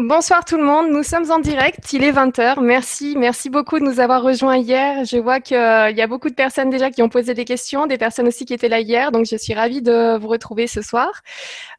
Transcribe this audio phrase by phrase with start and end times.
[0.00, 2.60] Bonsoir tout le monde, nous sommes en direct, il est 20h.
[2.60, 5.04] Merci, merci beaucoup de nous avoir rejoints hier.
[5.04, 7.88] Je vois qu'il euh, y a beaucoup de personnes déjà qui ont posé des questions,
[7.88, 10.82] des personnes aussi qui étaient là hier, donc je suis ravie de vous retrouver ce
[10.82, 11.10] soir.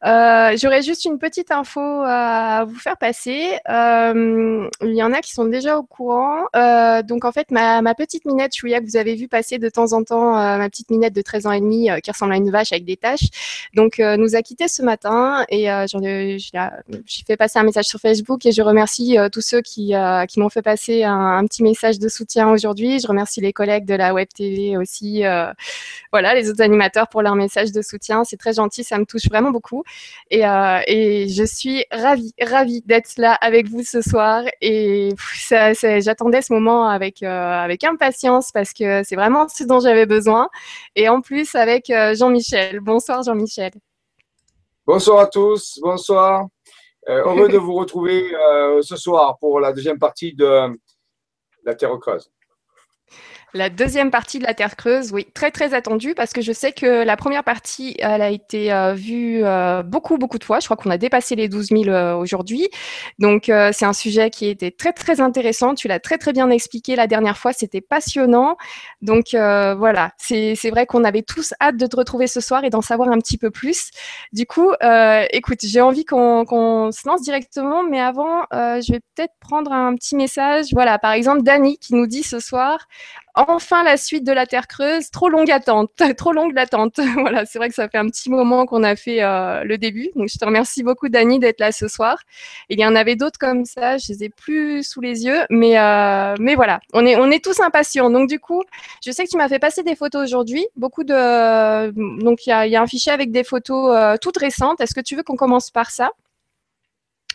[0.04, 3.58] Euh, J'aurais juste une petite info à vous faire passer.
[3.70, 6.44] Euh, il y en a qui sont déjà au courant.
[6.54, 9.94] Euh, donc en fait, ma, petite minette Chouya que vous avez vu passer de temps
[9.94, 12.50] en temps, euh, ma petite minette de 13 ans et demi qui ressemble à une
[12.50, 13.28] vache avec des taches,
[13.72, 18.44] donc nous a quitté ce matin et j'ai fait passer un message sur Facebook Facebook
[18.44, 22.00] et je remercie euh, tous ceux qui, euh, qui m'ont fait passer un, petit message
[22.00, 22.98] de soutien aujourd'hui.
[22.98, 25.52] Je remercie les collègues de la Web TV aussi, euh,
[26.10, 28.24] voilà, les autres animateurs pour leur message de soutien.
[28.24, 29.84] C'est très gentil, ça me touche vraiment beaucoup.
[30.30, 34.42] Et, je suis ravie, ravie d'être là avec vous ce soir.
[34.60, 35.10] Et
[35.50, 40.48] j'attendais ce moment avec, avec impatience parce que c'est vraiment ce dont j'avais besoin.
[40.96, 42.80] Et en plus avec Jean-Michel.
[42.80, 43.72] Bonsoir Jean-Michel.
[44.86, 46.48] Bonsoir à tous, bonsoir.
[47.08, 50.78] Euh, heureux de vous retrouver euh, ce soir pour la deuxième partie de
[51.64, 52.30] la Terre creuse.
[53.52, 56.70] La deuxième partie de la Terre creuse, oui, très très attendue parce que je sais
[56.70, 60.60] que la première partie, elle a été euh, vue euh, beaucoup beaucoup de fois.
[60.60, 62.68] Je crois qu'on a dépassé les 12 000 euh, aujourd'hui.
[63.18, 65.74] Donc c'est un sujet qui était très très intéressant.
[65.74, 67.52] Tu l'as très très bien expliqué la dernière fois.
[67.52, 68.56] C'était passionnant.
[69.02, 72.82] Donc voilà, c'est vrai qu'on avait tous hâte de te retrouver ce soir et d'en
[72.82, 73.90] savoir un petit peu plus.
[74.32, 74.72] Du coup,
[75.32, 80.14] écoute, j'ai envie qu'on se lance directement, mais avant, je vais peut-être prendre un petit
[80.14, 80.66] message.
[80.72, 82.86] Voilà, par exemple, Dani qui nous dit ce soir
[83.34, 85.10] enfin la suite de la Terre creuse.
[85.10, 86.98] Trop longue attente, trop longue l'attente.
[87.18, 90.08] voilà, c'est vrai que ça fait un petit moment qu'on a fait euh, le début.
[90.14, 92.18] Donc je te remercie beaucoup Dani d'être là ce soir.
[92.68, 95.78] Il y en avait d'autres comme ça, je les ai plus sous les yeux, mais
[95.78, 98.10] euh, mais voilà, on est on est tous impatients.
[98.10, 98.62] Donc du coup,
[99.04, 101.90] je sais que tu m'as fait passer des photos aujourd'hui, beaucoup de
[102.22, 104.80] donc il y a, un fichier avec des photos euh, toutes récentes.
[104.80, 106.10] Est-ce que tu veux qu'on commence par ça?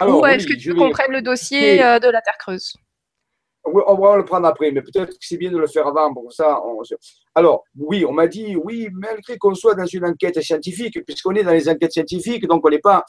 [0.02, 2.76] Ou est-ce que tu veux qu'on prenne le dossier de la Terre creuse?
[3.66, 6.14] On va le prendre après, mais peut-être que c'est bien de le faire avant.
[6.14, 6.62] Pour ça,
[7.34, 11.44] Alors, oui, on m'a dit, oui, malgré qu'on soit dans une enquête scientifique, puisqu'on est
[11.44, 13.04] dans les enquêtes scientifiques, donc on n'est pas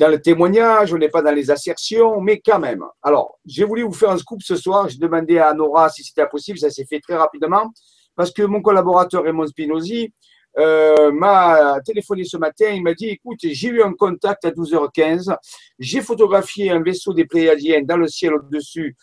[0.00, 2.84] dans le témoignage, on n'est pas dans les assertions, mais quand même.
[3.02, 4.88] Alors, j'ai voulu vous faire un scoop ce soir.
[4.88, 6.58] J'ai demandé à Nora si c'était possible.
[6.58, 7.70] Ça s'est fait très rapidement
[8.16, 10.10] parce que mon collaborateur Raymond Spinozzi
[10.58, 12.70] euh, m'a téléphoné ce matin.
[12.70, 15.36] Il m'a dit Écoute, j'ai eu un contact à 12h15.
[15.78, 18.96] J'ai photographié un vaisseau des Pléiadiens dans le ciel au-dessus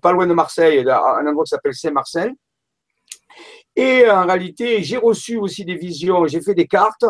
[0.00, 2.32] pas loin de Marseille, un endroit qui s'appelle Saint-Marcel.
[3.76, 7.04] Et en réalité, j'ai reçu aussi des visions, j'ai fait des cartes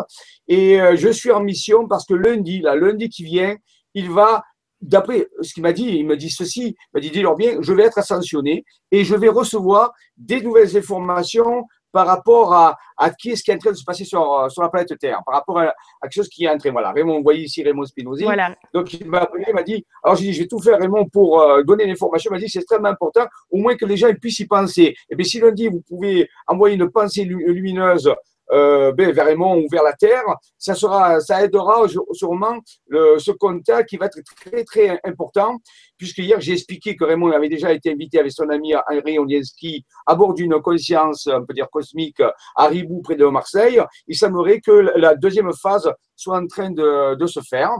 [0.47, 3.55] et euh, je suis en mission parce que lundi, là, lundi qui vient,
[3.93, 4.43] il va,
[4.81, 7.71] d'après ce qu'il m'a dit, il me dit ceci, il m'a dit, dis-leur bien, je
[7.71, 11.65] vais être ascensionné et je vais recevoir des nouvelles informations
[11.95, 14.49] par rapport à, à qui est-ce qui est en train de se passer sur, euh,
[14.49, 16.73] sur la planète Terre, par rapport à, quelque chose qui est en train.
[16.73, 18.25] Voilà, Raymond, vous voyez ici Raymond Spinozzi.
[18.25, 18.53] Voilà.
[18.73, 21.07] Donc, il m'a appelé, il m'a dit, alors j'ai dit, je vais tout faire, Raymond,
[21.07, 22.31] pour euh, donner l'information.
[22.31, 24.93] Il m'a dit, c'est extrêmement important, au moins que les gens puissent y penser.
[25.09, 28.13] Et bien, si lundi, vous pouvez envoyer une pensée lumineuse
[28.51, 30.23] euh, ben, vers Raymond ou vers la Terre,
[30.57, 32.57] ça, sera, ça aidera sûrement
[32.87, 35.57] le, ce contact qui va être très très important,
[35.97, 39.85] puisque hier j'ai expliqué que Raymond avait déjà été invité avec son ami Henri Onienski
[40.05, 42.21] à bord d'une conscience, on peut dire cosmique,
[42.55, 43.81] à Ribou près de Marseille.
[44.07, 47.71] Il semblerait que la deuxième phase soit en train de, de se faire.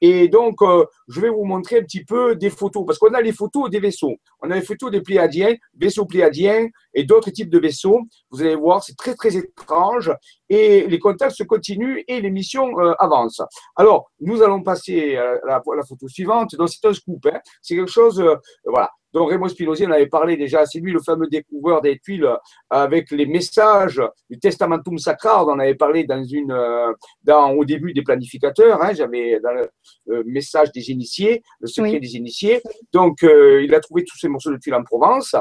[0.00, 3.20] Et donc, euh, je vais vous montrer un petit peu des photos, parce qu'on a
[3.20, 4.16] les photos des vaisseaux.
[4.40, 8.00] On a les photos des Pléiadiens, vaisseaux Pléiadiens et d'autres types de vaisseaux.
[8.30, 10.12] Vous allez voir, c'est très, très étrange.
[10.48, 13.42] Et les contacts se continuent et les missions euh, avancent.
[13.76, 16.54] Alors, nous allons passer à la, la photo suivante.
[16.56, 17.26] Donc, c'est un scoop.
[17.26, 17.40] Hein.
[17.60, 18.90] C'est quelque chose, euh, voilà.
[19.18, 22.36] Donc Raymond Spinozzi, on avait parlé déjà, c'est lui le fameux découvreur des tuiles euh,
[22.70, 25.44] avec les messages du Testamentum Sacra.
[25.44, 26.92] On en avait parlé dans une, euh,
[27.24, 28.80] dans, au début des planificateurs.
[28.80, 29.70] Hein, J'avais dans le
[30.10, 32.62] euh, message des initiés, le secret des initiés.
[32.92, 35.34] Donc il a trouvé tous ces morceaux de tuiles en Provence.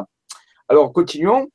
[0.67, 1.47] Alors continuons.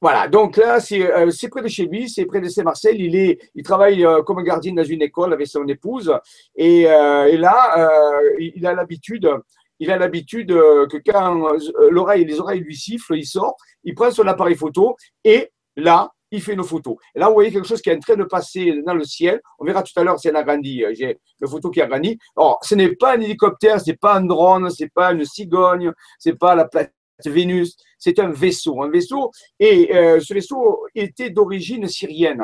[0.00, 0.28] Voilà.
[0.28, 3.00] donc là, euh, c'est près de chez lui, c'est près de Saint-Marcel.
[3.00, 6.12] Il, est, il travaille euh, comme gardien dans une école avec son épouse.
[6.56, 7.90] Et, euh, là,
[8.38, 9.30] il a l'habitude,
[9.78, 11.52] il a l'habitude que quand
[11.90, 16.42] l'oreille, les oreilles lui sifflent, il sort, il prend son appareil photo et là, il
[16.42, 16.98] fait une photo.
[17.14, 19.40] Et là, vous voyez quelque chose qui est en train de passer dans le ciel.
[19.58, 20.84] On verra tout à l'heure si elle a grandi.
[20.92, 22.18] J'ai le photo qui a grandi.
[22.36, 25.24] Or, ce n'est pas un hélicoptère, ce n'est pas un drone, ce n'est pas une
[25.24, 26.92] cigogne, ce n'est pas la plateforme
[27.26, 28.82] Vénus, c'est un vaisseau.
[28.82, 32.42] Un vaisseau, et euh, ce vaisseau était d'origine syrienne.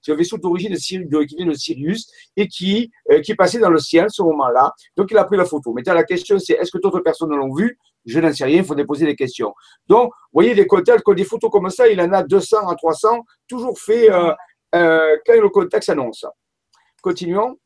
[0.00, 0.98] C'est un vaisseau d'origine qui
[1.36, 3.20] vient de Sirius et qui, euh,
[3.60, 4.72] dans le ciel à ce moment-là.
[4.96, 5.72] Donc, il a pris la photo.
[5.72, 7.78] Mais la question, c'est est-ce que d'autres personnes l'ont vu?
[8.06, 9.52] Je n'en sais rien, il faut déposer des questions.
[9.86, 13.20] Donc, vous voyez, des contacts, des photos comme ça, il en a 200 à 300,
[13.46, 16.24] toujours fait euh, quand le contact s'annonce.
[17.02, 17.58] Continuons.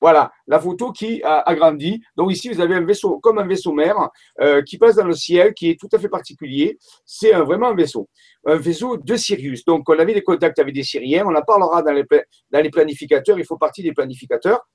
[0.00, 2.02] Voilà, la photo qui a agrandi.
[2.16, 4.08] Donc ici, vous avez un vaisseau, comme un vaisseau mère,
[4.40, 6.78] euh, qui passe dans le ciel, qui est tout à fait particulier.
[7.04, 8.08] C'est vraiment un vaisseau,
[8.46, 9.64] un vaisseau de Sirius.
[9.66, 13.44] Donc on avait des contacts avec des Syriens, on en parlera dans les, planificateurs, il
[13.44, 14.66] faut partie des planificateurs.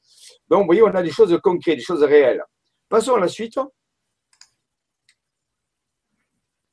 [0.47, 2.43] Donc vous voyez, on a des choses concrètes, des choses réelles.
[2.87, 3.57] Passons à la suite.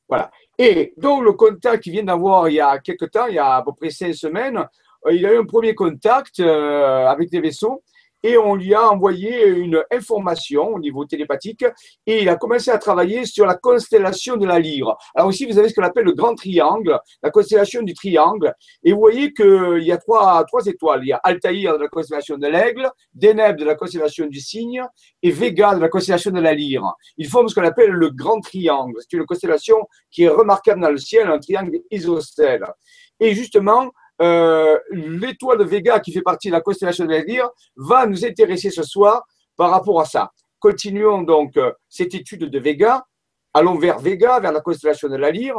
[0.08, 0.30] Voilà.
[0.58, 3.54] Et donc le contact qu'il vient d'avoir il y a quelques temps, il y a
[3.54, 4.58] à peu près cinq semaines,
[5.06, 7.82] euh, il a eu un premier contact euh, avec des vaisseaux
[8.22, 11.64] et on lui a envoyé une information au niveau télépathique
[12.06, 14.96] et il a commencé à travailler sur la constellation de la lyre.
[15.14, 18.54] Alors aussi, vous avez ce qu'on appelle le grand triangle, la constellation du triangle.
[18.84, 21.00] Et vous voyez qu'il y a trois, trois étoiles.
[21.04, 24.84] Il y a Altaïr de la constellation de l'aigle, Deneb de la constellation du cygne
[25.22, 26.84] et Vega de la constellation de la lyre.
[27.16, 28.94] Ils forment ce qu'on appelle le grand triangle.
[29.00, 29.76] C'est une constellation
[30.10, 32.64] qui est remarquable dans le ciel, un triangle isocèle.
[33.20, 37.50] Et justement, euh, l'étoile de Vega, qui fait partie de la constellation de la lyre,
[37.76, 39.22] va nous intéresser ce soir
[39.56, 40.30] par rapport à ça.
[40.58, 43.04] Continuons donc euh, cette étude de Vega.
[43.54, 45.56] Allons vers Vega, vers la constellation de la lyre.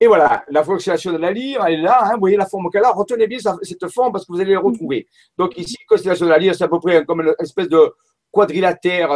[0.00, 2.04] Et voilà, la constellation de la lyre, elle est là.
[2.04, 2.92] Hein, vous voyez la forme qu'elle a.
[2.92, 5.08] Retenez bien cette forme parce que vous allez la retrouver.
[5.36, 7.92] Donc ici, constellation de la lyre, c'est à peu près comme une espèce de
[8.30, 9.10] quadrilatère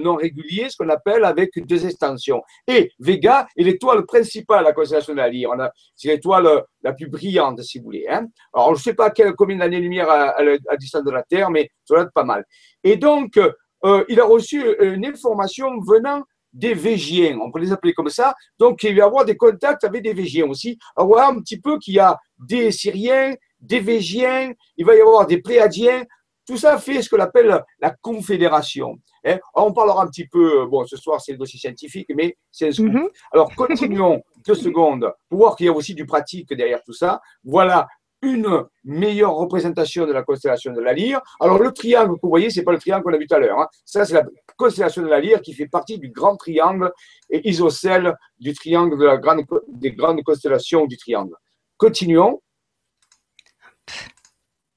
[0.00, 2.42] non régulier, ce qu'on appelle avec deux extensions.
[2.66, 5.50] Et Vega est l'étoile principale à la constellation de la Lyre.
[5.94, 8.06] C'est l'étoile la plus brillante, si vous voulez.
[8.08, 8.26] Hein.
[8.52, 11.94] Alors, je ne sais pas combien d'années-lumière à, à, distance de la Terre, mais ça
[11.94, 12.44] doit être pas mal.
[12.84, 13.38] Et donc,
[13.84, 16.22] euh, il a reçu une information venant
[16.52, 18.34] des Végiens, on peut les appeler comme ça.
[18.58, 20.78] Donc, il va y avoir des contacts avec des Végiens aussi.
[20.96, 25.00] Alors, voilà un petit peu qu'il y a des Syriens, des Végiens, il va y
[25.00, 26.04] avoir des Pléadiens.
[26.48, 28.96] Tout ça fait ce qu'on appelle la confédération.
[29.26, 29.36] Hein.
[29.52, 32.72] On parlera un petit peu, bon, ce soir c'est le dossier scientifique, mais c'est un
[32.72, 32.90] scoop.
[32.90, 33.08] Mhm.
[33.32, 37.20] Alors, continuons deux secondes pour voir qu'il y a aussi du pratique derrière tout ça.
[37.44, 37.86] Voilà
[38.22, 41.20] une meilleure représentation de la constellation de la lyre.
[41.38, 43.36] Alors, le triangle que vous voyez, ce n'est pas le triangle qu'on a vu tout
[43.36, 43.60] à l'heure.
[43.60, 43.68] Hein.
[43.84, 44.24] Ça, c'est la
[44.56, 46.90] constellation de la lyre qui fait partie du grand triangle
[47.28, 51.36] et isocèle du triangle de la grande, des grandes constellations du triangle.
[51.76, 52.40] Continuons.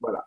[0.02, 0.22] Voilà.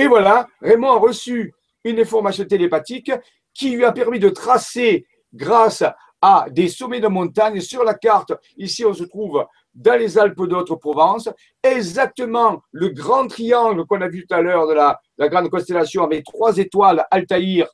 [0.00, 1.52] Et voilà, Raymond a reçu
[1.84, 3.12] une information télépathique
[3.52, 5.84] qui lui a permis de tracer, grâce
[6.22, 9.44] à des sommets de montagne sur la carte, ici on se trouve
[9.74, 11.28] dans les Alpes d'Haute-Provence,
[11.62, 14.98] exactement le grand triangle qu'on a vu tout à l'heure de la,
[15.28, 17.68] grande constellation avec trois étoiles, Altaïr,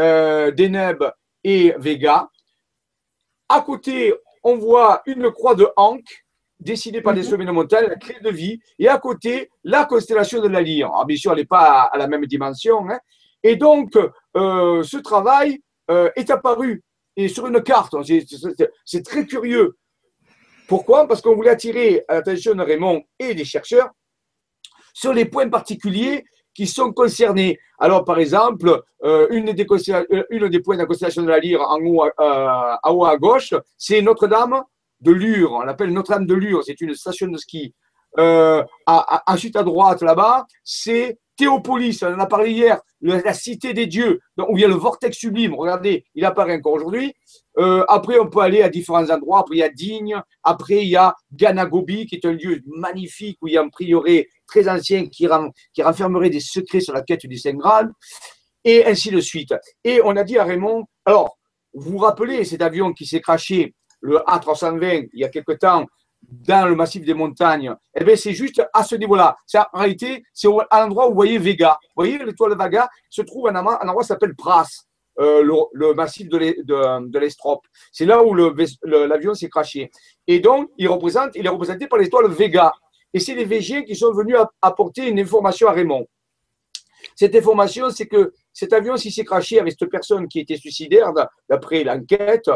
[0.00, 1.04] euh, Deneb
[1.44, 2.28] et Vega.
[3.48, 6.24] À côté, on voit une croix de Ankh
[6.60, 7.26] décidé par des mhm.
[7.26, 10.88] sommets de montagne, la clé de vie, et à côté, la constellation de la Lyre.
[10.88, 12.88] Alors, bien sûr, elle n'est pas à, la même dimension.
[12.88, 12.98] Hein.
[13.42, 13.96] Et donc,
[14.36, 15.60] euh, ce travail
[15.90, 16.82] euh, est apparu
[17.16, 17.94] et sur une carte.
[18.84, 19.76] C'est très curieux.
[20.68, 21.06] Pourquoi?
[21.08, 23.90] Parce qu'on voulait attirer l'attention de Raymond et des chercheurs
[24.92, 27.58] sur les points particuliers qui sont concernés.
[27.78, 29.66] Alors, par exemple, euh, une, des
[30.30, 33.54] une, des points de la constellation de la Lyre en haut, en haut à gauche,
[33.76, 34.64] c'est Notre-Dame
[35.00, 37.74] de Lure, on l'appelle Notre-Dame de Lure, c'est une station de ski.
[38.18, 38.64] Euh,
[39.26, 44.18] ensuite, à droite, là-bas, c'est Théopolis, on en a parlé hier, la cité des dieux,
[44.36, 47.14] où il y a le vortex sublime, regardez, il apparaît encore aujourd'hui.
[47.58, 50.88] Euh, après, on peut aller à différents endroits, après il y a Digne, après il
[50.88, 54.68] y a Ganagobi, qui est un lieu magnifique, où il y a un prieuré très
[54.68, 55.28] ancien qui,
[55.72, 57.92] qui renfermerait des secrets sur la quête du Saint Graal,
[58.64, 59.54] et ainsi de suite.
[59.84, 61.38] Et on a dit à Raymond, alors,
[61.72, 65.86] vous vous rappelez cet avion qui s'est craché le A320 il y a quelque temps
[66.22, 69.36] dans le massif des montagnes, eh bien, c'est juste à ce niveau-là.
[69.72, 71.78] En réalité, c'est à l'endroit où vous voyez Vega.
[71.96, 74.66] Vous voyez, l'étoile de Vega se trouve à un endroit, qui s'appelle Pras,
[75.20, 77.66] euh, le, massif de l'Estrope.
[77.92, 79.90] C'est là où l'avion s'est craché.
[80.26, 82.72] Et donc, il est représenté par l'étoile Vega.
[83.14, 86.06] Et c'est les Végiens qui sont venus apporter une information à Raymond.
[87.14, 91.12] Cette information, c'est que cet avion, s'il s'est craché avec cette personne qui était suicidaire,
[91.48, 92.50] d'après l'enquête,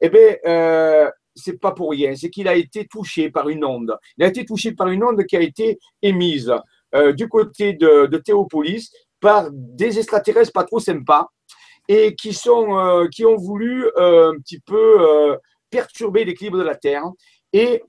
[0.00, 2.14] eh bien, euh, c'est pas pour rien.
[2.16, 3.96] C'est qu'il a été touché par une onde.
[4.16, 6.52] Il a été touché par une onde qui a été émise
[6.94, 11.26] euh, du côté de, de, Théopolis par des extraterrestres pas trop sympas
[11.88, 15.38] et qui, sont, euh, qui ont voulu un petit peu
[15.70, 17.04] perturber l'équilibre de la Terre.
[17.52, 17.82] Et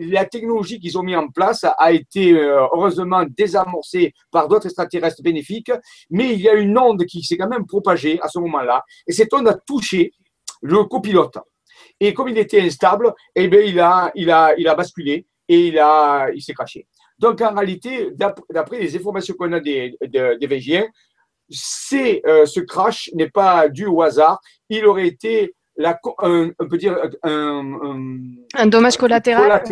[0.00, 5.22] la technologie qu'ils ont mis en place a été euh, heureusement désamorcée par d'autres extraterrestres
[5.22, 5.72] bénéfiques,
[6.08, 9.12] mais il y a une onde qui s'est quand même propagée à ce moment-là, et
[9.12, 10.12] cette onde a touché
[10.60, 11.38] le copilote.
[11.98, 15.66] Et comme il était instable, eh bien, il, a, il, a, il a basculé et
[15.68, 16.86] il, a, il s'est craché.
[17.18, 20.88] Donc en réalité, d'après les informations qu'on a des, des, des
[21.50, 26.68] c'est, euh, ce crash n'est pas dû au hasard, il aurait été la, un, on
[26.68, 27.78] peut dire un,
[28.54, 29.62] un, dommage collatéral.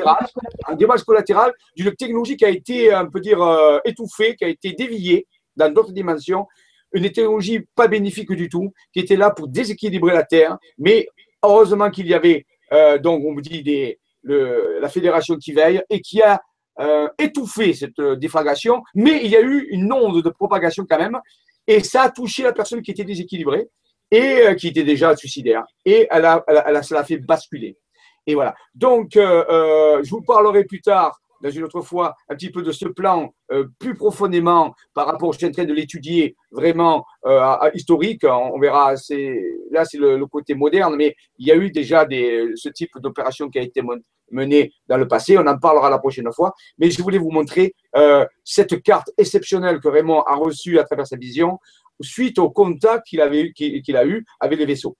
[0.66, 4.49] un dommage collatéral d'une technologie qui a été, on peut dire, euh, étouffée, qui a
[4.49, 5.26] été déviée
[5.57, 6.47] dans d'autres dimensions,
[6.92, 11.07] une technologie pas bénéfique du tout, qui était là pour déséquilibrer la Terre, mais
[11.42, 16.23] heureusement qu'il y avait, euh, donc on vous dit, la fédération qui veille et qui
[16.23, 16.40] a
[16.80, 21.18] euh, étouffé cette déflagration, mais il y a eu une onde de propagation quand même,
[21.66, 23.68] et ça a touché la personne qui était déséquilibrée
[24.11, 25.64] et euh, qui était déjà suicidaire.
[25.85, 27.76] Et elle a, elle a, cela fait basculer.
[28.26, 28.54] Et voilà.
[28.75, 32.62] Donc, euh, euh, je vous parlerai plus tard, dans une autre fois, un petit peu
[32.62, 33.33] de ce plan
[33.78, 37.04] plus profondément par rapport, je suis en train de l'étudier vraiment
[37.75, 38.25] historique.
[38.25, 38.92] On, verra,
[39.71, 43.59] là c'est le, côté moderne, mais il y a eu déjà ce type d'opération qui
[43.59, 43.83] a été
[44.30, 45.38] menée dans le passé.
[45.38, 46.52] On en parlera la prochaine fois.
[46.78, 47.75] Mais je voulais vous montrer
[48.45, 51.59] cette carte exceptionnelle que Raymond a reçue à travers sa vision
[52.00, 54.97] suite au contact qu'il avait qu'il a eu avec les vaisseaux.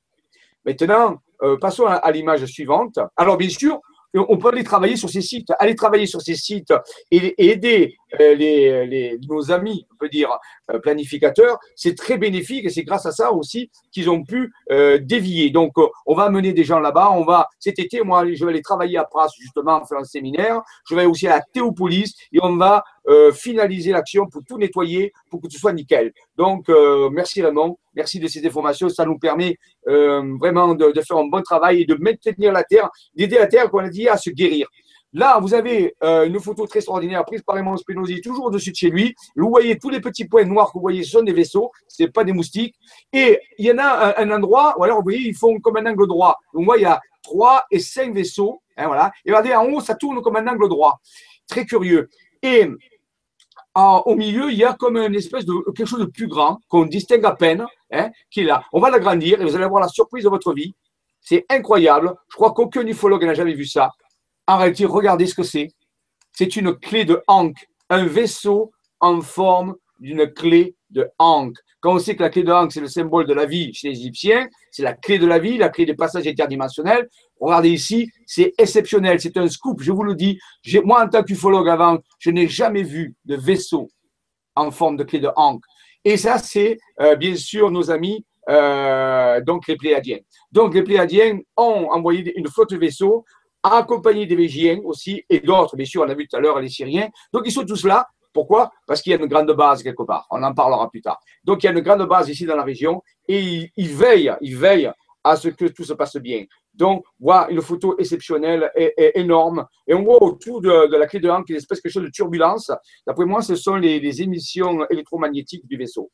[0.64, 2.99] Maintenant, euh, passons à l'image suivante.
[3.16, 3.80] Alors, bien sûr,
[4.14, 6.72] on peut aller travailler sur ces sites, aller travailler sur ces sites
[7.10, 10.30] et, aider euh, les, nos amis, on peut dire,
[10.70, 14.98] euh, planificateurs, c'est très bénéfique et c'est grâce à ça aussi qu'ils ont pu euh,
[14.98, 15.50] dévier.
[15.50, 15.74] Donc,
[16.06, 17.10] on va amener des gens là-bas.
[17.10, 20.62] On va, cet été, moi, je vais aller travailler à Pras, justement, faire un séminaire.
[20.88, 22.84] Je vais aussi à Théopolis et on va
[23.32, 26.12] finaliser l'action pour tout nettoyer, pour que tout soit nickel.
[26.36, 26.68] Donc,
[27.10, 27.78] merci Raymond.
[27.99, 28.88] Merci de ces informations.
[28.88, 33.37] Ça nous permet vraiment de, faire un bon travail et de maintenir la Terre, d'aider
[33.37, 34.69] la Terre, comme on a dit, à se guérir.
[35.14, 38.76] Là, vous avez euh, une photo très extraordinaire prise par Raymond Spinozzi, toujours au-dessus de
[38.76, 39.14] chez lui.
[39.37, 42.05] Vous voyez tous les petits points noirs que vous voyez, ce sont des vaisseaux, ce
[42.05, 42.75] pas des moustiques.
[43.12, 45.87] Et il y en a un, endroit où, alors, vous voyez, ils font comme un
[45.87, 46.37] angle droit.
[46.52, 48.61] Donc, moi, il y a trois et cinq vaisseaux.
[48.76, 49.11] Hein, voilà.
[49.25, 51.00] Et regardez, en haut, ça tourne comme un angle droit.
[51.49, 52.11] Très curieux.
[52.43, 52.69] Et
[53.78, 56.87] au milieu, il y a comme une espèce de quelque chose de plus grand qu'on
[56.87, 58.64] distingue à peine, hein, qui est là.
[58.73, 60.75] On va l'agrandir et vous allez avoir la surprise de votre vie.
[61.20, 62.14] C'est incroyable.
[62.28, 63.92] Je crois qu'aucun ufologue n'a jamais vu ça.
[64.47, 65.68] En réalité, regardez ce que c'est.
[66.32, 71.56] C'est une clé de Ankh, un vaisseau en forme d'une clé de Ankh.
[71.80, 73.90] Quand on sait que la clé de Ankh, c'est le symbole de la vie chez
[73.90, 77.08] les Égyptiens, c'est la clé de la vie, la clé des passages interdimensionnels.
[77.40, 80.38] Regardez ici, c'est exceptionnel, c'est un scoop, je vous le dis.
[80.85, 83.88] Moi, en tant qu'ufologue avant, je n'ai jamais vu de vaisseau
[84.56, 85.62] en forme de clé de Ankh.
[86.04, 90.18] Et ça, c'est euh, bien sûr nos amis, euh, donc les Pléadiens.
[90.50, 93.25] Donc les Pléadiens ont envoyé une flotte de vaisseaux
[93.62, 96.68] accompagnés des Végiens aussi, et d'autres, bien sûr, on a vu tout à l'heure les
[96.68, 97.08] Syriens.
[97.32, 98.06] Donc, ils sont tous là.
[98.38, 98.71] Pourquoi?
[98.87, 100.28] Parce qu'il y a une grande base quelque part.
[100.30, 101.18] On en parlera plus tard.
[101.42, 104.57] Donc, il y a une grande base ici dans la région et ils, veillent, ils
[104.57, 104.92] veillent
[105.25, 106.45] à ce que tout se passe bien.
[106.73, 109.66] Donc, voilà une photo exceptionnelle et, énorme.
[109.88, 112.71] Et on voit autour de, la clé de Hank une espèce de chose de turbulence.
[113.04, 116.09] D'après moi, ce sont les émissions électromagnétiques du vaisseau.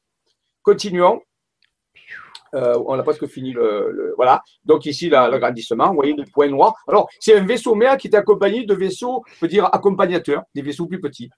[0.62, 1.21] Continuons.
[2.54, 4.43] Euh, on a presque fini le, Voilà.
[4.64, 6.75] Donc ici, l'agrandissement, vous voyez le point noir.
[6.88, 10.62] Alors, c'est un vaisseau mère qui est accompagné de vaisseaux, on peut dire accompagnateurs, des
[10.62, 11.28] vaisseaux plus petits.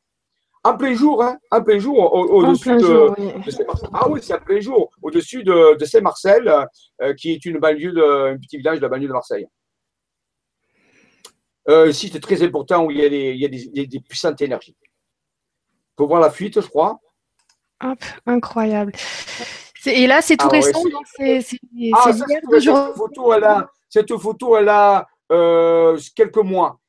[0.67, 3.89] En plein jour, hein, en plein jour, au-dessus de, Saint-Marcel.
[3.93, 6.53] Ah oui, c'est en plein jour, au-dessus de, Saint-Marcel,
[7.03, 9.47] euh, qui est une banlieue de, un petit village de la banlieue de Marseille.
[11.69, 14.41] Euh, site très important où il y a des, il y a des, des puissantes
[14.43, 14.77] énergies.
[15.95, 16.99] Pour voir la fuite, je crois.
[17.85, 18.93] Hop, incroyable.
[19.87, 21.39] Et là, c'est tout ah récent, donc c'est
[21.93, 26.81] ah, cette photo, elle a, cette photo, elle a euh, quelques mois.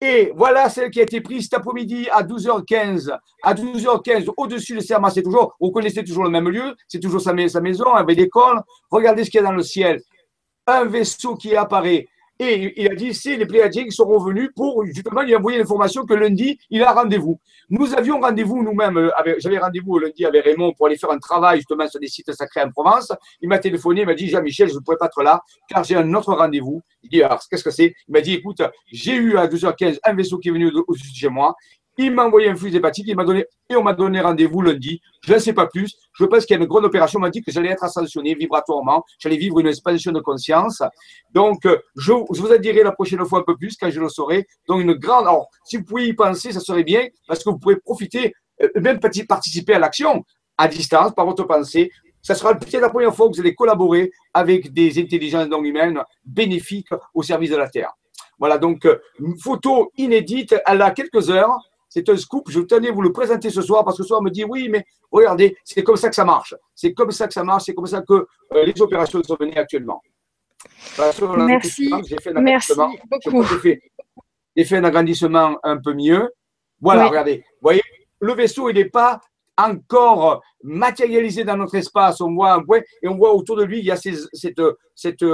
[0.00, 3.16] Et voilà celle qui a été prise cet après-midi à 12h15.
[3.42, 7.20] À 12h15, au-dessus de Serma, c'est toujours, vous connaissez toujours le même lieu, c'est toujours
[7.20, 8.60] sa, maison avec l'école.
[8.90, 10.00] Regardez ce qu'il y a dans le ciel.
[10.66, 12.08] Un vaisseau qui apparaît.
[12.38, 16.04] Et il a dit, c'est les Pléadiens qui sont revenus pour, justement, lui envoyer l'information
[16.04, 17.40] que lundi, il a rendez-vous.
[17.70, 21.58] Nous avions rendez-vous nous-mêmes, euh, j'avais rendez-vous lundi avec Raymond pour aller faire un travail
[21.58, 23.10] justement sur des sites sacrés en Provence.
[23.40, 25.96] Il m'a téléphoné, il m'a dit, Jean-Michel, je ne pourrais pas être là car j'ai
[25.96, 26.82] un autre rendez-vous.
[27.02, 27.94] Il dit, alors, qu'est-ce que c'est?
[28.06, 28.60] Il m'a dit, écoute,
[28.92, 31.56] j'ai eu à 2h15 un vaisseau qui est venu au-dessus de chez moi.
[31.98, 35.00] Il m'a envoyé un flux hépatique, il m'a donné, et on m'a donné rendez-vous lundi.
[35.22, 35.96] Je ne sais pas plus.
[36.12, 37.18] Je pense qu'il y a une grande opération.
[37.18, 39.04] On m'a dit que j'allais être ascensionné vibratoirement.
[39.18, 40.82] J'allais vivre une expansion de conscience.
[41.32, 44.08] Donc, euh, je, vous en dirai la prochaine fois un peu plus quand je le
[44.08, 44.46] saurai.
[44.68, 45.26] Donc, une grande.
[45.26, 48.68] Alors, si vous pouvez y penser, ça serait bien parce que vous pouvez profiter, euh,
[48.80, 50.24] même participer à l'action
[50.58, 51.90] à distance par votre pensée.
[52.22, 56.02] Ça sera peut-être la première fois que vous allez collaborer avec des intelligences non humaines
[56.24, 57.92] bénéfiques au service de la Terre.
[58.38, 60.54] Voilà, donc, euh, une photo inédite.
[60.66, 61.56] Elle a quelques heures.
[61.96, 62.50] C'est un scoop.
[62.50, 64.44] Je tenais à vous le présenter ce soir parce que ce soir, on me dit
[64.44, 66.54] oui, mais regardez, c'est comme ça que ça marche.
[66.74, 67.64] C'est comme ça que ça marche.
[67.64, 70.02] C'est comme ça que euh, les opérations sont menées actuellement.
[71.46, 71.90] Merci.
[72.06, 72.36] J'ai fait,
[74.76, 76.30] un agrandissement un peu mieux.
[76.82, 77.38] Voilà, regardez.
[77.38, 77.82] Vous voyez,
[78.20, 79.18] le vaisseau, il n'est pas
[79.56, 82.20] encore matérialisé dans notre espace.
[82.20, 84.60] On voit un point et on voit autour de lui, il y a cette,
[84.94, 85.24] cette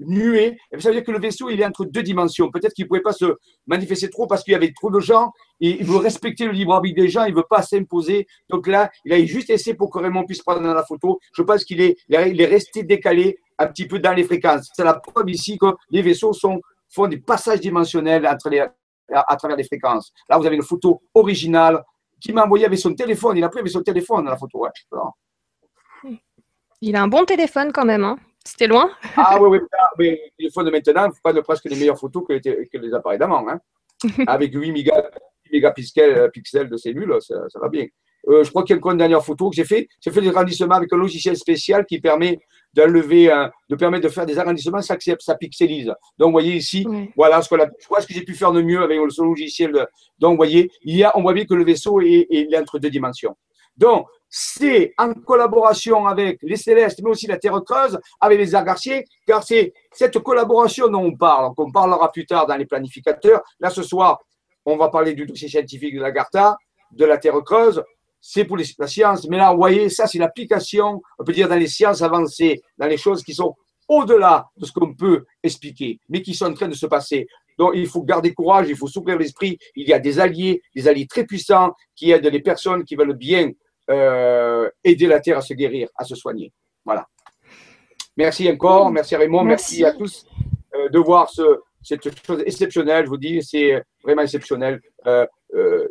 [0.00, 0.56] nuée.
[0.72, 2.50] Et ça veut dire que le vaisseau, il est entre deux dimensions.
[2.50, 5.32] Peut-être qu'il ne pouvait pas se manifester trop parce qu'il y avait trop de gens
[5.60, 8.26] il veut respecter le libre arbitre des gens, il ne veut pas s'imposer.
[8.48, 11.18] Donc là, il a juste essayé pour que Raymond puisse prendre la photo.
[11.32, 14.68] Je pense qu'il est, il est resté décalé un petit peu dans les fréquences.
[14.74, 18.60] C'est la preuve ici que les vaisseaux font des passages dimensionnels les,
[19.12, 20.12] à, travers les fréquences.
[20.28, 21.82] Là, vous avez une photo originale
[22.24, 23.36] qui m'a envoyé avec son téléphone.
[23.36, 24.66] Il a pris avec son téléphone la photo.
[26.80, 28.02] Il a un bon téléphone quand même.
[28.02, 28.16] Hein.
[28.42, 29.58] C'était loin Ah oui, oui,
[29.98, 32.94] mais le téléphone de maintenant ne pas presque les meilleures photos que les, que les
[32.94, 33.46] appareils d'avant.
[33.48, 33.60] Hein.
[34.26, 34.72] avec 8
[35.52, 37.86] mégapixels pixels de cellules, ça, va bien.
[38.28, 39.86] Euh, je crois qu'il y a une dernière photo que j'ai fait.
[40.00, 42.40] J'ai fait des agrandissements avec un logiciel spécial qui permet
[42.74, 43.32] d'enlever,
[43.68, 45.92] de permettre de faire des agrandissements, ça, ça pixelise.
[46.18, 47.56] Donc, vous voyez ici, voilà ce, que
[48.00, 49.72] ce que j'ai pu faire de mieux avec ce logiciel.
[50.18, 52.78] Donc, vous voyez, il y a, on voit bien que le vaisseau est, est entre
[52.78, 53.36] deux dimensions.
[53.76, 59.04] Donc, c'est en collaboration avec les Célestes, mais aussi la Terre creuse, avec les Argarciers,
[59.26, 63.42] car c'est cette collaboration dont on parle, qu'on parlera plus tard dans les planificateurs.
[63.60, 64.18] Là, ce soir,
[64.64, 66.56] on va parler du dossier scientifique de l'Agartha,
[66.90, 67.82] de la Terre creuse,
[68.26, 71.56] c'est pour la science, mais là, vous voyez, ça, c'est l'application, on peut dire, dans
[71.56, 73.54] les sciences avancées, dans les choses qui sont
[73.86, 77.26] au-delà de ce qu'on peut expliquer, mais qui sont en train de se passer.
[77.58, 79.58] Donc, il faut garder courage, il faut s'ouvrir l'esprit.
[79.76, 83.12] Il y a des alliés, des alliés très puissants qui aident les personnes qui veulent
[83.12, 83.50] bien
[83.90, 86.50] euh, aider la Terre à se guérir, à se soigner.
[86.82, 87.06] Voilà.
[88.16, 90.24] Merci encore, merci Raymond, merci, à tous
[90.74, 93.04] euh, de voir ce, cette chose exceptionnelle.
[93.04, 94.80] Je vous dis, c'est vraiment exceptionnel.
[95.06, 95.26] Euh,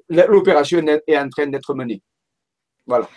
[0.10, 2.02] l'opération est en train d'être menée.
[2.88, 3.08] Voilà.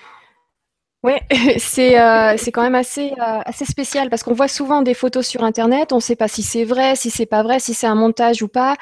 [1.02, 1.12] Oui,
[1.58, 5.92] c'est euh, quand même assez, assez spécial parce qu'on voit souvent des photos sur Internet,
[5.92, 8.42] on ne sait pas si c'est vrai, si c'est pas vrai, si c'est un montage
[8.42, 8.76] ou pas.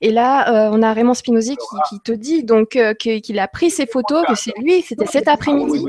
[0.00, 1.56] Et là, on a Raymond Spinozzi
[1.88, 5.86] qui, te dit donc qu'il a pris ces photos, que c'est lui, c'était cet après-midi.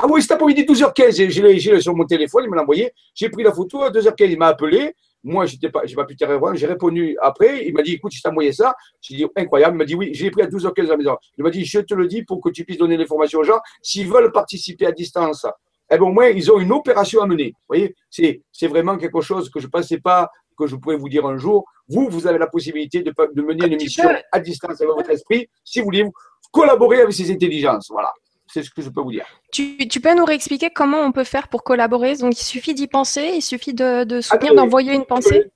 [0.00, 2.92] Ah oui, cet après-midi, 12h15, j'ai sur mon téléphone, il me l'a envoyé.
[3.14, 4.94] J'ai pris la photo à 2h15, il m'a appelé.
[5.24, 6.54] Moi, je n'ai pas, pas pu te répondre.
[6.54, 7.66] J'ai répondu après.
[7.66, 8.74] Il m'a dit écoute, je t'ai envoyé ça.
[9.00, 9.74] J'ai dit incroyable.
[9.74, 11.16] Il m'a dit oui, j'ai pris à 12h15 à la maison.
[11.36, 13.58] Il m'a dit je te le dis pour que tu puisses donner l'information aux gens.
[13.82, 15.46] S'ils veulent participer à distance,
[15.90, 17.54] eh bien, au moins, ils ont une opération à mener.
[17.68, 21.08] Vous voyez, c'est vraiment quelque chose que je ne pensais pas que je pourrais vous
[21.08, 21.64] dire un jour.
[21.88, 25.48] Vous, vous avez la possibilité de, de mener une mission à distance avec votre esprit,
[25.64, 26.04] si vous voulez
[26.52, 27.88] collaborer avec ces intelligences.
[27.90, 28.12] Voilà.
[28.50, 29.26] C'est ce que je peux vous dire.
[29.52, 32.16] Tu, peux nous réexpliquer comment on peut faire pour collaborer?
[32.16, 35.50] Donc, il suffit d'y penser, il suffit de, de soutenir, d'envoyer une pensée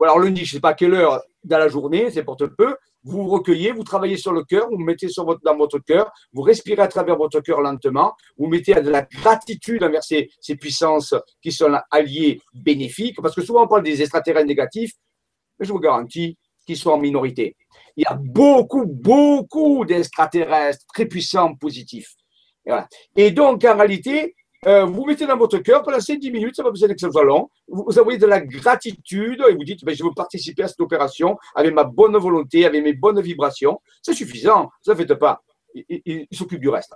[0.00, 2.76] Alors, lundi, je ne sais pas à quelle heure dans la journée, c'est porte peu.
[3.04, 6.10] Vous vous recueillez, vous travaillez sur le cœur, vous mettez sur votre, dans votre cœur,
[6.32, 10.56] vous respirez à travers votre cœur lentement, vous mettez de la gratitude envers ces, ces
[10.56, 14.92] puissances qui sont alliées bénéfiques, parce que souvent on parle des extraterrestres négatifs,
[15.58, 17.56] mais je vous garantis qu'ils sont en minorité
[17.98, 22.14] il y a beaucoup, beaucoup d'extraterrestres très puissants, positifs.
[23.16, 26.70] Et, donc, en réalité, euh, vous mettez dans votre cœur pendant 5-10 minutes, ça va
[26.70, 27.48] besoin que ce soit.
[27.66, 31.36] Vous avez de la gratitude et vous dites ben, Je veux participer à cette opération
[31.56, 33.80] avec ma bonne volonté, avec mes bonnes vibrations.
[34.00, 35.42] C'est suffisant, ça ne fait pas.
[35.74, 36.94] il s'occupe du reste.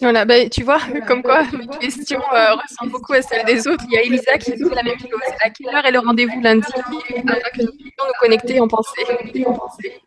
[0.00, 3.84] Voilà, bah, tu vois, comme quoi mes questions euh, ressemblent beaucoup à celles des autres.
[3.88, 5.10] Il y a Elisa qui dit la même chose.
[5.40, 6.68] À quelle heure est le rendez-vous lundi?
[6.76, 9.02] Afin que nous puissions nous connecter en pensée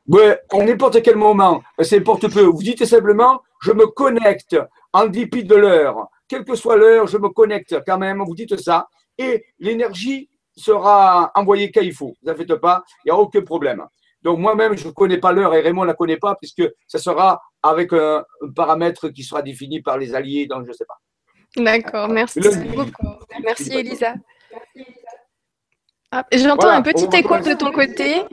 [0.08, 2.43] Oui, à n'importe quel moment, c'est n'importe peu.
[2.43, 4.56] Vous dites simplement, je me connecte
[4.93, 6.08] en dépit de l'heure.
[6.30, 8.23] Quelle que soit l'heure, je me connecte quand même.
[8.25, 8.88] Vous dites ça.
[9.17, 12.15] Et l'énergie sera envoyée quand il faut.
[12.23, 13.86] Ne vous faites pas, il n'y a aucun problème.
[14.24, 17.00] Donc moi-même, je ne connais pas l'heure et Raymond ne la connaît pas puisque ça
[17.00, 18.24] sera avec un,
[18.56, 21.00] paramètre qui sera défini par les alliés, donc je ne sais pas.
[21.58, 22.40] D'accord, merci
[22.74, 23.08] beaucoup.
[23.44, 24.14] Merci Elisa.
[26.12, 28.24] Ah, j'entends un petit écho de ton côté.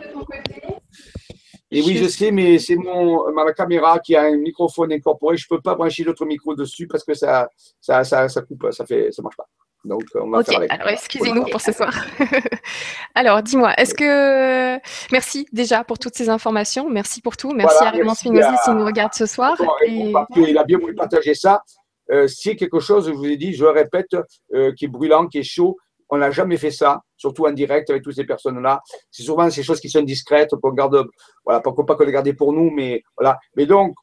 [1.70, 5.36] Et oui, je sais, mais c'est mon ma caméra qui a un microphone incorporé.
[5.36, 7.48] Je ne peux pas brancher d'autres micro dessus parce que ça,
[7.80, 9.46] ça, ça, ça coupe, ça fait, ça marche pas.
[9.84, 11.94] Donc, on va faire Alors, excusez-nous pour ce soir.
[13.14, 14.78] alors, dis-moi, est-ce que.
[15.12, 16.90] Merci déjà pour toutes ces informations.
[16.90, 17.52] Merci pour tout.
[17.52, 19.56] Merci à Raymond Spinozzi s'il nous regarde ce soir.
[19.86, 21.62] Il a bien voulu partager ça.
[22.10, 24.16] Euh, c'est quelque chose, je vous ai dit, je le répète,
[24.54, 25.76] euh, qui est brûlant, qui est chaud.
[26.08, 28.80] On n'a jamais fait ça, surtout en direct avec toutes ces personnes-là.
[29.10, 31.06] C'est souvent ces choses qui sont discrètes, qu'on garde,
[31.44, 33.38] voilà, pourquoi pas que les garder pour nous, mais voilà.
[33.56, 33.94] Mais donc,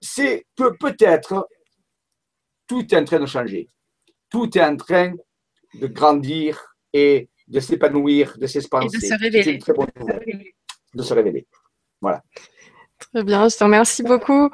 [0.00, 1.48] c'est que peut-être
[2.66, 3.70] tout est en train de changer
[4.30, 5.12] tout est en train
[5.74, 8.98] de grandir et de s'épanouir, de s'expanser.
[8.98, 9.52] de se révéler.
[9.52, 9.88] Une très bonne
[10.94, 11.46] De se révéler.
[12.00, 12.22] Voilà.
[12.98, 14.46] Très bien, je te remercie beaucoup.
[14.46, 14.50] Euh,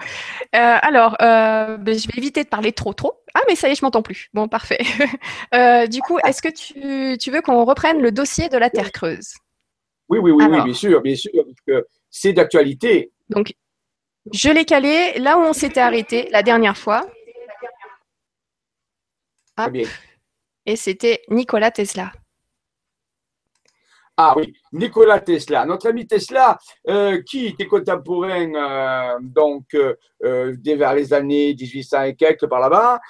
[0.53, 3.15] alors, euh, ben, je vais éviter de parler trop, trop.
[3.35, 4.29] Ah, mais ça y est, je m'entends plus.
[4.35, 4.81] Bon, parfait.
[5.55, 8.91] Euh, du coup, est-ce que tu, tu veux qu'on reprenne le dossier de la Terre
[8.91, 9.35] creuse?
[10.09, 13.13] Oui, oui, oui, oui, bien sûr, bien sûr, parce que c'est d'actualité.
[13.29, 13.53] Donc,
[14.33, 17.07] Je l'ai calé là où on s'était arrêté la dernière fois.
[19.63, 19.89] Très bien.
[20.67, 22.13] Et c'était Nikola Tesla.
[24.19, 30.95] Ah oui, Nikola Tesla, notre ami Tesla, euh, qui était contemporain euh, donc euh, vers
[30.95, 33.01] les années 1800 et quelques par là-bas,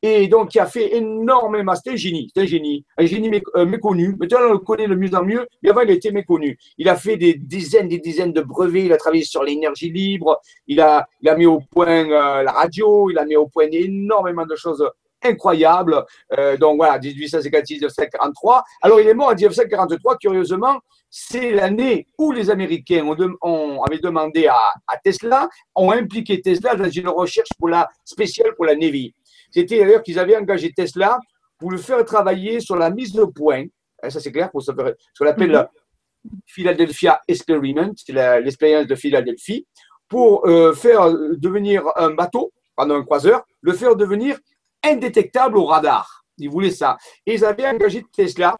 [0.00, 1.74] et donc qui a fait énormément.
[1.74, 4.16] C'était un génie, un génie, un génie méconnu.
[4.18, 6.56] Maintenant on le connaît de mieux en mieux, mais avant il était méconnu.
[6.78, 8.86] Il a fait des dizaines, des dizaines de brevets.
[8.86, 10.40] Il a travaillé sur l'énergie libre.
[10.66, 12.04] Il a, il a mis au point
[12.42, 13.10] la radio.
[13.10, 14.82] Il a mis au point énormément de choses
[15.24, 16.04] incroyable.
[16.38, 18.62] Euh, donc voilà, 1856-1943.
[18.82, 23.04] Alors il est mort en 1943, curieusement, c'est l'année où les Américains
[23.42, 28.64] ont, avaient demandé à, Tesla, ont impliqué Tesla dans une recherche pour la, spéciale pour
[28.64, 29.14] la Navy.
[29.50, 31.18] C'était d'ailleurs qu'ils avaient engagé Tesla
[31.58, 33.64] pour le faire travailler sur la mise au point,
[34.02, 36.40] hein, ça c'est clair, pour ce qu'on appelle le mhm.
[36.46, 39.66] Philadelphia Experiment, c'est l'expérience de Philadelphie,
[40.08, 44.38] pour euh, faire devenir un bateau, pendant un croiseur, le faire devenir
[44.84, 46.24] indétectable au radar.
[46.38, 46.96] Ils voulaient ça.
[47.26, 48.56] Et ils avaient engagé Tesla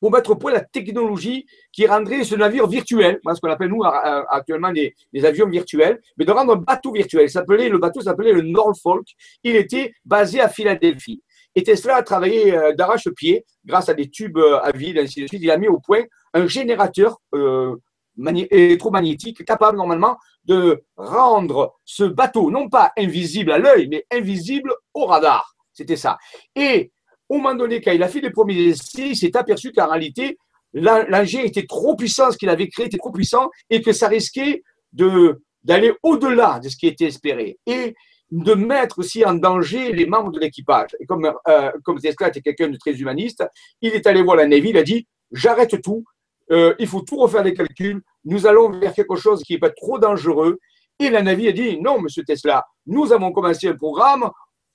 [0.00, 3.84] pour mettre au point la technologie qui rendrait ce navire virtuel, ce qu'on appelle nous
[3.84, 7.30] actuellement des, avions virtuels, mais de rendre un bateau virtuel.
[7.30, 9.06] S'appelait, le bateau s'appelait le Norfolk.
[9.44, 11.22] Il était basé à Philadelphie.
[11.54, 15.28] Et Tesla a travaillé euh, d'arrache-pied grâce à des tubes euh, à vide, ainsi de
[15.28, 15.42] suite.
[15.42, 16.02] Il a mis au point
[16.34, 17.76] un générateur euh,
[18.18, 25.06] électromagnétique capable normalement de rendre ce bateau non pas invisible à l'œil, mais invisible au
[25.06, 25.54] radar.
[25.72, 26.18] C'était ça.
[26.54, 26.90] Et
[27.28, 30.36] au moment donné, quand il a fait les premiers essais, il s'est aperçu qu'en réalité,
[30.74, 34.62] l'engin était trop puissant, ce qu'il avait créé était trop puissant, et que ça risquait
[34.92, 37.58] d'aller au-delà de ce qui était espéré.
[37.66, 37.94] Et
[38.32, 40.96] de mettre aussi en danger les membres de l'équipage.
[40.98, 43.44] Et comme, euh, comme Tesla était quelqu'un de très humaniste,
[43.82, 46.04] il est allé voir la Navy, il a dit J'arrête tout,
[46.50, 49.70] euh, il faut tout refaire les calculs, nous allons vers quelque chose qui n'est pas
[49.70, 50.58] trop dangereux.
[50.98, 54.30] Et la Navy a dit, non, monsieur Tesla, nous avons commencé un programme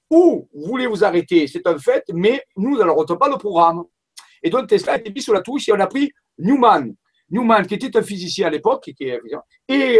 [0.09, 3.83] où vous voulez vous arrêter, c'est un fait, mais nous n'allons pas le programme.
[4.41, 6.93] Et donc Tesla a été mis sur la touche et on a pris Newman.
[7.29, 9.19] Newman, qui était un physicien à l'époque, et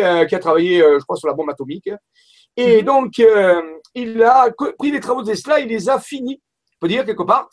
[0.03, 1.89] euh, qui a travaillé, euh, je crois, sur la bombe atomique.
[2.55, 2.85] Et mhm.
[2.85, 3.21] donc,
[3.93, 4.49] il a
[4.79, 6.41] pris les travaux de Tesla, il les a finis,
[6.75, 7.49] on peut dire quelque part,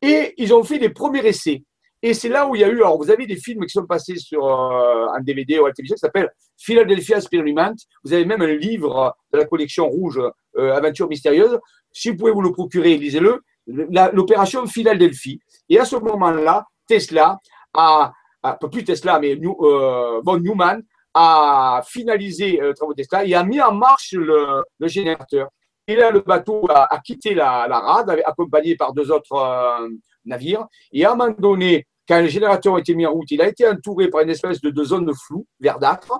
[0.00, 1.64] et ils ont fait les premiers essais.
[2.06, 3.84] Et c'est là où il y a eu, alors vous avez des films qui sont
[3.84, 7.74] passés sur euh, un DVD ou à la télévision qui s'appelle Philadelphia Experiment.
[8.04, 10.20] Vous avez même un livre de la collection rouge,
[10.56, 11.58] euh, Aventure mystérieuse.
[11.90, 13.42] Si vous pouvez vous le procurer, lisez-le.
[13.66, 15.40] L'opération Philadelphie.
[15.68, 17.40] Et à ce moment-là, Tesla
[17.74, 23.34] a, pas plus Tesla, mais euh, bon, Newman a finalisé le travaux de Tesla et
[23.34, 25.48] a mis en marche le, générateur.
[25.88, 29.88] Et là, le bateau a, quitté la, la, rade, accompagné par deux autres
[30.24, 30.66] navire.
[30.92, 33.48] Et à un moment donné, quand le générateur a été mis en route, il a
[33.48, 36.12] été entouré par une espèce de, zone de flou verdâtre.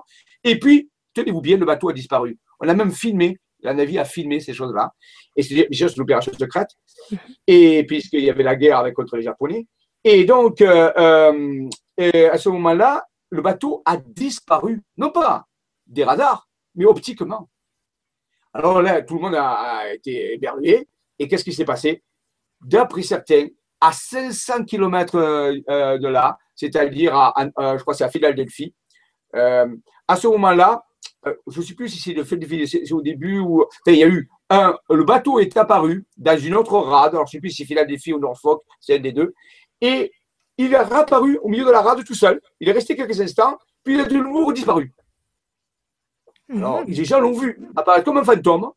[0.43, 2.37] Et puis, tenez-vous bien, le bateau a disparu.
[2.59, 4.93] On a même filmé, la navire a filmé ces choses-là.
[5.35, 6.69] Et c'est juste l'opération secrète.
[7.47, 9.65] Et puisqu'il y avait la guerre avec contre les Japonais.
[10.03, 14.81] Et donc, euh, euh, à ce moment-là, le bateau a disparu.
[14.97, 15.47] Non pas
[15.85, 17.49] des radars, mais optiquement.
[18.53, 20.87] Alors là, tout le monde a, été éberlué.
[21.19, 22.03] Et qu'est-ce qui s'est passé?
[22.61, 23.47] D'après certains,
[23.81, 28.09] à 500 km euh, euh, de là, c'est-à-dire, à, euh, je crois que c'est à
[28.09, 28.73] Philadelphie.
[29.33, 30.83] à ce moment-là,
[31.47, 34.07] je ne sais plus si c'est le fait c'est au début ou il y a
[34.07, 37.49] eu un, le bateau est apparu dans une autre rade, alors je ne sais plus
[37.49, 39.33] si c'est Philadelphie ou Norfolk, c'est un des deux,
[39.81, 40.11] et
[40.57, 42.41] il est réapparu au milieu de la rade tout seul.
[42.59, 44.93] Il est resté quelques instants, puis il a de nouveau disparu.
[46.49, 46.87] Alors, mhm.
[46.87, 48.71] les gens l'ont vu apparaître comme un fantôme,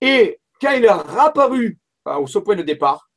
[0.00, 3.11] et quand il est réapparu au ce point de départ,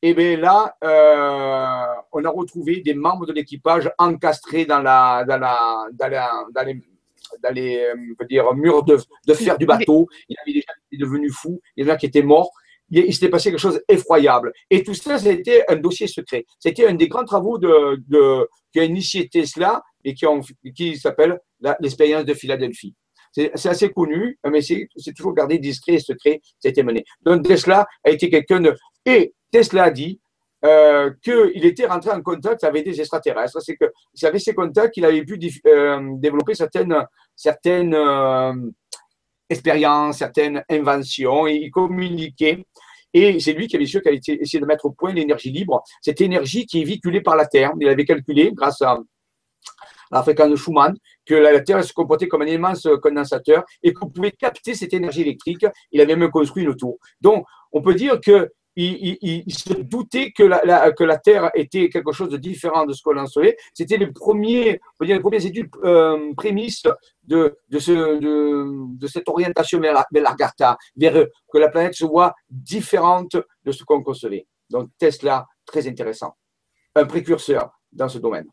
[0.00, 5.24] et eh bien là, euh, on a retrouvé des membres de l'équipage encastrés dans, la,
[5.26, 8.96] dans, la, dans, les, euh, dire, murs de,
[9.34, 10.06] fer du bateau.
[10.28, 12.22] Il y avait des gens qui étaient devenus fous, il y en a qui étaient
[12.22, 12.52] morts.
[12.90, 14.52] Il, s'était passé quelque chose d'effroyable.
[14.70, 16.46] Et tout ça, c'était un dossier secret.
[16.60, 20.24] C'était un des grands travaux de, qui a initié Tesla et qui,
[20.74, 21.40] qui s'appelle
[21.80, 22.94] l'expérience de Philadelphie.
[23.32, 27.04] C'est assez connu, mais c'est toujours gardé discret et secret, c'était mené.
[27.20, 28.74] Donc Tesla a été quelqu'un de...
[29.04, 30.20] Et Tesla a dit
[30.64, 33.62] euh, qu'il était rentré en contact avec des extraterrestres.
[33.62, 33.92] C'est que
[34.24, 36.96] avait ces contacts qu'il avait pu euh, développer certaines,
[37.36, 38.52] certaines euh,
[39.48, 42.64] expériences, certaines inventions, et il communiquait.
[43.14, 45.82] Et c'est lui qui avait su qu'il avait essayé de mettre au point l'énergie libre,
[46.02, 47.72] cette énergie qui est véhiculée par la Terre.
[47.80, 48.98] Il avait calculé, grâce à
[50.10, 54.10] la fréquence de Schumann, que la Terre se comportait comme un immense condensateur et qu'on
[54.10, 55.66] pouvait capter cette énergie électrique.
[55.92, 56.98] Il avait même construit une tour.
[57.20, 62.36] Donc, on peut dire que ils, se doutaient que la, Terre était quelque chose de
[62.36, 63.56] différent de ce qu'on en savait.
[63.74, 66.84] C'était les, premiers, les premières études euh, prémices
[67.24, 72.34] de, de, ce, de, de, cette orientation vers, l'Argata, vers que la planète se voit
[72.48, 74.46] différente de ce qu'on concevait.
[74.70, 76.34] Donc Tesla, très intéressant.
[76.94, 78.46] Un précurseur dans ce domaine.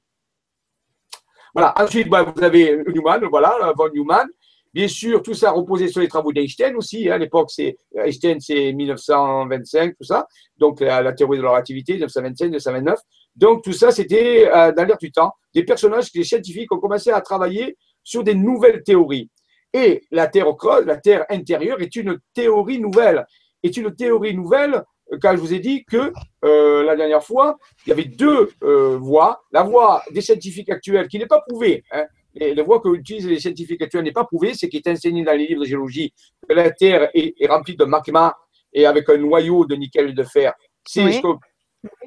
[1.54, 1.74] Voilà.
[1.78, 4.28] Ensuite, bah, vous avez Newman, voilà, von Newman.
[4.76, 7.08] Bien sûr, tout ça reposait sur les travaux d'Einstein aussi.
[7.08, 7.14] Hein.
[7.14, 10.28] À l'époque, c'est Einstein, c'est 1925, tout ça.
[10.58, 13.00] Donc, la, théorie de la relativité, 1925, 1929.
[13.38, 15.32] Donc, tout ça, c'était euh, dans l'air du temps.
[15.54, 19.30] Des personnages, des scientifiques ont commencé à travailler sur des nouvelles théories.
[19.72, 23.26] Et la Terre creuse, la Terre intérieure, est une théorie nouvelle.
[23.64, 24.84] Est une théorie nouvelle
[25.22, 26.12] quand je vous ai dit que
[26.44, 29.42] euh, la dernière fois, il y avait deux euh, voies.
[29.54, 32.04] La voie des scientifiques actuels, qui n'est pas prouvée, hein,
[32.36, 35.34] la voie que utilisent les scientifiques actuels n'est pas prouvée, c'est qui est enseigné dans
[35.34, 36.14] les livres de géologie,
[36.48, 38.36] que la Terre est, remplie de magma
[38.74, 40.54] et avec un noyau de nickel et de fer.
[40.86, 41.28] C'est ce que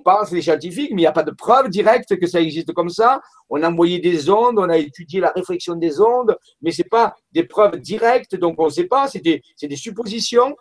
[0.05, 2.91] pensent les scientifiques, mais il n'y a pas de preuve directe que ça existe comme
[2.91, 3.21] ça.
[3.49, 6.89] On a envoyé des ondes, on a étudié la réflexion des ondes, mais ce n'est
[6.89, 10.55] pas des preuves directes, donc on ne sait pas, c'est des, des suppositions.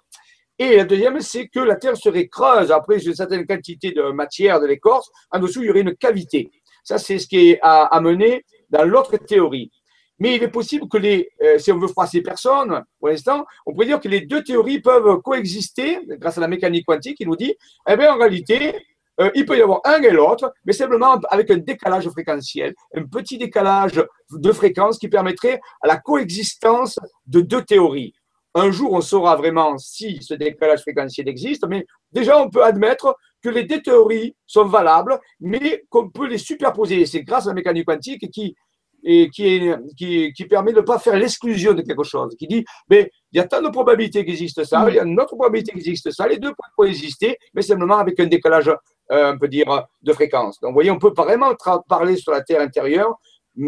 [0.59, 4.59] Et la deuxième, c'est que la Terre serait creuse après une certaine quantité de matière
[4.59, 5.09] de l'écorce.
[5.29, 6.49] En dessous, il y aurait une cavité.
[6.83, 9.71] Ça, c'est ce qui est amené dans l'autre théorie.
[10.19, 13.73] Mais il est possible que les, euh, si on veut froisser personne, pour l'instant, on
[13.73, 17.35] pourrait dire que les deux théories peuvent coexister grâce à la mécanique quantique qui nous
[17.35, 17.55] dit,
[17.87, 18.75] eh bien, en réalité,
[19.19, 23.03] euh, il peut y avoir un et l'autre, mais simplement avec un décalage fréquentiel, un
[23.05, 28.13] petit décalage de fréquence qui permettrait à la coexistence de deux théories.
[28.53, 33.15] Un jour, on saura vraiment si ce décalage fréquentiel existe, mais déjà, on peut admettre
[33.47, 37.05] que les deux théories sont valables, mais qu'on peut les superposer.
[37.05, 38.55] C'est grâce à la mécanique quantique qui,
[39.03, 42.65] et qui, est, qui, permet de ne pas faire l'exclusion de quelque chose, qui dit,
[42.89, 45.35] mais il y a tant de probabilités qu'il existe ça, il y a une autre
[45.35, 48.69] probabilité qu'il existe ça, les deux peuvent coexister, mais simplement avec un décalage,
[49.11, 50.59] euh, on peut dire, de fréquence.
[50.59, 51.53] Donc, vous voyez, on peut vraiment
[51.87, 53.15] parler sur la Terre intérieure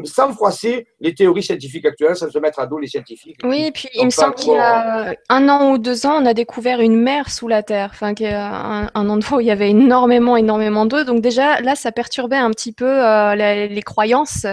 [0.03, 3.37] sans froisser les théories scientifiques actuelles, sans se mettre à dos les scientifiques.
[3.43, 6.25] Oui, et puis il me semble qu'il y a un an ou deux ans, on
[6.25, 9.71] a découvert une mer sous la Terre, enfin, un, un, endroit où il y avait
[9.71, 11.03] énormément, énormément d'eau.
[11.03, 14.45] Donc déjà, là, ça perturbait un petit peu euh, les, croyances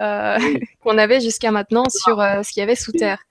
[0.00, 0.38] euh,
[0.82, 3.22] qu'on avait jusqu'à maintenant sur euh, ce qu'il y avait sous Terre.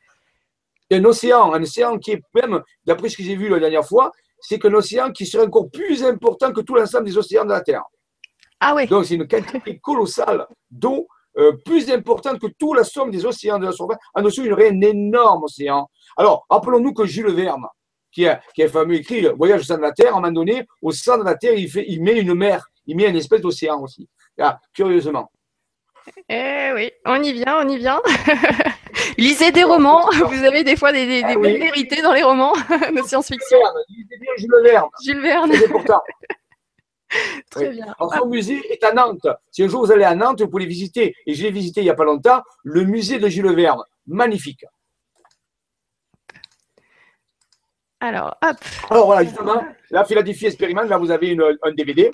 [0.90, 3.50] Il y a un océan, un océan qui est même, d'après ce que j'ai vu
[3.50, 7.18] la dernière fois, c'est qu'un océan qui serait encore plus important que tout l'ensemble des
[7.18, 7.84] océans de la Terre.
[8.60, 8.88] Ah oui.
[8.88, 13.60] Donc c'est une quantité colossale d'eau euh, plus importante que toute la somme des océans
[13.60, 13.98] de la surface.
[14.14, 15.88] En dessous, il y aurait un énorme océan.
[16.18, 17.66] Alors, rappelons-nous que Jules Verne,
[18.12, 20.32] qui a, qui a fameux écrit Voyage au centre de la Terre, à un moment
[20.32, 23.16] donné, au centre de la Terre, il, fait, il met une mer, il met une
[23.16, 24.08] espèce d'océan aussi.
[24.40, 25.32] Ah, curieusement.
[26.28, 28.02] Eh oui, on y vient, on y vient.
[29.18, 33.02] Lisez des romans, vous avez des fois des, des, ah vérités dans les romans de
[33.06, 33.58] science-fiction.
[33.90, 34.90] Lisez bien Jules Verne.
[35.04, 35.52] Jules Verne.
[37.50, 37.96] Très bien.
[38.00, 39.28] Alors, son musée est à Nantes.
[39.52, 41.86] Si un jour vous allez à Nantes, vous pouvez visiter, et je l'ai visité il
[41.86, 43.84] n'y a pas longtemps, le musée de Jules Verne.
[44.08, 44.66] Magnifique.
[48.00, 48.58] Alors, hop.
[48.90, 52.12] Alors voilà, justement, la Philadelphie Expériment, là vous avez un DVD.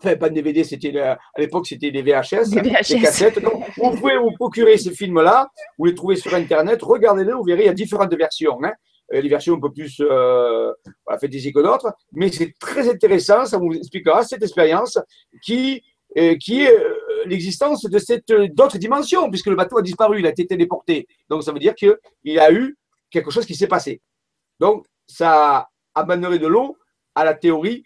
[0.00, 3.40] Enfin, pas de DVD, c'était à l'époque c'était des VHS, des, cassettes.
[3.42, 7.62] Donc, vous pouvez vous procurer ces films-là, vous les trouvez sur Internet, regardez-les, vous verrez,
[7.62, 8.58] il y a différentes versions.
[8.62, 8.72] Hein.
[9.14, 10.72] Euh, les versions un peu plus euh,
[11.06, 14.98] que d'autres, mais c'est très intéressant, ça vous expliquera cette expérience
[15.42, 15.82] qui,
[16.18, 20.26] euh, qui est euh, l'existence de cette d'autres dimensions, puisque le bateau a disparu, il
[20.26, 21.06] a été téléporté.
[21.30, 22.76] Donc ça veut dire qu'il y a eu
[23.10, 24.02] quelque chose qui s'est passé.
[24.60, 26.76] Donc ça amènerait de l'eau
[27.14, 27.84] à la théorie,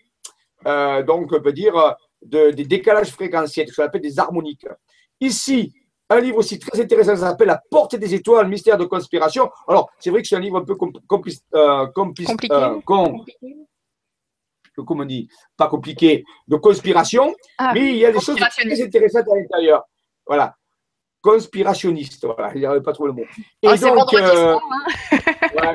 [0.65, 4.67] donc on peut dire, de, des décalages fréquentiels, ce qu'on appelle des harmoniques.
[5.21, 5.73] Ici,
[6.15, 9.51] un livre aussi très intéressant, ça s'appelle La porte des étoiles, mystère de conspiration.
[9.69, 11.41] Alors, c'est vrai que c'est un livre un peu compliqué.
[11.55, 12.49] Euh, compliqué.
[12.51, 13.25] Euh, comment
[14.89, 19.29] on dit Pas compliqué, de conspiration, ah, mais il y a des choses très intéressantes
[19.29, 19.85] à l'intérieur.
[20.27, 20.55] Voilà
[21.23, 22.27] conspirationniste.
[22.27, 23.23] Voilà, il avait pas trop le mot.
[23.63, 25.19] Et ah, donc, euh, hein.
[25.53, 25.75] voilà,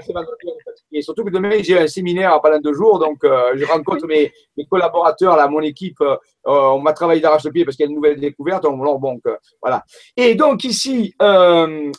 [0.91, 4.31] et surtout que demain, j'ai un séminaire pendant deux jours, donc euh, je rencontre mes,
[4.57, 7.95] mes, collaborateurs, là, mon équipe, euh, on m'a travaillé d'arrache-pied parce qu'il y a une
[7.95, 8.63] nouvelle découverte.
[8.63, 9.21] Donc, donc
[9.62, 9.83] voilà.
[10.15, 11.15] Et donc ici,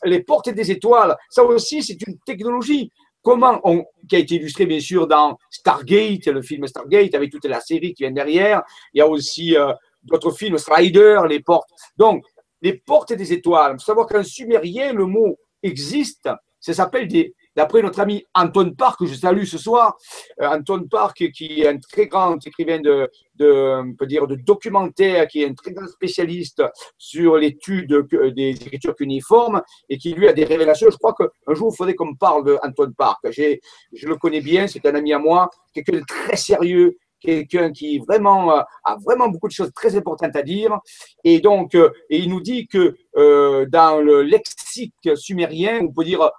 [0.04, 2.92] les portes des étoiles, ça aussi, c'est une technologie.
[3.20, 7.44] Comment on, qui a été illustré bien sûr dans Stargate, le film Stargate, avec toute
[7.46, 8.62] la série qui vient derrière.
[8.94, 9.56] Il y a aussi
[10.02, 11.68] d'autres films, Strider, les portes.
[11.96, 12.24] Donc,
[12.62, 13.72] les portes des étoiles.
[13.74, 16.28] Il faut savoir qu'en sumérien, le mot existe.
[16.60, 19.96] Ça s'appelle des d'après notre ami Antoine Park, que je salue ce soir,
[20.40, 25.26] euh, Antoine Park, qui est un très grand écrivain de, de, peut dire, de documentaire,
[25.26, 26.62] qui est un très grand spécialiste
[26.96, 30.88] sur l'étude des écritures cuniformes et qui, lui, a des révélations.
[30.88, 33.18] Je crois qu'un jour, il faudrait qu'on parle d'Antoine Park.
[33.28, 37.98] Je le connais bien, c'est un ami à moi, quelqu'un de très sérieux, quelqu'un qui
[37.98, 40.78] vraiment euh, a vraiment beaucoup de choses très importantes à dire.
[41.24, 46.04] Et donc, euh, et il nous dit que euh, dans le lexique sumérien, on peut
[46.04, 46.31] dire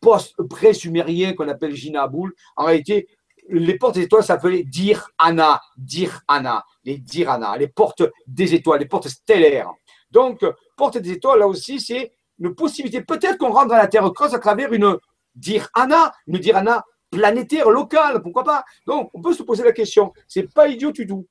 [0.00, 3.08] post-pré-sumérien qu'on appelle Jinaboul, en réalité,
[3.48, 8.80] les portes des étoiles s'appelaient Dir Ana, Dir Ana, les Dirana, les portes des étoiles,
[8.80, 9.72] les portes stellaires.
[10.10, 10.44] Donc,
[10.76, 13.02] porte des étoiles, là aussi, c'est une possibilité.
[13.02, 14.96] Peut-être qu'on rentre dans la Terre creuse à travers une
[15.34, 18.64] Dir Ana, une Dirana planétaire, local, pourquoi pas?
[18.86, 20.12] Donc, on peut se poser la question.
[20.28, 21.26] C'est pas idiot du tout.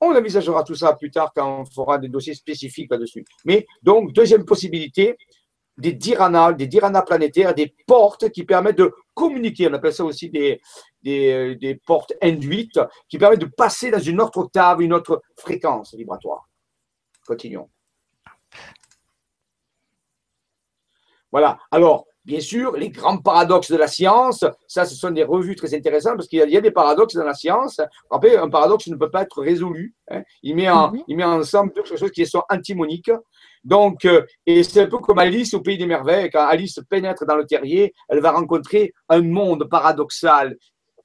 [0.00, 3.24] On envisagera tout ça plus tard quand on fera des dossiers spécifiques là-dessus.
[3.44, 5.16] Mais donc, deuxième possibilité,
[5.76, 9.68] des dirana, des dirana planétaires, des portes qui permettent de communiquer.
[9.68, 10.60] On appelle ça aussi des,
[11.02, 15.94] des, des, portes induites qui permettent de passer dans une autre octave, une autre fréquence
[15.94, 16.48] vibratoire.
[17.26, 17.68] Continuons.
[21.32, 21.58] Voilà.
[21.70, 25.74] Alors, Bien sûr, les grands paradoxes de la science, ça, ce sont des revues très
[25.74, 27.82] intéressantes parce qu'il y, a des paradoxes dans la science.
[28.10, 29.94] Après, un paradoxe ne peut pas être résolu.
[30.10, 30.22] Hein.
[30.42, 31.02] Il, met en, mhm.
[31.06, 33.10] il met ensemble deux choses qui sont antimoniques.
[33.62, 36.30] Donc, euh, et c'est un peu comme Alice au Pays des Merveilles.
[36.30, 40.56] Quand Alice pénètre dans le terrier, elle va rencontrer un monde paradoxal.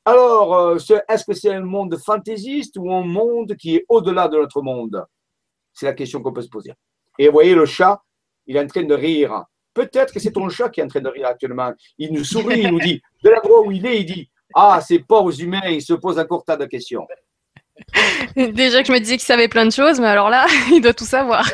[0.06, 0.78] Alors, euh,
[1.10, 5.06] est-ce que c'est un monde fantaisiste ou un monde qui est au-delà de notre monde?
[5.74, 6.74] C'est la question qu'on peut se poser.
[7.18, 8.02] Et vous voyez, le chat,
[8.48, 9.44] il est en train de rire
[9.80, 11.72] Peut-être que c'est ton chat qui est en train de rire actuellement.
[11.98, 15.00] Il nous sourit, il nous dit, de l'endroit où il est, il dit Ah, ces
[15.00, 17.08] pauvres humains, ils se posent encore tas de questions.
[18.36, 20.94] Déjà que je me disais qu'il savait plein de choses, mais alors là, il doit
[20.94, 21.50] tout savoir.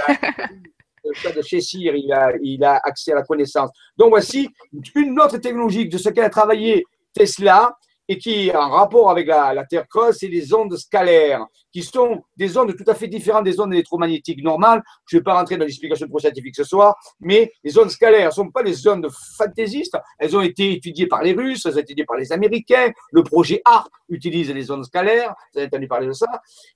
[1.04, 3.70] Le chat de Chessir, il a, il a accès à la connaissance.
[3.96, 4.50] Donc voici
[4.96, 6.84] une autre technologie de ce qu'a travaillé
[7.14, 7.76] Tesla
[8.08, 12.58] et qui en rapport avec la, Terre creuse, c'est les ondes scalaires, qui sont des
[12.58, 14.82] ondes tout à fait différentes des ondes électromagnétiques normales.
[15.08, 18.28] Je ne vais pas rentrer dans l'explication trop scientifique ce soir, mais les ondes scalaires
[18.28, 19.98] ne sont pas les ondes fantaisistes.
[20.20, 22.92] Elles ont été étudiées par les Russes, elles ont été étudiées par les Américains.
[23.12, 25.34] Le projet ARP utilise les ondes scalaires.
[25.54, 26.28] Vous avez entendu parler de ça.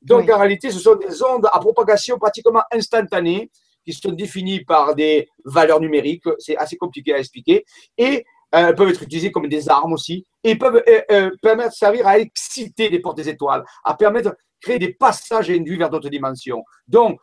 [0.01, 3.51] Donc, en réalité, ce sont des ondes à propagation pratiquement instantanée
[3.85, 6.25] qui sont définies par des valeurs numériques.
[6.39, 7.65] C'est assez compliqué à expliquer.
[7.97, 12.07] Et elles peuvent être utilisées comme des armes aussi, et peuvent euh, euh, permettre servir
[12.07, 16.09] à exciter les portes des étoiles, à permettre de créer des passages induits vers d'autres
[16.09, 16.63] dimensions.
[16.87, 17.19] Donc,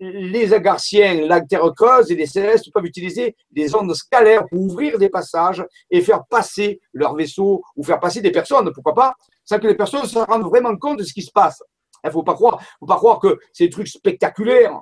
[0.00, 4.98] les agarciens, la Terre creuse et les célestes peuvent utiliser des ondes scalaires pour ouvrir
[4.98, 9.14] des passages et faire passer leurs vaisseaux ou faire passer des personnes, pourquoi pas,
[9.44, 11.62] sans que les personnes se rendent vraiment compte de ce qui se passe.
[12.02, 14.80] Il ne faut pas croire que c'est des trucs spectaculaires.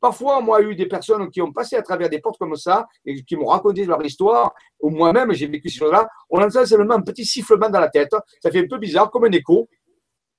[0.00, 2.38] Parfois, moi, il y a eu des personnes qui ont passé à travers des portes
[2.38, 6.08] comme ça et qui m'ont raconté leur histoire, ou moi-même, j'ai vécu ces choses-là.
[6.30, 8.14] On entend seulement un petit sifflement dans la tête.
[8.42, 9.68] Ça fait un peu bizarre, comme un écho.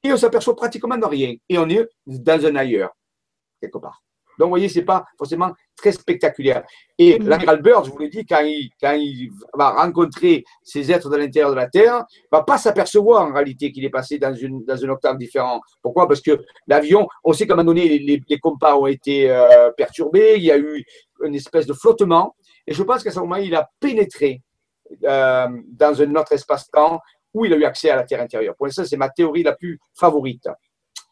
[0.04, 1.36] Et on s'aperçoit pratiquement de rien.
[1.47, 2.89] Et on est dans un ailleurs,
[3.62, 4.02] quelque part.
[4.39, 6.63] Donc, vous voyez, ce n'est pas forcément très spectaculaire.
[6.97, 7.27] Et mm.
[7.27, 11.17] l'amiral Bird, je vous l'ai dit, quand il, quand il va rencontrer ces êtres de
[11.17, 14.63] l'intérieur de la Terre, ne va pas s'apercevoir en réalité qu'il est passé dans une,
[14.63, 15.61] dans une octave différente.
[15.81, 16.07] Pourquoi?
[16.07, 19.71] Parce que l'avion, on sait qu'à un moment donné, les, les compas ont été euh,
[19.75, 20.85] perturbés, il y a eu
[21.23, 22.35] une espèce de flottement.
[22.67, 24.41] Et je pense qu'à ce moment, il a pénétré
[25.03, 26.99] euh, dans un autre espace-temps
[27.33, 28.55] où il a eu accès à la Terre intérieure.
[28.55, 30.47] Pour l'instant, c'est ma théorie la plus favorite.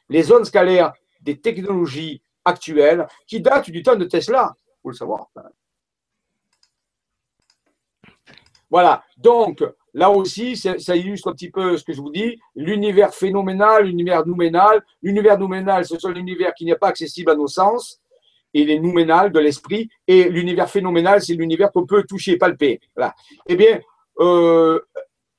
[0.10, 5.28] Les zones scalaires des technologies actuelle qui date du temps de Tesla, faut le savoir.
[8.70, 13.14] Voilà, donc là aussi, ça illustre un petit peu ce que je vous dis, l'univers
[13.14, 14.84] phénoménal, l'univers nouménal.
[15.02, 18.00] L'univers nouménal, ce sont l'univers qui n'est pas accessible à nos sens,
[18.54, 22.80] et les nouménal de l'esprit, et l'univers phénoménal, c'est l'univers qu'on peut toucher, palper.
[23.48, 23.80] Eh bien,
[24.20, 24.80] euh,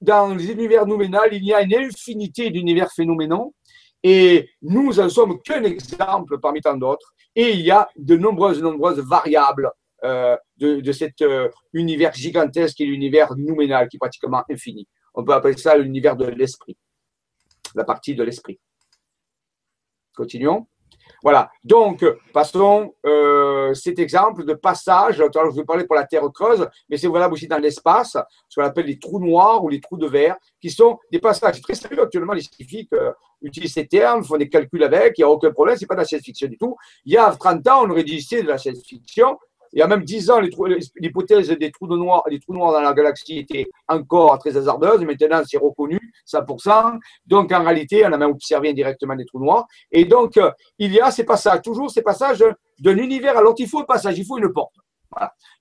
[0.00, 3.54] dans les univers nouménal, il y a une infinité d'univers phénoménaux,
[4.02, 7.14] et nous en sommes qu'un exemple parmi tant d'autres.
[7.34, 9.70] Et il y a de nombreuses, nombreuses variables
[10.04, 14.88] euh, de, de, cet euh, univers gigantesque qui est l'univers nouménal, qui est pratiquement infini.
[15.14, 16.76] On peut appeler ça l'univers de l'esprit,
[17.74, 18.58] la partie de l'esprit.
[20.14, 20.66] Continuons.
[21.22, 21.50] Voilà.
[21.64, 25.16] Donc, passons euh, cet exemple de passage.
[25.16, 28.16] je vous parler pour la Terre creuse, mais c'est valable aussi dans l'espace,
[28.48, 31.60] ce qu'on appelle les trous noirs ou les trous de verre, qui sont des passages.
[31.60, 35.24] Très sérieux actuellement, les scientifiques euh, utilisent ces termes, font des calculs avec, il n'y
[35.24, 36.76] a aucun problème, ce n'est pas de la science-fiction du tout.
[37.04, 39.38] Il y a 30 ans, on aurait dit c'est de la science-fiction.
[39.72, 42.92] Il y a même 10 ans, l'hypothèse des trous, noirs, des trous noirs dans la
[42.92, 45.00] galaxie était encore très hasardeuse.
[45.02, 46.98] Maintenant, c'est reconnu 100%.
[47.26, 49.66] Donc, en réalité, on a même observé indirectement des trous noirs.
[49.92, 52.44] Et donc, euh, il y a ces passages, toujours ces passages
[52.78, 53.60] d'un univers à l'autre.
[53.60, 54.74] Il faut un passage, il faut une porte.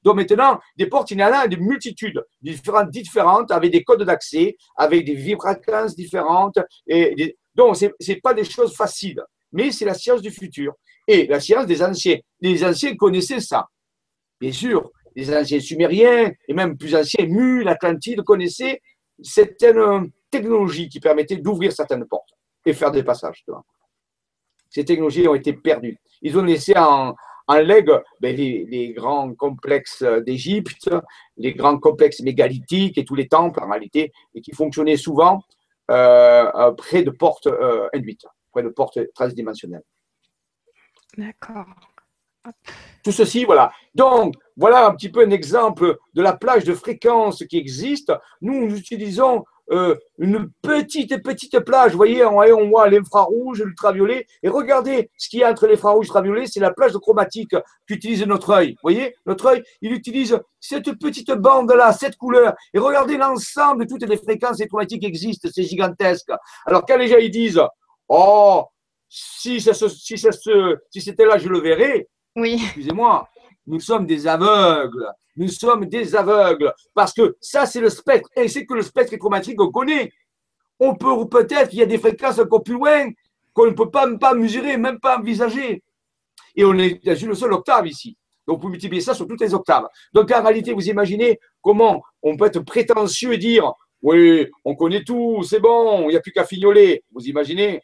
[0.03, 4.03] Donc maintenant, des portes, il y en a de multitudes, différentes, différentes, avec des codes
[4.03, 6.60] d'accès, avec des vibrations différentes.
[7.55, 10.74] Donc, ce n'est pas des choses faciles, mais c'est la science du futur.
[11.07, 12.18] Et la science des anciens.
[12.39, 13.66] Les anciens connaissaient ça.
[14.40, 18.82] Bien sûr, les anciens sumériens, et même plus anciens, Mu, l'Atlantide, connaissaient
[19.22, 22.34] certaines technologies qui permettaient d'ouvrir certaines portes
[22.66, 23.44] et faire des passages.
[24.70, 25.98] Ces technologies ont été perdues.
[26.22, 27.16] Ils ont laissé en,
[27.50, 30.90] en legs ben, les, grands complexes d'Égypte,
[31.36, 35.42] les grands complexes mégalithiques et tous les temples en réalité, et qui fonctionnaient souvent
[35.90, 39.84] euh, euh, près de portes euh, induites, près de portes transdimensionnelles.
[41.18, 41.66] D'accord.
[43.04, 43.72] Tout ceci, voilà.
[43.95, 48.12] Donc, voilà un petit peu un exemple de la plage de fréquence qui existe.
[48.41, 51.91] Nous, nous utilisons euh, une petite, petite plage.
[51.91, 54.26] Vous voyez, on, voit l'infrarouge, l'ultraviolet.
[54.41, 57.56] Et regardez ce qu'il y a entre l'infrarouge et l'ultraviolet, c'est la plage chromatique
[57.88, 58.72] qu'utilise notre œil.
[58.72, 62.56] Vous voyez, notre œil, il utilise cette petite bande-là, cette couleur.
[62.74, 65.50] Et regardez l'ensemble de toutes les fréquences électromagnétiques qui existent.
[65.54, 66.32] C'est gigantesque.
[66.66, 67.62] Alors, quand les gens ils disent,
[68.08, 68.66] oh,
[69.08, 72.08] si, si, si c'était là, je le verrais.
[72.36, 72.61] Oui.
[72.63, 73.27] Excusez-moi,
[73.67, 75.11] nous sommes des aveugles.
[75.36, 76.73] Nous sommes des aveugles.
[76.93, 78.30] Parce que ça, c'est le spectre.
[78.36, 80.11] Et c'est que le spectre électromagnétique qu'on connaît.
[80.80, 83.09] On peut peut-être qu'il y a des fréquences encore plus loin
[83.53, 85.84] qu'on ne peut pas, même pas mesurer, même pas envisager.
[86.55, 88.17] Et on est dans une seule octave ici.
[88.47, 89.88] Donc, vous multipliez ça sur toutes les octaves.
[90.13, 93.71] Donc, en réalité, vous imaginez comment on peut être prétentieux et dire
[94.01, 97.03] Oui, on connaît tout, c'est bon, il n'y a plus qu'à fignoler.
[97.11, 97.82] Vous imaginez?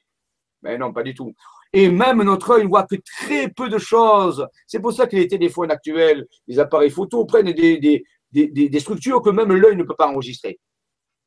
[0.63, 1.33] Mais non, pas du tout.
[1.73, 4.47] Et même notre œil ne voit que très peu de choses.
[4.67, 9.51] C'est pour ça que les téléphones actuels, les appareils photo prennent des, structures que même
[9.53, 10.59] l'œil ne peut pas enregistrer.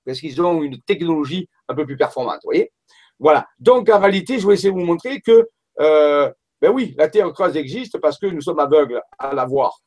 [0.06, 2.40] Parce qu'ils ont une technologie un peu plus performante.
[2.42, 2.72] Vous voyez
[3.18, 3.46] Voilà.
[3.58, 5.48] Donc, en réalité, je vais essayer de vous montrer que,
[5.80, 6.32] euh,
[6.62, 9.78] ben oui, la Terre creuse existe parce que nous sommes aveugles à la voir.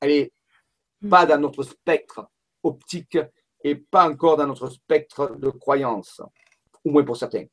[0.00, 0.32] Elle n'est
[1.10, 2.28] pas dans notre spectre
[2.62, 3.18] optique
[3.64, 6.20] et pas encore dans notre spectre de croyance,
[6.84, 7.46] au moins pour certains.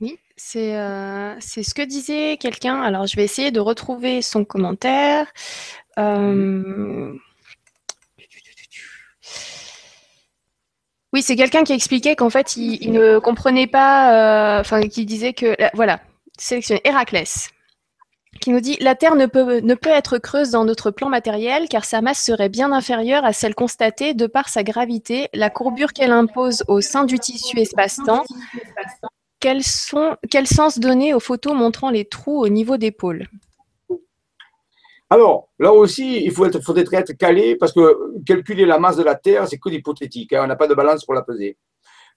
[0.00, 0.18] Oui,
[0.56, 2.82] euh, c'est ce que disait quelqu'un.
[2.82, 5.26] Alors, je vais essayer de retrouver son commentaire.
[5.98, 7.14] Euh,
[11.14, 15.32] oui, c'est quelqu'un qui expliquait qu'en fait, il, ne comprenait pas, euh, enfin, qui disait
[15.32, 16.00] que, voilà,
[16.38, 17.48] sélectionner Héraclès,
[18.42, 21.68] qui nous dit La Terre ne peut, ne peut être creuse dans notre plan matériel
[21.70, 25.94] car sa masse serait bien inférieure à celle constatée de par sa gravité, la courbure
[25.94, 28.24] qu'elle impose au sein du tissu espace-temps
[30.30, 33.26] quel, sens donner aux photos montrant les trous au niveau des pôles
[35.08, 39.04] alors, là aussi, il faut être, faudrait être calé parce que calculer la masse de
[39.04, 40.32] la Terre, c'est que d'hypothétique.
[40.32, 41.56] Hein, on n'a pas de balance pour la peser.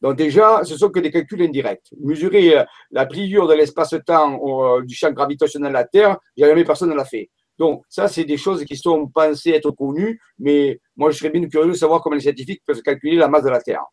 [0.01, 1.93] Donc déjà, ce sont que des calculs indirects.
[1.99, 6.89] Mesurer euh, la pliure de l'espace-temps euh, du champ gravitationnel de la Terre, jamais personne
[6.89, 7.29] ne l'a fait.
[7.59, 11.47] Donc ça, c'est des choses qui sont pensées être connues, mais moi, je serais bien
[11.47, 13.83] curieux de savoir comment les scientifiques peuvent calculer la masse de la Terre.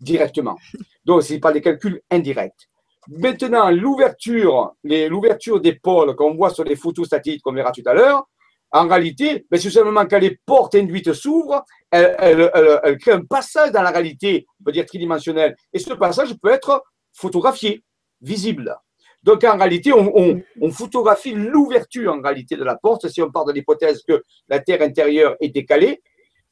[0.00, 0.56] Directement.
[1.04, 2.68] Donc, ce n'est pas des calculs indirects.
[3.08, 7.94] Maintenant, l'ouverture, l'ouverture des pôles qu'on voit sur les photos satellites qu'on verra tout à
[7.94, 8.28] l'heure,
[8.70, 13.82] en réalité, ben, c'est seulement quand les portes induites s'ouvrent, elles, créent un passage dans
[13.82, 15.56] la réalité, on peut dire tridimensionnelle.
[15.72, 16.84] Et ce passage peut être
[17.14, 17.82] photographié,
[18.20, 18.76] visible.
[19.22, 23.46] Donc en réalité, on, on photographie l'ouverture en réalité de la porte si on part
[23.46, 26.02] de l'hypothèse que la Terre intérieure est décalée.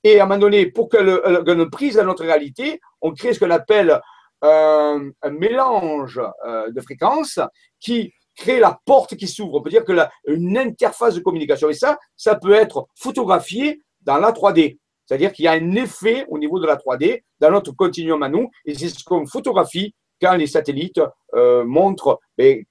[0.06, 3.40] Et à un moment donné, pour qu'elle une prise à notre réalité, on crée ce
[3.40, 4.00] qu'on appelle
[4.40, 7.40] un, mélange euh, de fréquences
[7.80, 9.56] qui crée la porte qui s'ouvre.
[9.56, 11.70] On peut dire que la, une interface de communication.
[11.70, 14.78] Et ça, ça peut être photographié dans la 3D.
[15.04, 18.28] C'est-à-dire qu'il y a un effet au niveau de la 3D dans notre continuum à
[18.28, 18.48] nous.
[18.64, 19.92] Et c'est ce qu'on photographie
[20.22, 21.00] quand les satellites
[21.34, 22.20] euh, montrent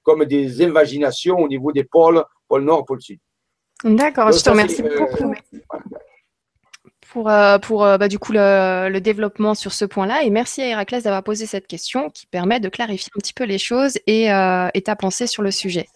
[0.02, 3.18] comme des invaginations au niveau des pôles, pôle nord, pôle sud.
[3.84, 5.34] D'accord, je te remercie euh, beaucoup
[7.16, 10.22] pour, euh, pour euh, bah, du coup le, développement sur ce point-là.
[10.24, 13.44] Et merci à Héraclès d'avoir posé cette question qui permet de clarifier un petit peu
[13.44, 15.86] les choses et, euh, et ta pensée sur le sujet.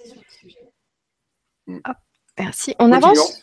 [2.39, 2.75] merci.
[2.79, 3.43] On avance?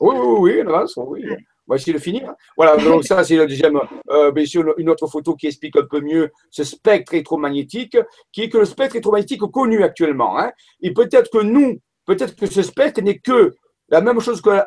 [0.00, 0.96] Oui, oui, oui, on avance.
[0.96, 1.22] Oui.
[1.68, 2.34] On va essayer de finir.
[2.56, 3.78] Voilà, donc ça, c'est la deuxième,
[4.34, 7.96] bien sûr, une autre photo qui explique un peu mieux ce spectre électromagnétique,
[8.32, 10.40] qui est que le spectre électromagnétique connu actuellement.
[10.40, 10.50] Hein.
[10.80, 13.54] Et peut-être que nous, peut-être que ce spectre n'est que
[13.88, 14.66] la même chose qu'a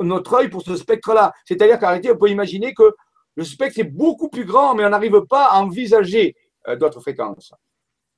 [0.00, 1.32] notre œil pour ce spectre-là.
[1.44, 2.94] C'est-à-dire qu'en réalité, on peut imaginer que
[3.36, 6.36] le spectre est beaucoup plus grand, mais on n'arrive pas à envisager
[6.68, 7.52] euh, d'autres fréquences.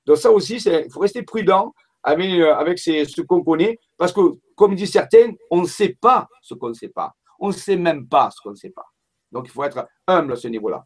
[0.05, 1.73] Donc ça aussi, il faut rester prudent
[2.03, 4.21] avec, euh, avec ce qu'on connaît, parce que,
[4.55, 7.13] comme disent certains, on ne sait pas ce qu'on ne sait pas.
[7.41, 8.87] On ne sait même pas ce qu'on ne sait pas.
[9.33, 10.85] Donc il faut être humble à ce niveau-là.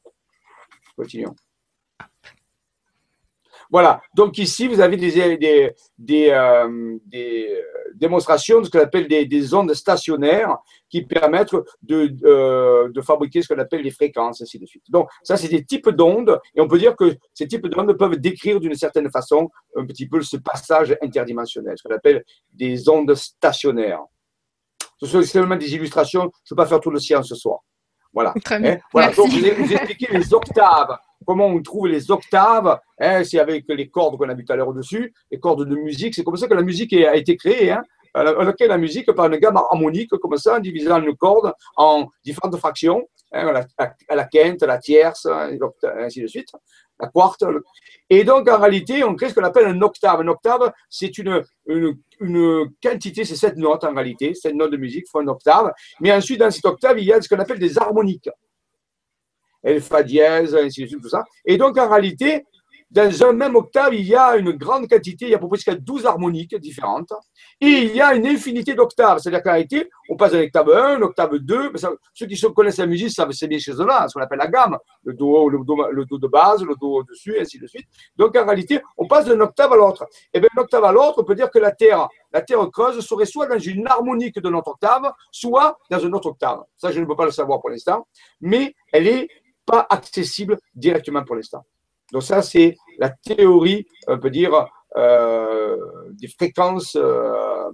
[0.96, 1.34] Continuons.
[3.70, 4.00] Voilà.
[4.14, 7.62] Donc ici, vous avez des, des, des, euh, des
[7.94, 10.56] démonstrations de ce qu'on appelle des, des, ondes stationnaires
[10.88, 14.82] qui permettent de, euh, de fabriquer ce qu'on appelle les fréquences, ainsi de suite.
[14.88, 18.16] Donc ça, c'est des types d'ondes, et on peut dire que ces types d'ondes peuvent
[18.16, 23.14] décrire d'une certaine façon un petit peu ce passage interdimensionnel, ce qu'on appelle des ondes
[23.14, 24.02] stationnaires.
[24.98, 27.60] Ce sont seulement des illustrations, je ne peux pas faire tout le science ce soir.
[28.12, 28.34] Voilà.
[28.44, 28.72] Très bien.
[28.72, 28.78] Hein?
[28.92, 29.12] voilà.
[29.12, 34.16] Donc, vous expliquer les octaves comment on trouve les octaves, hein, c'est avec les cordes
[34.16, 36.14] qu'on a vu tout à l'heure au-dessus, les cordes de musique.
[36.14, 37.72] C'est comme ça que la musique a été créée.
[37.72, 37.82] Hein,
[38.14, 42.56] laquelle la musique par une gamme harmonique, comme ça, en divisant une corde en différentes
[42.56, 45.28] fractions, hein, la, la, quinte, la tierce,
[45.98, 46.48] ainsi de suite,
[46.98, 47.44] la quarte.
[48.08, 50.20] Et donc, en réalité, on crée ce qu'on appelle un octave.
[50.20, 55.08] Un octave, c'est une, une, quantité, c'est sept notes en réalité, sept notes de musique
[55.08, 55.72] font une octave.
[56.00, 58.28] Mais ensuite, dans cette octave, il y a ce qu'on appelle des harmoniques
[59.62, 61.24] elle fa dièse, ainsi de suite, tout ça.
[61.44, 62.44] Et donc, en réalité,
[62.90, 65.48] dans un même octave, il y a une grande quantité, il y a à peu
[65.48, 67.12] près 12 harmoniques différentes,
[67.60, 69.18] et il y a une infinité d'octaves.
[69.18, 71.72] C'est-à-dire qu'en réalité, on passe d'un octave 1, l'octave 2,
[72.12, 74.76] ceux qui connaissent la musique savent c'est bien chez eux-là, ce qu'on appelle la gamme,
[75.04, 77.86] le do, le, do, le do de base, le do au-dessus, ainsi de suite.
[78.16, 80.08] Donc en réalité, on passe d'un octave à l'autre.
[80.34, 82.98] Et bien d'un octave à l'autre, on peut dire que la Terre, la Terre creuse
[83.06, 86.62] serait soit dans une harmonique de notre octave, soit dans une autre octave.
[86.76, 88.08] Ça, je ne peux pas le savoir pour l'instant,
[88.40, 89.28] mais elle est
[89.66, 91.64] pas accessible directement pour l'instant.
[92.12, 95.76] Donc ça, c'est la théorie, on peut dire, euh,
[96.10, 97.70] des fréquences euh,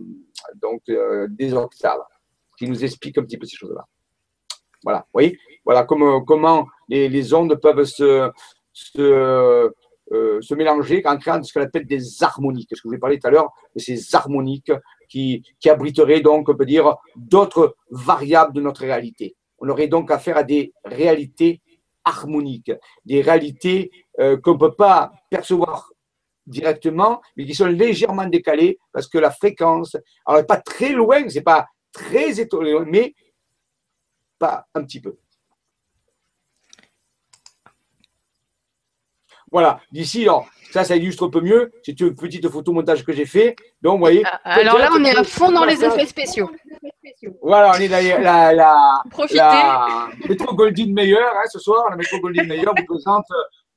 [0.61, 2.03] donc, euh, des octaves,
[2.59, 3.87] qui nous explique un petit peu ces choses-là.
[4.85, 5.39] Voilà, vous voyez?
[5.65, 8.31] Voilà comment, les, ondes peuvent se,
[8.73, 9.73] se,
[10.11, 12.69] se mélanger en créant ce qu'on appelle des harmoniques.
[12.71, 14.71] Ce que je vous ai parlé tout à l'heure de ces harmoniques
[15.09, 19.35] qui, qui abriteraient donc, on peut dire, d'autres variables de notre réalité.
[19.59, 21.63] On aurait donc affaire à des réalités
[22.07, 22.73] harmoniques,
[23.05, 23.91] des réalités
[24.21, 25.93] euh, qu'on ne peut pas percevoir
[26.47, 31.43] directement, mais qui sont légèrement décalées parce que la fréquence, alors pas très loin, c'est
[31.43, 33.15] pas très étonné, mais
[34.39, 35.19] pas un petit peu.
[39.57, 40.29] Voilà, d'ici,
[40.71, 41.73] ça, ça illustre un peu mieux.
[41.83, 43.57] C'est une petite photomontage que j'ai fait.
[43.81, 44.23] Donc, vous voyez.
[44.27, 46.51] Ah, alors là, on est à fond dans les effets spéciaux.
[47.41, 51.89] Voilà, on est la, la, la, la métro Goldin Meilleur hein, ce soir.
[51.89, 53.25] La métro Goldin Meilleur vous présente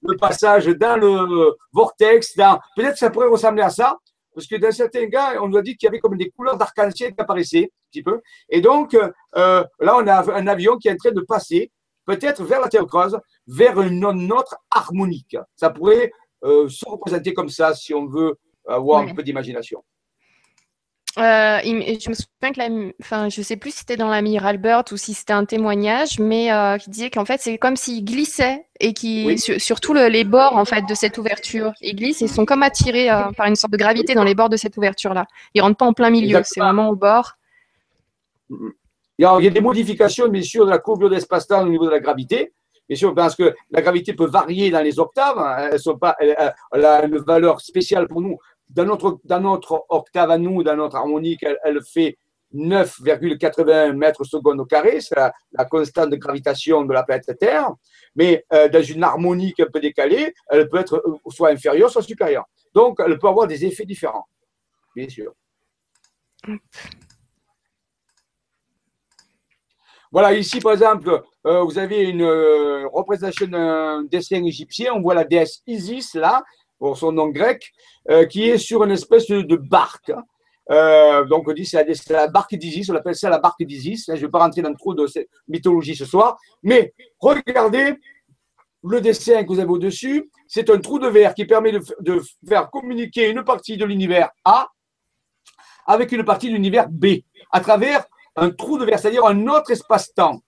[0.01, 2.35] le passage dans le vortex.
[2.35, 2.59] Dans...
[2.75, 3.95] Peut-être que ça pourrait ressembler à ça,
[4.35, 6.57] parce que dans certains cas, on nous a dit qu'il y avait comme des couleurs
[6.57, 8.19] d'arc-en-ciel qui apparaissaient un petit peu.
[8.49, 11.71] Et donc, euh, là, on a un avion qui est en train de passer,
[12.05, 13.17] peut-être vers la Terre creuse,
[13.49, 15.37] vers une autre harmonique.
[15.55, 16.11] Ça pourrait
[16.43, 18.37] euh, se représenter comme ça si on veut
[18.67, 19.83] avoir un peu d'imagination.
[21.17, 22.69] Euh, je me souviens que la,
[23.01, 26.19] enfin, je sais plus si c'était dans la Mir Albert ou si c'était un témoignage,
[26.19, 30.55] mais euh, qui disait qu'en fait c'est comme s'il glissait et qui, surtout les bords
[30.55, 33.73] en fait de cette ouverture, ils glissent et sont comme attirés euh, par une sorte
[33.73, 35.25] de gravité dans les bords de cette ouverture là.
[35.55, 37.33] Ils rentrent pas en plein milieu, c'est vraiment au bord.
[38.49, 38.71] Il
[39.17, 42.53] y, a, des modifications bien sûr de la courbure d'espace-temps au niveau de la gravité.
[42.89, 45.37] Bien sûr, parce que la gravité peut varier dans les octaves.
[45.37, 45.77] Hein.
[45.77, 48.37] Sont pas, elle a une valeur spéciale pour nous
[48.69, 52.17] dans notre, dans notre octave à nous, dans notre harmonique, elle, fait
[52.53, 57.71] 9,81 mètres secondes au carré, c'est la, constante de gravitation de la planète Terre,
[58.15, 62.01] mais euh, dans une harmonique un peu décalée, elle peut être euh, soit inférieure, soit
[62.01, 62.45] supérieure.
[62.73, 64.27] Donc, elle peut avoir des effets différents,
[64.95, 65.33] bien sûr.
[70.11, 72.25] Voilà, ici, par exemple, euh, vous avez une
[72.91, 74.93] représentation d'un dessin égyptien.
[74.95, 76.43] On voit la déesse Isis, là,
[76.79, 77.71] pour son nom grec,
[78.09, 80.11] euh, qui est sur une espèce de barque.
[80.71, 84.05] Euh, donc on dit c'est la, barque d'Isis, on appelle ça la barque d'Isis.
[84.07, 87.95] Je ne vais pas rentrer dans trop de cette mythologie ce soir, mais regardez
[88.83, 90.29] le dessin que vous avez au-dessus.
[90.47, 94.29] C'est un trou de verre qui permet de, de faire communiquer une partie de l'univers
[94.45, 94.69] A
[95.87, 97.07] avec une partie de l'univers B
[97.51, 98.05] à travers
[98.39, 100.41] un trou de verre, c'est-à-dire un autre espace-temps.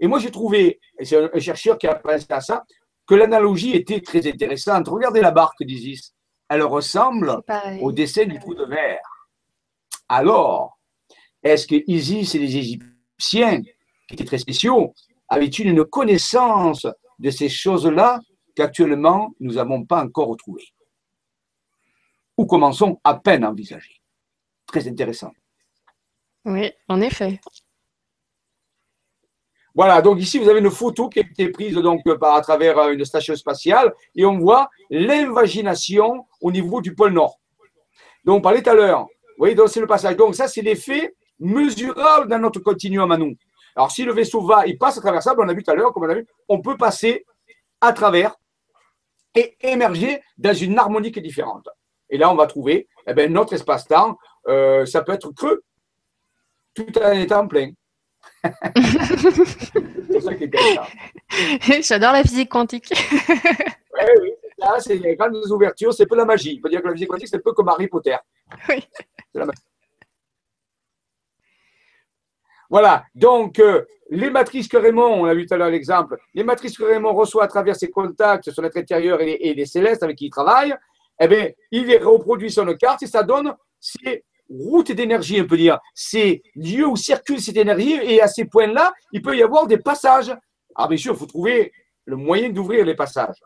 [0.00, 2.64] Et moi, j'ai trouvé, et c'est un chercheur qui a pensé à ça,
[3.06, 4.88] que l'analogie était très intéressante.
[4.88, 6.14] Regardez la barque d'Isis.
[6.48, 7.42] Elle ressemble
[7.80, 9.28] au dessin du trou de verre.
[10.08, 10.78] Alors,
[11.42, 14.94] est-ce que Isis et les Égyptiens, qui étaient très spéciaux,
[15.28, 16.86] avaient-ils une connaissance
[17.18, 18.20] de ces choses-là
[18.54, 20.68] qu'actuellement nous n'avons pas encore retrouvées?
[22.36, 24.00] Ou commençons à peine à envisager
[24.66, 25.32] Très intéressant.
[26.44, 27.40] Oui, en effet.
[29.74, 32.78] Voilà, donc ici, vous avez une photo qui a été prise donc, par, à travers
[32.78, 37.40] euh, une station spatiale et on voit l'invagination au niveau du pôle Nord.
[38.24, 39.00] Donc, on parlait tout à l'heure.
[39.00, 40.16] Vous voyez, c'est le passage.
[40.16, 43.34] Donc, ça, c'est l'effet mesurable dans notre continuum à nous.
[43.74, 45.74] Alors, si le vaisseau va, il passe à travers ça, on a vu tout à
[45.74, 47.26] l'heure, comme on a vu, on peut passer
[47.80, 48.36] à travers
[49.34, 51.68] et émerger dans une harmonique différente.
[52.08, 54.16] Et là, on va trouver eh bien, notre espace-temps,
[54.46, 55.64] euh, ça peut être creux,
[56.74, 57.70] tout en étant plein.
[58.44, 62.92] c'est ça qui est J'adore la physique quantique.
[62.92, 66.56] oui, oui, c'est ça, c'est les grandes ouvertures, c'est peu la magie.
[66.58, 68.16] On peut dire que la physique quantique, c'est un peu comme Harry Potter.
[68.68, 68.86] Oui.
[69.32, 69.62] C'est la magie.
[72.70, 76.42] Voilà, donc euh, les matrices que Raymond, on a vu tout à l'heure l'exemple, les
[76.42, 80.16] matrices que Raymond reçoit à travers ses contacts sur l'être intérieur et les, célestes avec
[80.16, 80.74] qui il travaille,
[81.20, 85.46] eh bien, il les reproduit sur une carte et ça donne ces routes d'énergie, on
[85.46, 89.42] peut dire, ces lieux où circule cette énergie et à ces points-là, il peut y
[89.42, 90.34] avoir des passages.
[90.74, 91.72] Alors bien sûr, il faut trouver
[92.04, 93.36] le moyen d'ouvrir les passages.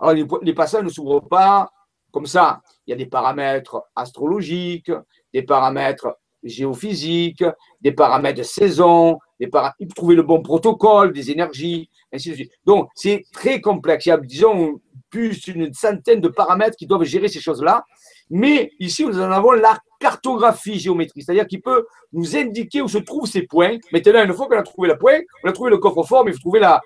[0.00, 1.70] Alors les, passages ne s'ouvrent pas
[2.10, 2.60] comme ça.
[2.86, 4.92] Il y a des paramètres astrologiques,
[5.32, 7.44] des paramètres géophysique,
[7.80, 12.52] des paramètres de saison, il faut trouver le bon protocole, des énergies, ainsi de suite.
[12.64, 14.06] Donc, c'est très complexe.
[14.06, 14.80] Il y a, disons,
[15.10, 17.84] plus d'une centaine de paramètres qui doivent gérer ces choses-là.
[18.30, 22.98] Mais ici, nous en avons la cartographie géométrique, c'est-à-dire qu'il peut nous indiquer où se
[22.98, 23.78] trouvent ces points.
[23.92, 26.34] Maintenant, une fois qu'on a trouvé le point, on a trouvé le coffre-fort, mais il
[26.34, 26.80] faut trouver la,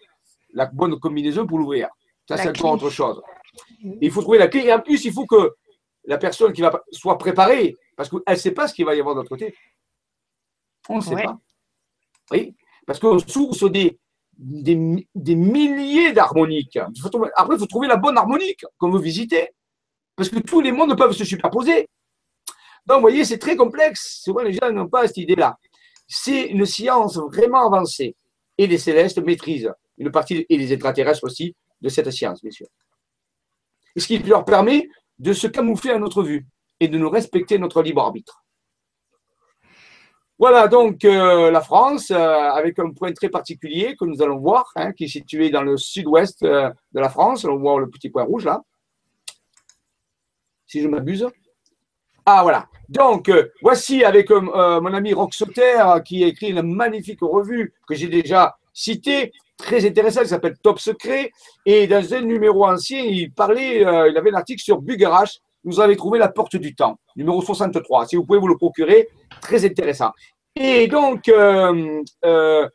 [0.53, 1.89] la bonne combinaison pour l'ouvrir.
[2.29, 3.21] Ça, c'est encore autre chose.
[4.01, 4.67] Il faut trouver la clé.
[4.67, 5.55] Et en plus, il faut que
[6.05, 9.01] la personne qui va soit préparée parce qu'elle ne sait pas ce qu'il va y
[9.01, 9.55] avoir de l'autre côté.
[10.89, 11.39] On ne sait pas.
[12.31, 12.55] Oui,
[12.87, 13.99] parce qu'on s'ouvre sur des,
[14.39, 16.77] des, milliers d'harmoniques.
[16.77, 19.51] Après, il faut trouver la bonne harmonique qu'on veut visiter.
[20.14, 21.89] Parce que tous les mondes peuvent se superposer.
[22.87, 24.20] Donc, vous voyez, c'est très complexe.
[24.22, 25.59] Souvent, les gens n'ont pas cette idée-là.
[26.07, 28.14] C'est une science vraiment avancée.
[28.59, 32.66] Et les célestes maîtrisent une partie, et les extraterrestres aussi, de cette science, bien sûr.
[33.97, 36.47] Ce qui leur permet de se camoufler à notre vue
[36.80, 38.45] et de nous respecter notre libre arbitre.
[40.39, 44.70] Voilà donc euh, la France, euh, avec un point très particulier que nous allons voir,
[44.76, 47.47] hein, qui est situé dans le sud-ouest euh, de la France.
[47.47, 48.61] On voit le petit point rouge là,
[50.66, 51.26] si je m'abuse.
[52.27, 52.66] Ah voilà.
[52.89, 53.31] Donc
[53.62, 58.57] voici avec mon ami Rox Sauter qui a écrit une magnifique revue que j'ai déjà
[58.72, 61.31] citée, très intéressante, qui s'appelle Top Secret.
[61.64, 65.97] Et dans un numéro ancien, il parlait, il avait un article sur Bugarache vous avez
[65.97, 68.07] trouvé La Porte du Temps, numéro 63.
[68.07, 69.09] Si vous pouvez vous le procurer,
[69.43, 70.12] très intéressant.
[70.55, 72.68] Et donc, euh, euh,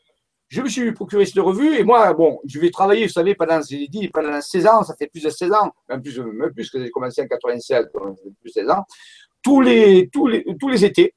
[0.49, 3.59] je me suis procuré cette revue et moi, bon, je vais travailler, vous savez, pendant,
[3.61, 6.83] dit, pendant 16 ans, ça fait plus de 16 ans, même plus, même plus que
[6.83, 8.83] j'ai commencé en 96, plus de 16 ans,
[9.43, 11.13] tous les, tous les, tous les étés,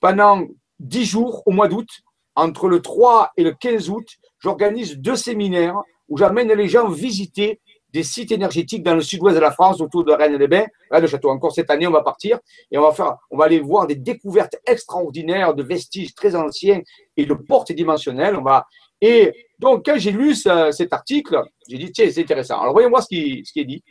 [0.00, 0.46] pendant
[0.80, 1.88] 10 jours au mois d'août,
[2.34, 4.06] entre le 3 et le 15 août,
[4.38, 5.76] j'organise deux séminaires
[6.08, 7.60] où j'amène les gens visiter
[7.90, 11.30] des sites énergétiques dans le sud-ouest de la France, autour de Rennes-les-Bains, Rennes le Château.
[11.30, 12.38] Encore cette année, on va partir
[12.70, 16.80] et on va faire, on va aller voir des découvertes extraordinaires de vestiges très anciens
[17.16, 18.36] et de portes dimensionnelles.
[18.36, 18.66] On va
[19.00, 22.60] et donc quand j'ai lu cet article, j'ai dit tiens c'est intéressant.
[22.60, 23.82] Alors voyez-moi ce qui, ce qui est dit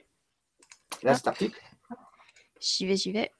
[1.03, 1.59] là cet article.
[2.59, 3.31] J'y vais, j'y vais.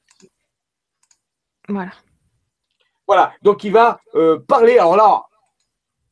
[1.68, 1.92] Voilà.
[3.08, 4.78] Voilà, donc il va euh, parler.
[4.78, 5.24] Alors là,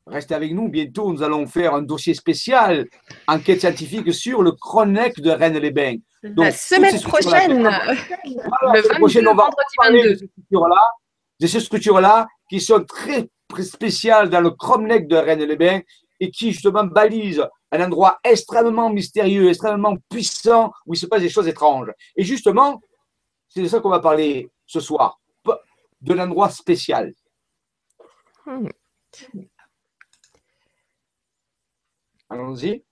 [0.07, 0.69] Restez avec nous.
[0.69, 2.87] Bientôt, nous allons faire un dossier spécial,
[3.27, 5.97] enquête scientifique sur le Chronique de Rennes-les-Bains.
[6.21, 10.91] La semaine prochaine, le 22, prochaine, on va parler de ces structures-là,
[11.39, 13.27] de ces structures-là qui sont très
[13.63, 15.81] spéciales dans le Chronique de Rennes-les-Bains
[16.19, 21.29] et qui justement balisent un endroit extrêmement mystérieux, extrêmement puissant où il se passe des
[21.29, 21.91] choses étranges.
[22.15, 22.79] Et justement,
[23.47, 25.19] c'est de ça qu'on va parler ce soir,
[26.05, 27.13] de l'endroit spécial.
[28.45, 28.67] Hmm.
[32.29, 32.83] Allons-y.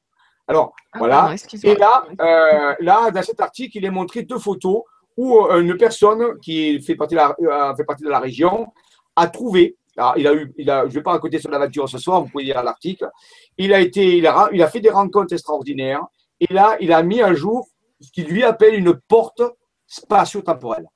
[0.48, 1.36] Alors, ah, voilà.
[1.64, 4.82] Et là, euh, là, dans cet article, il est montré deux photos
[5.16, 8.68] où euh, une personne qui fait partie de la, euh, fait partie de la région
[9.16, 9.78] a trouvé.
[10.18, 12.30] il a eu, il a, je ne vais pas raconter sur l'aventure ce soir, vous
[12.30, 13.10] pouvez lire l'article.
[13.58, 16.04] Il a été, il a, il a fait des rencontres extraordinaires.
[16.40, 17.68] Et là, il a mis à jour
[18.02, 19.42] ce qu'il lui appelle une porte
[19.88, 20.88] spatio-temporelle.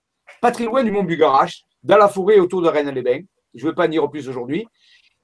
[0.42, 3.22] Pas très loin du Mont Bugarache, dans la forêt autour de Rennes-les-Bains.
[3.56, 4.68] Je ne veux pas en dire plus aujourd'hui.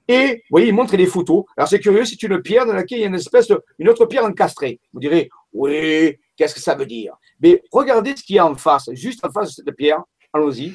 [0.08, 1.44] Et, vous voyez, il montre des photos.
[1.56, 3.90] Alors, c'est curieux, c'est une pierre dans laquelle il y a une espèce de, une
[3.90, 4.80] autre pierre encastrée.
[4.94, 7.16] Vous direz, oui, qu'est-ce que ça veut dire?
[7.42, 10.02] Mais regardez ce qu'il y a en face, juste en face de cette pierre.
[10.34, 10.74] Allons-y.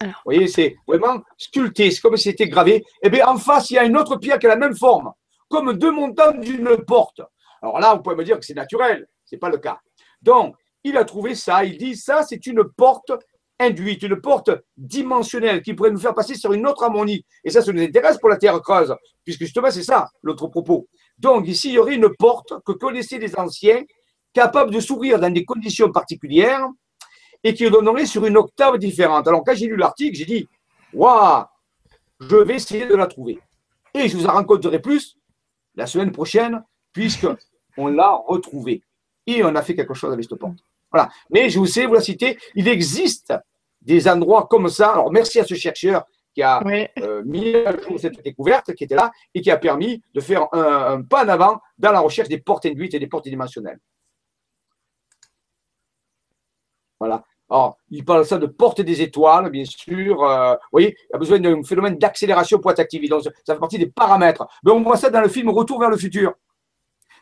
[0.00, 2.76] Vous voyez, c'est vraiment sculpté, c'est comme si c'était gravé.
[2.76, 4.76] Et eh bien, en face, il y a une autre pierre qui a la même
[4.76, 5.12] forme,
[5.48, 7.20] comme deux montants d'une porte.
[7.62, 9.06] Alors là, vous pouvez me dire que c'est naturel.
[9.24, 9.78] Ce n'est pas le cas.
[10.20, 11.64] Donc, il a trouvé ça.
[11.64, 13.12] Il dit, ça, c'est une porte
[13.58, 17.24] induite, une porte dimensionnelle qui pourrait nous faire passer sur une autre harmonie.
[17.44, 18.94] Et ça, ça nous intéresse pour la Terre creuse,
[19.24, 20.88] puisque justement, c'est ça l'autre propos.
[21.18, 23.82] Donc, ici, il y aurait une porte que connaissaient les anciens,
[24.32, 26.66] capable de s'ouvrir dans des conditions particulières
[27.44, 29.28] et qui donnerait sur une octave différente.
[29.28, 30.48] Alors, quand j'ai lu l'article, j'ai dit
[30.92, 31.44] Waouh,
[32.20, 33.38] je vais essayer de la trouver.
[33.92, 35.16] Et je vous en rencontrerai plus
[35.76, 37.26] la semaine prochaine, puisque
[37.76, 38.82] on l'a retrouvée.
[39.26, 40.58] et on a fait quelque chose avec cette porte.
[40.94, 41.08] Voilà.
[41.28, 43.34] Mais je vous sais, vous la citez, il existe
[43.82, 44.92] des endroits comme ça.
[44.92, 46.62] Alors, merci à ce chercheur qui a
[47.00, 50.46] euh, mis à jour cette découverte, qui était là, et qui a permis de faire
[50.52, 53.80] un, pas en avant dans la recherche des portes induites et des portes dimensionnelles.
[57.00, 57.24] Voilà.
[57.50, 60.22] Alors, il parle ça de porte des étoiles, bien sûr.
[60.22, 63.08] Euh, vous voyez, il y a besoin d'un phénomène d'accélération pour être activé.
[63.08, 64.46] Donc, ça fait partie des paramètres.
[64.64, 66.34] Mais on voit ça dans le film Retour vers le futur.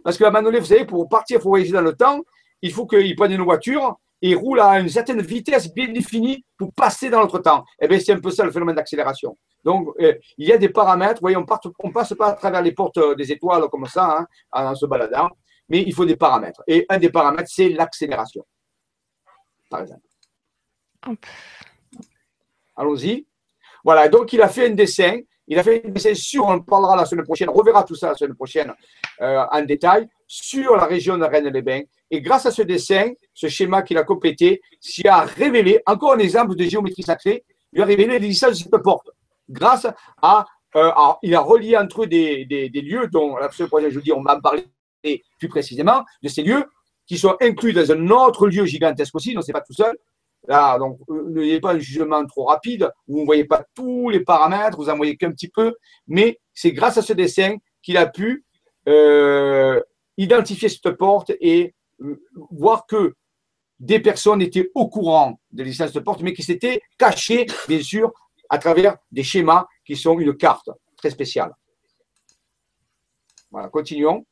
[0.04, 2.20] Parce qu'à un moment donné, vous savez, pour partir, il faut voyager dans le temps.
[2.62, 6.72] Il faut qu'ils prennent une voiture et roulent à une certaine vitesse bien définie pour
[6.72, 7.64] passer dans notre temps.
[7.80, 9.36] Eh bien, c'est un peu ça le phénomène d'accélération.
[9.64, 11.14] Donc, euh, il y a des paramètres.
[11.14, 11.42] Vous voyez, on
[11.88, 15.28] ne passe pas à travers les portes des étoiles comme ça, hein, en se baladant.
[15.68, 16.62] Mais il faut des paramètres.
[16.68, 18.44] Et un des paramètres, c'est l'accélération.
[19.68, 20.06] Par exemple.
[22.76, 23.26] Allons-y.
[23.84, 25.18] Voilà, donc il a fait un dessin.
[25.52, 28.08] Il a fait un dessin sur, on parlera la semaine prochaine, on reverra tout ça
[28.08, 28.72] la semaine prochaine
[29.20, 31.82] euh, en détail, sur la région de Rennes-les-Bains.
[32.10, 36.20] Et grâce à ce dessin, ce schéma qu'il a complété, s'y a révélé, encore un
[36.20, 37.44] exemple de géométrie sacrée,
[37.74, 39.10] il a révélé l'existence de cette porte.
[39.50, 39.86] Grâce
[40.22, 40.90] à, euh,
[41.22, 44.22] il a relié entre eux des, lieux dont la semaine prochaine, je vous dis, on
[44.22, 44.64] va en parler
[45.38, 46.64] plus précisément, de ces lieux
[47.06, 49.98] qui sont inclus dans un autre lieu gigantesque aussi, non, c'est pas tout seul,
[50.48, 54.20] Là, donc, euh, n'ayez pas un jugement trop rapide, vous ne voyez pas tous les
[54.20, 55.74] paramètres, vous en voyez qu'un petit peu,
[56.08, 58.44] mais c'est grâce à ce dessin qu'il a pu
[58.88, 59.80] euh,
[60.16, 62.20] identifier cette porte et euh,
[62.50, 63.14] voir que
[63.78, 67.80] des personnes étaient au courant de l'existence de cette porte, mais qui s'étaient cachées, bien
[67.80, 68.12] sûr,
[68.48, 71.52] à travers des schémas qui sont une carte très spéciale.
[73.50, 74.24] Voilà, continuons.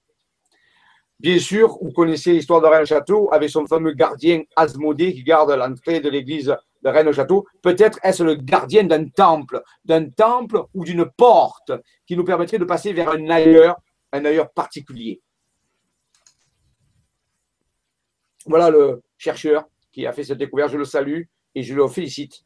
[1.20, 6.00] Bien sûr, vous connaissez l'histoire de Rennes-Château avec son fameux gardien Asmodée qui garde l'entrée
[6.00, 7.46] de l'église de Rennes-Château.
[7.60, 11.72] Peut-être est-ce le gardien d'un temple, d'un temple ou d'une porte
[12.06, 13.76] qui nous permettrait de passer vers un ailleurs,
[14.12, 15.20] un ailleurs particulier.
[18.46, 20.72] Voilà le chercheur qui a fait cette découverte.
[20.72, 22.44] Je le salue et je le félicite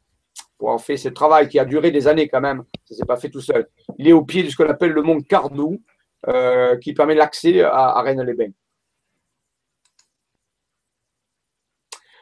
[0.57, 2.65] pour avoir fait ce travail qui a duré des années quand même.
[2.83, 3.69] Ça ne s'est pas fait tout seul.
[3.97, 5.81] Il est au pied de ce qu'on appelle le mont Cardou,
[6.27, 8.51] euh, qui permet l'accès à Rennes-les-Bains.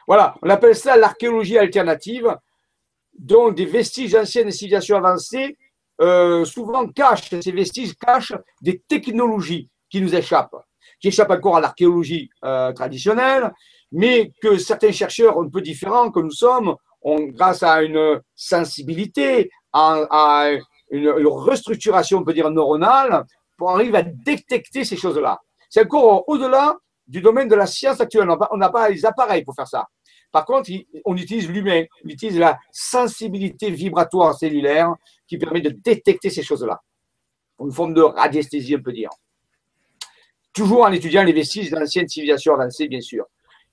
[0.06, 2.36] Voilà, on appelle ça l'archéologie alternative,
[3.18, 5.56] dont des vestiges d'anciennes civilisations avancées
[6.00, 10.56] euh, souvent cachent, ces vestiges cachent des technologies qui nous échappent,
[11.00, 13.52] qui échappent encore à l'archéologie euh, traditionnelle,
[13.92, 16.74] mais que certains chercheurs un peu différents que nous sommes,
[17.04, 20.50] grâce à une sensibilité, à,
[20.90, 23.24] une, restructuration, on peut dire, neuronale,
[23.56, 25.38] pour arriver à détecter ces choses-là.
[25.68, 26.76] C'est encore au-delà
[27.06, 28.28] du domaine de la science actuelle.
[28.50, 29.86] On n'a pas les appareils pour faire ça.
[30.32, 30.68] Par contre,
[31.04, 34.92] on utilise l'humain, on utilise la sensibilité vibratoire cellulaire
[35.28, 36.80] qui permet de détecter ces choses-là.
[37.60, 39.10] Une forme de radiesthésie, on peut dire.
[40.52, 43.26] Toujours en étudiant les vestiges d'anciennes civilisations avancées, bien sûr.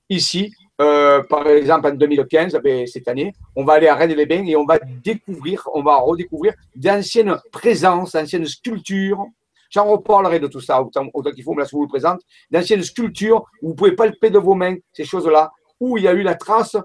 [0.08, 4.56] Ici, euh, par exemple, en 2015, ben, cette année, on va aller à Rennes-les-Bains et
[4.56, 9.26] on va découvrir, on va redécouvrir d'anciennes présences, d'anciennes sculptures
[9.72, 12.22] J'en reparlerai de tout ça autant, qu'il faut, mais là, je vous le présente.
[12.52, 16.14] D'anciennes sculptures où vous pouvez palper de vos mains ces choses-là, où il y a
[16.14, 16.76] eu la trace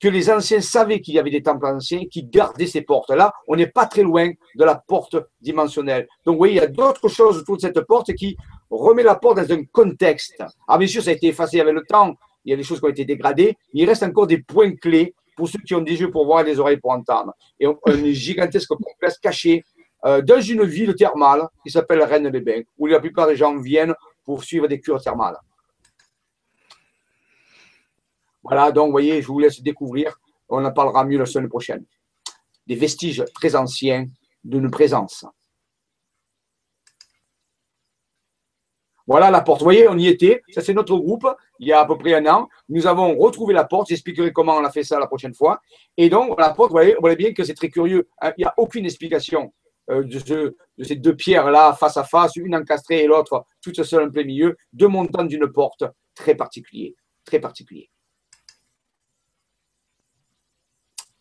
[0.00, 3.32] que les anciens savaient qu'il y avait des temples anciens qui gardaient ces portes-là.
[3.46, 6.08] On n'est pas très loin de la porte dimensionnelle.
[6.24, 8.36] Donc, vous voyez, il y a d'autres choses autour de cette porte qui
[8.70, 10.42] remet la porte dans un contexte.
[10.66, 12.14] Ah, bien sûr, ça a été effacé avec le temps.
[12.44, 13.56] Il y a des choses qui ont été dégradées.
[13.72, 16.44] Il reste encore des points clés pour ceux qui ont des yeux pour voir et
[16.44, 17.32] des oreilles pour entendre.
[17.58, 19.64] Et un gigantesque complexe caché
[20.04, 23.94] euh, dans une ville thermale qui s'appelle Rennes-les-Bains, où la plupart des gens viennent
[24.24, 25.38] pour suivre des cures thermales.
[28.42, 30.18] Voilà, donc vous voyez, je vous laisse découvrir,
[30.48, 31.84] on en parlera mieux la semaine prochaine.
[32.66, 34.06] Des vestiges très anciens
[34.44, 35.26] d'une présence.
[39.08, 39.60] Voilà la porte.
[39.60, 40.42] Vous voyez, on y était.
[40.50, 41.26] Ça, c'est notre groupe.
[41.58, 42.46] Il y a à peu près un an.
[42.68, 43.88] Nous avons retrouvé la porte.
[43.88, 45.62] J'expliquerai comment on a fait ça la prochaine fois.
[45.96, 48.06] Et donc, la porte, vous voyez, vous voyez bien que c'est très curieux.
[48.22, 49.54] Il n'y a aucune explication.
[49.90, 54.10] Euh, de, ces deux pierres-là, face à face, une encastrée et l'autre toute seule en
[54.10, 55.84] plein milieu, deux montants d'une porte,
[56.14, 57.90] très particulier, très particulier.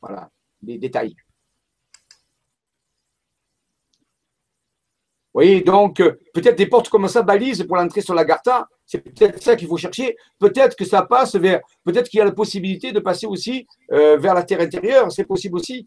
[0.01, 0.29] Voilà,
[0.61, 1.15] des détails.
[5.33, 5.97] Vous voyez, donc,
[6.33, 9.67] peut-être des portes comme ça balisent pour l'entrée sur la Garta, c'est peut-être ça qu'il
[9.67, 10.17] faut chercher.
[10.39, 14.17] Peut-être que ça passe vers, peut-être qu'il y a la possibilité de passer aussi euh,
[14.17, 15.85] vers la terre intérieure, c'est possible aussi.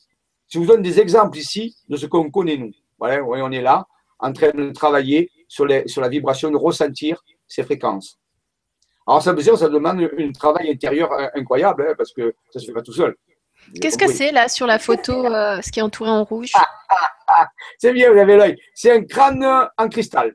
[0.51, 2.73] Je vous donne des exemples ici de ce qu'on connaît nous.
[2.99, 3.87] Voilà, on est là,
[4.19, 8.19] en train de travailler sur, les, sur la vibration, de ressentir ces fréquences.
[9.07, 12.73] Alors, ça, ça demande un travail intérieur incroyable, hein, parce que ça ne se fait
[12.73, 13.17] pas tout seul.
[13.81, 16.51] Qu'est-ce que c'est là sur la photo, euh, ce qui est entouré en rouge?
[16.55, 17.49] Ah, ah, ah,
[17.79, 18.57] C'est bien, vous avez l'œil.
[18.75, 19.45] C'est un crâne
[19.77, 20.35] en cristal.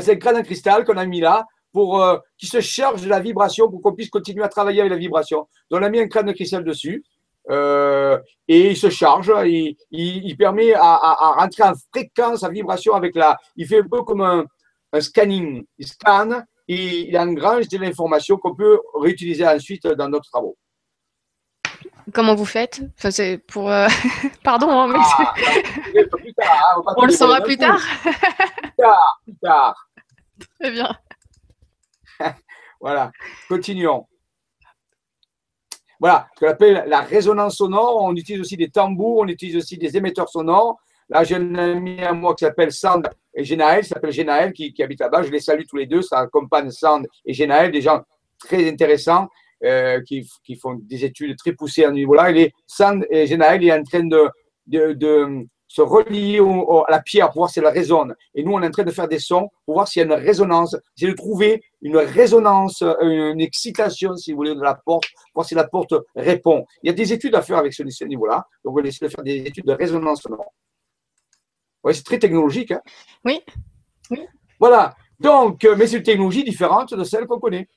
[0.00, 3.08] c'est un crâne en cristal qu'on a mis là pour euh, qui se charge de
[3.08, 5.48] la vibration pour qu'on puisse continuer à travailler avec la vibration.
[5.70, 7.04] Donc, on a mis un crâne de cristal dessus.
[7.50, 8.18] Euh,
[8.48, 13.14] et il se charge, il, il, permet à, à, rentrer en fréquence, en vibration avec
[13.14, 13.36] la.
[13.56, 14.44] Il fait un peu comme un,
[14.92, 15.64] un scanning.
[15.78, 20.56] Il scanne et il engrange de l'information qu'on peut réutiliser ensuite dans d'autres travaux.
[22.12, 22.82] Comment vous faites?
[22.98, 23.88] Enfin, c'est pour euh,
[24.44, 25.34] Pardon, hein, mais ah,
[26.76, 27.80] hein, on, le saura plus tard.
[28.02, 28.12] plus
[28.78, 29.20] tard.
[29.24, 29.88] Plus tard.
[30.60, 30.96] Très bien.
[32.80, 33.10] voilà,
[33.48, 34.06] continuons.
[36.04, 38.02] Voilà, ce qu'on appelle la résonance sonore.
[38.02, 40.76] On utilise aussi des tambours, on utilise aussi des émetteurs sonores.
[41.08, 43.82] Là, j'ai un ami à moi qui s'appelle Sand et Genaël,
[44.52, 45.22] qui qui, habite là-bas.
[45.22, 46.02] Je les salue tous les deux.
[46.02, 48.02] Ça accompagne Sand et Genaël, des gens
[48.38, 49.28] très intéressants
[49.64, 52.34] euh, qui, qui, font des études très poussées à ce niveau-là.
[52.66, 54.28] Sand et Genaël il est en train de,
[54.66, 58.14] de se relier à la pierre pour voir si elle résonne.
[58.36, 60.06] Et nous, on est en train de faire des sons pour voir s'il y a
[60.06, 60.76] une résonance.
[60.94, 65.46] C'est de trouver une résonance, une excitation, si vous voulez, de la porte, pour voir
[65.46, 66.64] si la porte répond.
[66.84, 68.46] Il y a des études à faire avec ce, niveau-là.
[68.64, 70.52] Donc, on va essayer de faire des études de résonance sonore.
[71.82, 72.70] Ouais, c'est très technologique.
[72.70, 72.80] Hein
[73.24, 73.42] oui.
[74.60, 74.94] Voilà.
[75.18, 77.68] Donc, euh, mais c'est une technologie différente de celle qu'on connaît.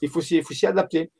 [0.00, 1.10] Il faut s'y adapter.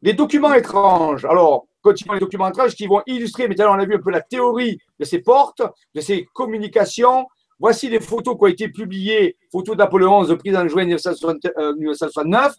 [0.00, 1.26] Les documents étranges.
[1.26, 4.20] Alors, continuons les documents étranges qui vont illustrer, mais on a vu un peu la
[4.20, 5.62] théorie de ces portes,
[5.94, 7.26] de ces communications.
[7.60, 12.54] Voici les photos qui ont été publiées, photos d'Apollo 11 prises en juin 1969,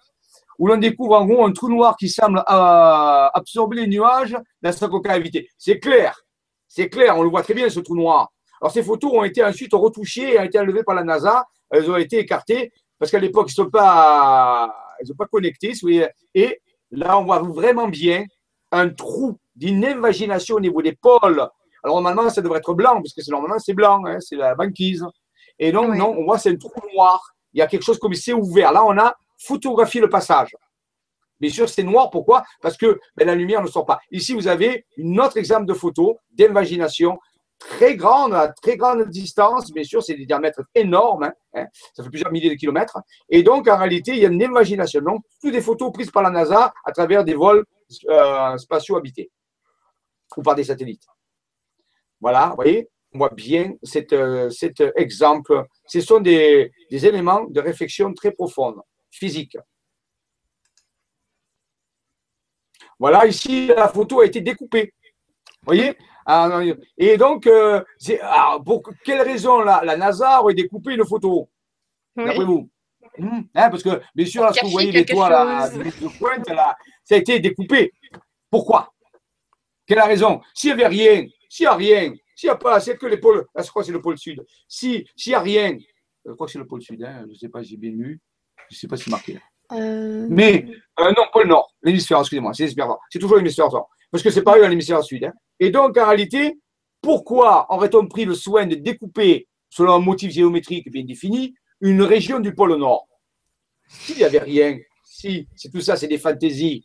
[0.60, 4.72] où l'on découvre en gros un trou noir qui semble euh, absorber les nuages dans
[4.72, 5.50] sa concavité.
[5.58, 6.18] C'est clair,
[6.68, 8.30] c'est clair, on le voit très bien ce trou noir.
[8.62, 11.46] Alors ces photos ont été ensuite retouchées et ont été enlevées par la NASA.
[11.70, 13.70] Elles ont été écartées parce qu'à l'époque, elles ne sont
[15.06, 15.74] sont pas connectées.
[16.34, 16.62] Et
[16.92, 18.26] Là, on voit vraiment bien
[18.72, 21.48] un trou d'une invagination au niveau des pôles.
[21.84, 25.06] Alors, normalement, ça devrait être blanc, parce que normalement, c'est blanc, hein, c'est la banquise.
[25.60, 27.22] Et donc, non, on voit c'est un trou noir.
[27.54, 28.72] Il y a quelque chose comme c'est ouvert.
[28.72, 30.56] Là, on a photographié le passage.
[31.40, 32.10] Bien sûr, c'est noir.
[32.10, 32.44] Pourquoi?
[32.62, 34.00] Parce que ben, la lumière ne sort pas.
[34.12, 37.20] Ici, vous avez un autre exemple de photo d'invagination
[37.60, 39.72] très grande, à très grande distance.
[39.72, 41.24] Bien sûr, c'est des diamètres énormes.
[41.24, 42.98] Hein, hein, ça fait plusieurs milliers de kilomètres.
[43.30, 45.02] Et donc, en réalité, il y a une imagination.
[45.02, 47.64] Donc, toutes des photos prises par la NASA à travers des vols
[48.10, 49.32] euh, spatiaux habités
[50.36, 51.06] ou par des satellites.
[52.20, 55.66] Voilà, vous voyez, on voit bien cet, euh, cet exemple.
[55.86, 59.58] Ce sont des, des éléments de réflexion très profonde, physique.
[63.00, 64.94] Voilà, ici, la photo a été découpée.
[65.62, 65.96] Vous voyez
[66.30, 66.60] ah,
[66.98, 67.82] et donc, euh,
[68.22, 71.50] ah, pour quelle raison la, la, NASA aurait découpé une photo
[72.18, 72.70] D'après vous?
[73.22, 77.16] Hein, Parce que, bien sûr, là, ce que vous voyez l'étoile de pointe, là, ça
[77.16, 77.94] a été découpé.
[78.50, 78.92] Pourquoi?
[79.86, 80.42] Quelle raison?
[80.54, 83.18] S'il n'y avait rien, s'il n'y a rien, s'il n'y a pas, c'est que les
[83.18, 84.44] pôles, là, je crois que c'est le pôle sud.
[84.68, 85.78] S'il n'y a rien,
[86.26, 87.92] je crois que c'est le pôle sud, hein, je ne sais pas si j'ai bien
[87.92, 88.20] lu,
[88.70, 89.40] je ne sais pas si c'est marqué
[89.72, 90.28] euh...
[90.30, 90.66] Mais,
[91.00, 93.00] euh, non, pôle nord, l'hémisphère, excusez-moi, c'est l'hémisphère nord.
[93.10, 93.90] C'est toujours l'hémisphère nord.
[94.12, 95.24] Parce que c'est pareil à l'hémisphère sud.
[95.26, 95.34] Hein.
[95.60, 96.58] Et donc, en réalité,
[97.02, 102.40] pourquoi aurait-on pris le soin de découper, selon un motif géométrique bien défini, une région
[102.40, 103.08] du pôle Nord
[103.88, 106.84] S'il n'y avait rien, si c'est tout ça, c'est des fantaisies,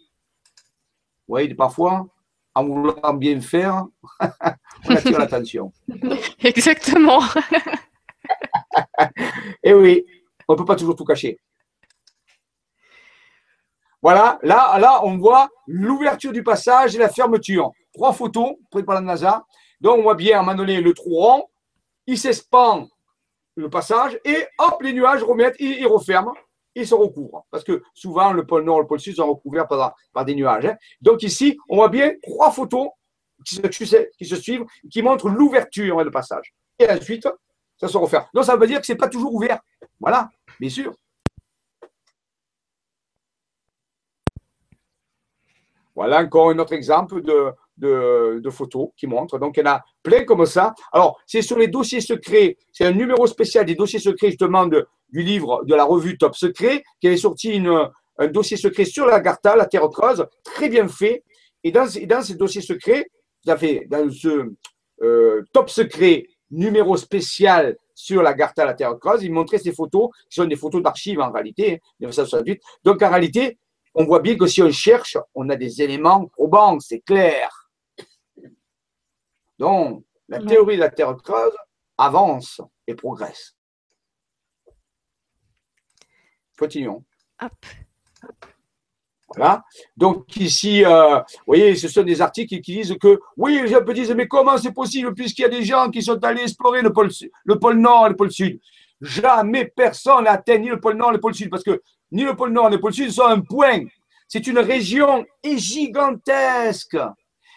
[1.27, 2.07] vous voyez, parfois,
[2.55, 3.87] en voulant bien faire,
[4.21, 5.73] on attire l'attention.
[6.41, 7.23] Exactement.
[9.63, 10.05] Et eh oui,
[10.49, 11.39] on ne peut pas toujours tout cacher.
[14.03, 17.71] Voilà, là, là, on voit l'ouverture du passage et la fermeture.
[17.95, 19.45] Trois photos prises par la NASA.
[19.81, 21.47] Donc, on voit bien à un moment donné le trou rond,
[22.07, 22.89] il s'expand
[23.55, 26.35] le passage et hop, les nuages remettent, ils, referment
[26.75, 27.45] et se recouvrent.
[27.51, 30.67] Parce que souvent, le pôle Nord et le pôle Sud sont recouverts par, des nuages.
[30.67, 30.77] Hein.
[31.01, 32.89] Donc, ici, on voit bien trois photos
[33.45, 36.55] qui se, qui se suivent, qui montrent l'ouverture et le passage.
[36.79, 37.29] Et ensuite,
[37.77, 38.27] ça se referme.
[38.33, 39.61] Donc, ça veut dire que ce n'est pas toujours ouvert.
[40.01, 40.95] Voilà, bien sûr.
[45.95, 49.39] Voilà encore un autre exemple de, de, photos qui montre.
[49.39, 50.75] Donc, il y en a plein comme ça.
[50.93, 52.57] Alors, c'est sur les dossiers secrets.
[52.73, 56.83] C'est un numéro spécial des dossiers secrets, justement, du livre de la revue Top Secret,
[57.01, 57.63] qui avait sorti
[58.19, 61.25] un dossier secret sur la Gartha, la Terre creuse, très bien fait.
[61.65, 63.07] Et dans, dans ces dossiers secrets,
[63.45, 64.53] dans ce
[65.03, 70.11] euh, Top Secret numéro spécial sur la Gartha, la Terre creuse, il montrait ces photos,
[70.29, 72.53] qui sont des photos d'archives en réalité, 1968.
[72.53, 73.59] Hein, Donc, en réalité,
[73.95, 77.62] on voit bien que si on cherche, on a des éléments probants, c'est clair.
[79.59, 81.53] Donc, la théorie de la Terre creuse
[81.99, 83.57] avance et progresse.
[86.59, 87.05] Continuons.
[89.35, 89.65] Voilà.
[89.97, 93.81] Donc ici, euh, vous voyez, ce sont des articles qui disent que, oui, les gens
[93.81, 96.93] disent, mais comment c'est possible puisqu'il y a des gens qui sont allés explorer le
[96.93, 97.11] pôle,
[97.45, 98.61] le pôle Nord et le pôle Sud
[99.01, 101.83] Jamais personne n'a atteint ni le pôle Nord ni le pôle Sud, parce que
[102.13, 103.81] ni le pôle Nord ni le pôle Sud sont un point.
[104.29, 106.97] C'est une région gigantesque.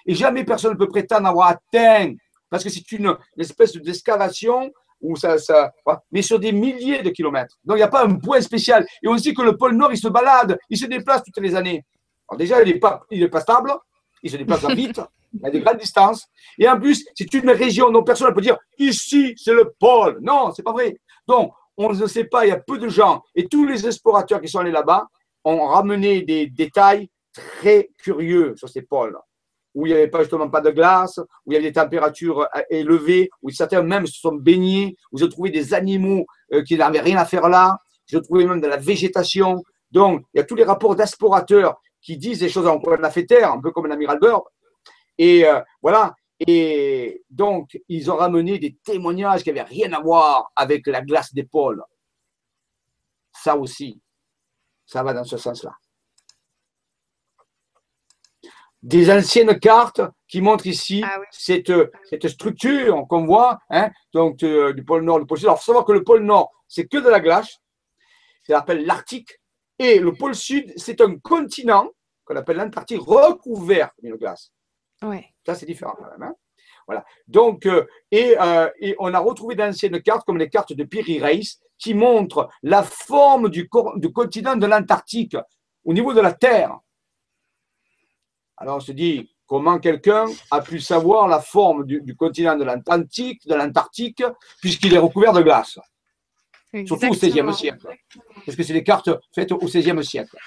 [0.05, 2.13] Et jamais personne ne peut prétendre avoir atteint,
[2.49, 5.71] parce que c'est une, espèce d'excavation où ça, ça,
[6.11, 7.57] mais sur des milliers de kilomètres.
[7.63, 8.85] Donc il n'y a pas un point spécial.
[9.03, 11.55] Et on sait que le pôle Nord, il se balade, il se déplace toutes les
[11.55, 11.83] années.
[12.29, 13.73] Alors déjà, il n'est pas, pas stable,
[14.23, 15.01] il se déplace vite,
[15.33, 16.27] il a des grandes distances.
[16.57, 20.19] Et en plus, c'est une région dont personne ne peut dire ici, c'est le pôle.
[20.21, 20.97] Non, c'est pas vrai.
[21.27, 23.21] Donc, on ne sait pas, il y a peu de gens.
[23.35, 25.07] Et tous les explorateurs qui sont allés là-bas
[25.43, 29.17] ont ramené des détails très curieux sur ces pôles,
[29.75, 32.41] où il n'y avait pas justement pas de glace, où il y avait des températures
[32.41, 36.77] euh, élevées, où certains même se sont baignés, où ont trouvé des animaux euh, qui
[36.77, 37.77] n'avaient rien à faire là,
[38.13, 39.61] ont trouvé même de la végétation.
[39.91, 43.25] Donc, il y a tous les rapports d'explorateurs qui disent des choses en a fait
[43.25, 44.43] terre, un peu comme l'amiral Bird.
[45.17, 46.15] Et euh, voilà.
[46.39, 51.33] Et donc, ils ont ramené des témoignages qui n'avaient rien à voir avec la glace
[51.33, 51.81] des pôles.
[53.33, 54.01] Ça aussi,
[54.85, 55.71] ça va dans ce sens-là.
[58.85, 61.73] Des anciennes cartes qui montrent ici ah cette,
[62.07, 65.47] cette, structure qu'on voit, hein, donc euh, du pôle Nord, du pôle Sud.
[65.47, 67.57] Alors, il faut savoir que le pôle Nord, c'est que de la glace,
[68.43, 69.39] ça s'appelle l'Arctique,
[69.79, 71.89] et le pôle Sud, c'est un continent
[72.25, 74.51] qu'on appelle l'Antarctique recouvert d'une glace.
[75.01, 75.33] Ouais.
[75.45, 76.23] Ça, c'est différent quand même.
[76.23, 76.35] Hein.
[76.85, 77.03] voilà.
[77.27, 81.59] Donc, euh, euh, et, on a retrouvé d'anciennes cartes, comme les cartes de Piri Reis,
[81.77, 83.67] qui montrent la forme du,
[83.97, 85.37] du continent de l'Antarctique
[85.83, 86.77] au niveau de la Terre.
[88.57, 93.45] Alors, on se dit, comment quelqu'un a pu savoir la forme du, continent de l'Atlantique,
[93.47, 94.23] de l'Antarctique,
[94.61, 95.79] puisqu'il est recouvert de glace?
[96.85, 97.87] Surtout au XVIe siècle.
[98.45, 100.37] Parce que c'est des cartes faites au XVIe siècle.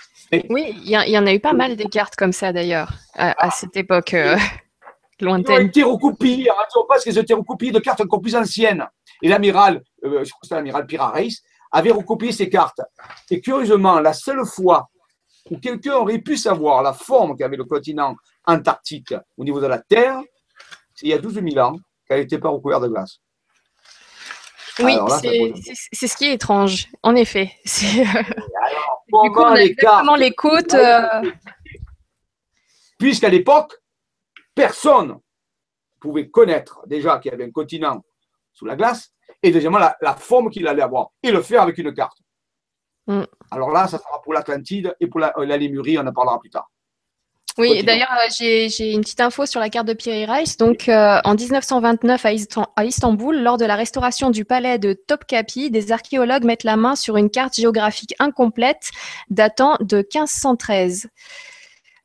[0.51, 3.77] Oui, il y, en a eu pas mal des cartes comme ça d'ailleurs, à, cette
[3.77, 4.37] époque euh,
[5.21, 5.63] lointaine.
[5.63, 6.47] Une thérocoupie,
[6.77, 8.87] on passe que thérocopies de cartes encore plus anciennes.
[9.23, 11.31] Et l'amiral, euh, je crois que c'est l'amiral Pirareis,
[11.73, 12.81] avait recopié ces cartes.
[13.31, 14.91] Et curieusement, la seule fois
[15.51, 19.79] où quelqu'un aurait pu savoir la forme qu'avait le continent antarctique au niveau de la
[19.79, 20.21] Terre,
[20.95, 21.77] c'est il y a 12 000 ans,
[22.07, 23.21] qu'elle n'était pas recouverte de glace.
[24.81, 24.97] Oui,
[25.93, 27.53] c'est ce qui est étrange, en effet.
[27.97, 29.75] Alors, du coup, on les,
[30.19, 30.75] les côtes.
[30.75, 31.23] Euh,
[32.99, 33.75] Puisqu'à l'époque,
[34.55, 35.19] personne
[36.01, 38.05] pouvait connaître déjà qu'il y avait un continent
[38.53, 41.95] sous la glace, et deuxièmement, la, forme qu'il allait avoir, et le faire avec une
[41.95, 42.19] carte.
[43.09, 43.25] Mm.
[43.51, 46.51] Alors là, ça sera pour l'Atlantide et pour la, la Lémurie, on en parlera plus
[46.51, 46.71] tard.
[47.59, 50.57] Oui, d'ailleurs, euh, j'ai une petite info sur la carte de Pierre Rice.
[50.59, 52.25] Donc, euh, en 1929,
[52.77, 56.95] à, Istanbul, lors de la restauration du palais de Topkapi, des archéologues mettent la main
[56.95, 58.91] sur une carte géographique incomplète
[59.29, 61.09] datant de 1513.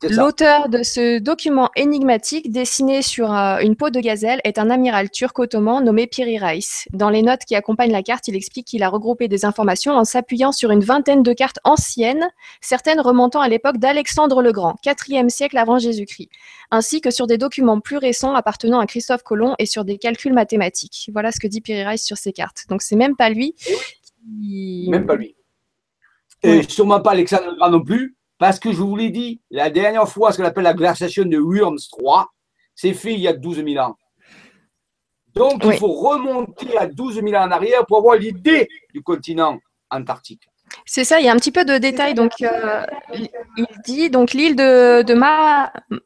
[0.02, 5.10] L'auteur de ce document énigmatique dessiné sur euh, une peau de gazelle est un amiral
[5.10, 6.86] turc ottoman nommé Piri Reis.
[6.92, 10.04] Dans les notes qui accompagnent la carte, il explique qu'il a regroupé des informations en
[10.04, 12.28] s'appuyant sur une vingtaine de cartes anciennes,
[12.60, 16.28] certaines remontant à l'époque d'Alexandre le Grand, 4e siècle avant Jésus-Christ,
[16.70, 20.34] ainsi que sur des documents plus récents appartenant à Christophe Colomb et sur des calculs
[20.34, 21.08] mathématiques.
[21.12, 22.64] Voilà ce que dit Piri Reis sur ces cartes.
[22.68, 23.54] Donc c'est même pas lui.
[23.62, 24.88] Qui...
[24.90, 25.34] Même pas lui.
[26.42, 29.70] Et sûrement pas Alexandre le Grand non plus, parce que je vous l'ai dit, la
[29.70, 32.28] dernière fois, ce qu'on appelle la glaciation de Worms 3,
[32.74, 33.96] c'est fait il y a 12 000 ans.
[35.34, 39.58] Donc, il faut remonter à 12 000 ans en arrière pour avoir l'idée du continent
[39.90, 40.42] antarctique.
[40.86, 42.14] C'est ça, il y a un petit peu de détails.
[42.14, 42.84] Donc, euh,
[43.56, 45.14] il dit donc l'île de, de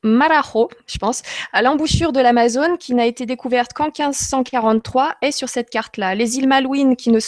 [0.02, 5.48] Marajo, je pense, à l'embouchure de l'Amazone, qui n'a été découverte qu'en 1543, est sur
[5.48, 6.14] cette carte-là.
[6.14, 7.18] Les îles Malouines, qui ne,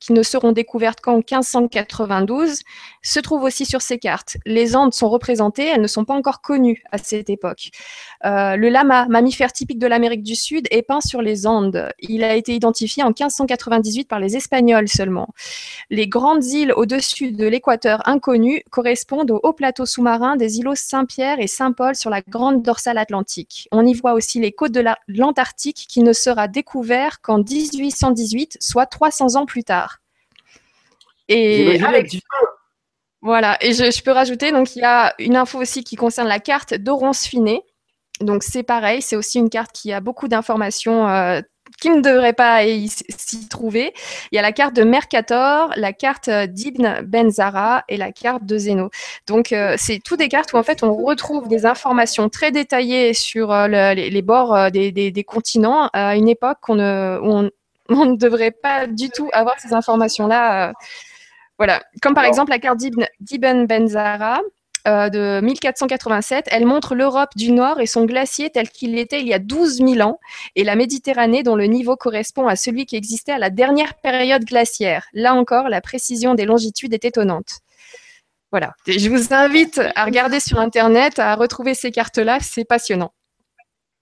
[0.00, 2.60] qui ne seront découvertes qu'en 1592,
[3.02, 4.36] se trouvent aussi sur ces cartes.
[4.46, 7.70] Les Andes sont représentées, elles ne sont pas encore connues à cette époque.
[8.24, 11.90] Euh, le lama, mammifère typique de l'Amérique du Sud, est peint sur les Andes.
[12.00, 15.28] Il a été identifié en 1598 par les Espagnols seulement.
[15.88, 21.38] Les grandes îles au-dessus de l'équateur inconnu correspondent aux hauts plateaux sous-marins des îlots Saint-Pierre
[21.38, 23.68] et Saint-Paul sur la grande dorsale atlantique.
[23.70, 28.86] On y voit aussi les côtes de l'Antarctique qui ne sera découvert qu'en 1818, soit
[28.86, 29.98] 300 ans plus tard.
[31.28, 31.78] Et
[33.20, 36.40] Voilà, et je, peux rajouter, donc il y a une info aussi qui concerne la
[36.40, 37.60] carte d'Oronce Finet.
[38.22, 41.42] Donc c'est pareil, c'est aussi une carte qui a beaucoup d'informations euh,
[41.80, 42.60] qui ne devrait pas
[43.16, 43.92] s'y trouver.
[44.32, 48.58] Il y a la carte de Mercator, la carte d'Ibn Benzara et la carte de
[48.58, 48.90] Zeno.
[49.26, 53.14] Donc, euh, c'est toutes des cartes où en fait on retrouve des informations très détaillées
[53.14, 57.50] sur euh, les, bords euh, des, continents à une époque où on,
[57.90, 60.72] ne devrait pas du tout avoir ces informations-là.
[61.58, 61.82] voilà.
[62.02, 63.66] Comme par exemple la carte d'Ibn
[64.84, 65.10] Benzara.
[65.10, 66.46] de 1487.
[66.50, 69.78] Elle montre l'Europe du Nord et son glacier tel qu'il était il y a 12
[69.78, 70.18] 000 ans,
[70.56, 74.44] et la Méditerranée dont le niveau correspond à celui qui existait à la dernière période
[74.44, 75.06] glaciaire.
[75.12, 77.60] Là encore, la précision des longitudes est étonnante.
[78.52, 78.72] Voilà.
[78.86, 82.38] je vous invite à regarder sur Internet, à retrouver ces cartes-là.
[82.40, 83.12] C'est passionnant.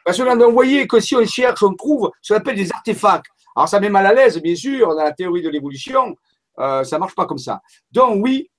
[0.04, 0.50] Passionnant.
[0.50, 3.26] Voyez que si on cherche, on trouve ce qu'on appelle des artefacts.
[3.54, 6.16] Alors, ça met mal à l'aise, bien sûr, dans la théorie de l'évolution.
[6.58, 7.60] Euh, ça ne marche pas comme ça.
[7.92, 8.50] Donc, oui,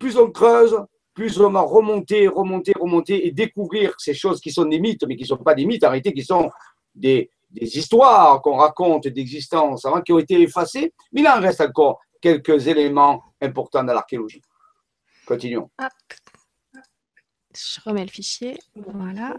[0.00, 0.76] plus on creuse,
[1.18, 5.16] plus on va remonter, remonter, remonter et découvrir ces choses qui sont des mythes, mais
[5.16, 6.48] qui ne sont pas des mythes, en réalité, qui sont
[6.94, 10.94] des, des histoires qu'on raconte d'existence avant qui ont été effacées.
[11.10, 14.40] Mais il en reste encore quelques éléments importants dans l'archéologie.
[15.26, 15.68] Continuons.
[17.52, 18.56] Je remets le fichier.
[18.76, 19.36] Voilà.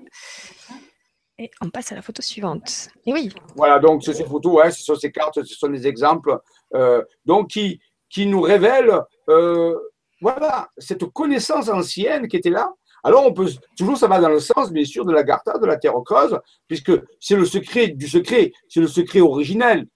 [1.37, 2.89] Et on passe à la photo suivante.
[3.05, 3.33] Et oui.
[3.55, 6.37] Voilà, donc ces photos, hein, ce sont ces cartes, ce sont des exemples
[6.73, 8.99] euh, donc qui, qui nous révèlent
[9.29, 9.79] euh,
[10.21, 12.71] voilà, cette connaissance ancienne qui était là.
[13.03, 13.47] Alors, on peut
[13.77, 16.37] toujours, ça va dans le sens, bien sûr, de la Gartha, de la Terre creuse,
[16.67, 19.87] puisque c'est le secret du secret, c'est le secret originel.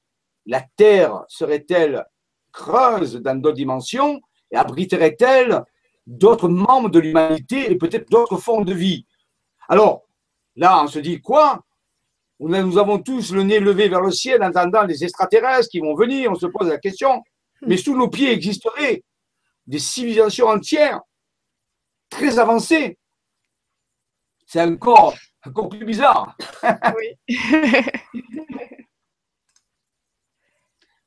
[0.45, 2.05] La Terre serait-elle
[2.51, 4.21] creuse dans d'autres dimensions
[4.51, 5.63] et abriterait-elle
[6.07, 9.05] d'autres membres de l'humanité et peut-être d'autres formes de vie?
[9.67, 10.03] Alors,
[10.55, 11.61] là, on se dit quoi?
[12.39, 15.95] Nous avons tous le nez levé vers le ciel en attendant les extraterrestres qui vont
[15.95, 17.21] venir, on se pose la question.
[17.65, 19.03] Mais sous nos pieds existeraient
[19.68, 21.01] des civilisations entières,
[22.09, 22.97] très avancées.
[24.45, 26.36] C'est encore, encore plus bizarre.
[26.95, 27.18] Oui.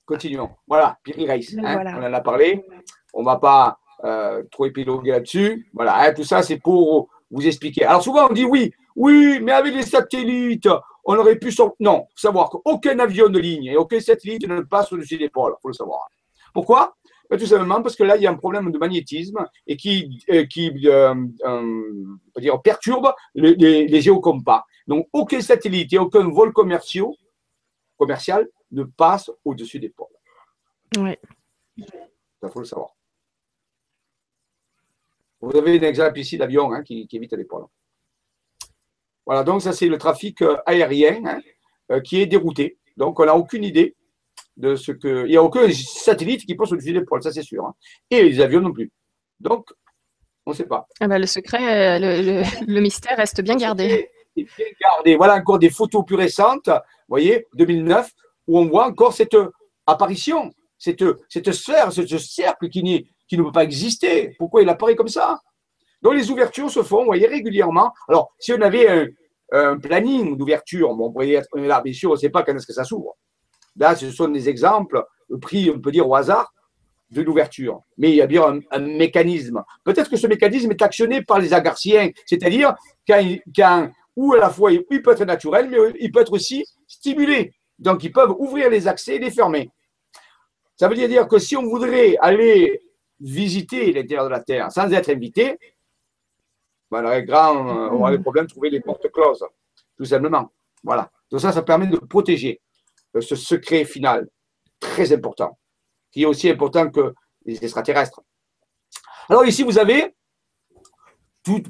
[0.04, 0.50] Continuons.
[0.68, 2.64] Voilà, Piri Reis, hein, on en a parlé.
[3.12, 5.68] On ne va pas euh, trop épiloguer là-dessus.
[5.72, 7.84] Voilà, hein, tout ça, c'est pour vous expliquer.
[7.84, 10.68] Alors souvent, on dit oui, oui, mais avec les satellites,
[11.04, 11.76] on aurait pu sortir.
[11.80, 15.62] Non, savoir qu'aucun avion de ligne et aucun satellite ne passe au-dessus des pôles, il
[15.62, 16.06] faut le savoir.
[16.54, 16.94] Pourquoi?
[17.30, 20.24] Ben, Tout simplement parce que là, il y a un problème de magnétisme et qui,
[20.30, 21.14] euh, qui euh,
[22.38, 24.64] dire, perturbe les, les, géocompas.
[24.86, 27.06] Donc, aucun satellite et aucun vol commercial,
[27.96, 30.08] commercial ne passe au-dessus des pôles.
[30.98, 31.16] Oui.
[31.76, 32.96] Il faut le savoir.
[35.40, 37.66] Vous avez un exemple ici d'avion hein, qui, évite les pôles.
[39.24, 41.40] Voilà, donc ça c'est le trafic euh, aérien hein,
[41.90, 42.78] euh, qui est dérouté.
[42.96, 43.96] Donc on n'a aucune idée
[44.56, 45.24] de ce que.
[45.26, 47.64] Il n'y a aucun satellite qui passe au-dessus des pôles, ça c'est sûr.
[47.64, 47.74] Hein.
[48.10, 48.90] Et les avions non plus.
[49.40, 49.66] Donc,
[50.44, 50.86] on ne sait pas.
[51.00, 54.10] Ah bah, le secret, euh, le, mystère reste bien gardé.
[54.36, 54.46] Bien
[54.80, 55.16] gardé.
[55.16, 58.10] Voilà encore des photos plus récentes, vous voyez, 2009,
[58.46, 59.36] où on voit encore cette
[59.86, 64.34] apparition, cette, cette sphère, ce cercle qui qui ne peut pas exister.
[64.38, 65.40] Pourquoi il apparaît comme ça?
[66.02, 67.92] Donc les ouvertures se font, vous voyez, régulièrement.
[68.08, 69.12] Alors, si on avait
[69.52, 72.54] un, planning d'ouverture, bon, on pourrait être là, bien sûr, on ne sait pas quand
[72.54, 73.16] est-ce que ça s'ouvre.
[73.76, 75.04] Là, ce sont des exemples
[75.40, 76.52] pris, on peut dire, au hasard
[77.10, 77.80] de l'ouverture.
[77.98, 79.62] Mais il y a bien un, mécanisme.
[79.84, 82.74] Peut-être que ce mécanisme est actionné par les agarciens, c'est-à-dire
[83.06, 87.52] qu'un, ou à la fois, il peut être naturel, mais il peut être aussi stimulé.
[87.78, 89.70] Donc, ils peuvent ouvrir les accès et les fermer.
[90.76, 92.80] Ça veut dire que si on voudrait aller
[93.20, 95.58] visiter l'intérieur de la Terre sans être invité,
[96.90, 99.44] ben, on aurait grand, euh, on aurait problème de trouver les portes closes,
[99.96, 100.50] tout simplement.
[100.82, 101.10] Voilà.
[101.30, 102.60] Donc ça, ça permet de protéger
[103.20, 104.28] ce secret final,
[104.80, 105.58] très important,
[106.12, 107.14] qui est aussi important que
[107.44, 108.20] les extraterrestres.
[109.28, 110.14] Alors ici, vous avez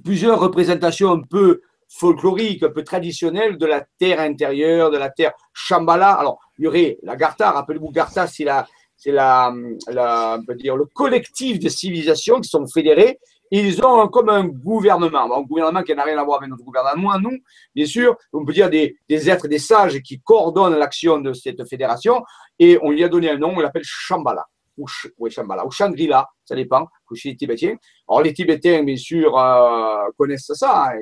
[0.04, 5.32] plusieurs représentations un peu folkloriques, un peu traditionnelles de la Terre intérieure, de la Terre
[5.52, 6.12] Shambhala.
[6.12, 8.66] Alors, il y aurait la Gartha, rappelez-vous, Gartha, c'est la,
[8.96, 13.18] c'est la, le collectif de civilisations qui sont fédérées.
[13.50, 17.18] Ils ont comme un gouvernement, un gouvernement qui n'a rien à voir avec notre gouvernement,
[17.18, 17.38] nous,
[17.74, 22.22] bien sûr, on peut dire des, êtres, des sages qui coordonnent l'action de cette fédération,
[22.58, 24.44] et on lui a donné un nom, on l'appelle Shambhala
[24.76, 24.86] ou,
[25.28, 27.76] Shambhala, ou Shangri-La, ça dépend, chez les Tibétains.
[28.08, 30.90] Alors, les Tibétains, bien sûr, euh, connaissent ça.
[30.90, 30.98] Hein.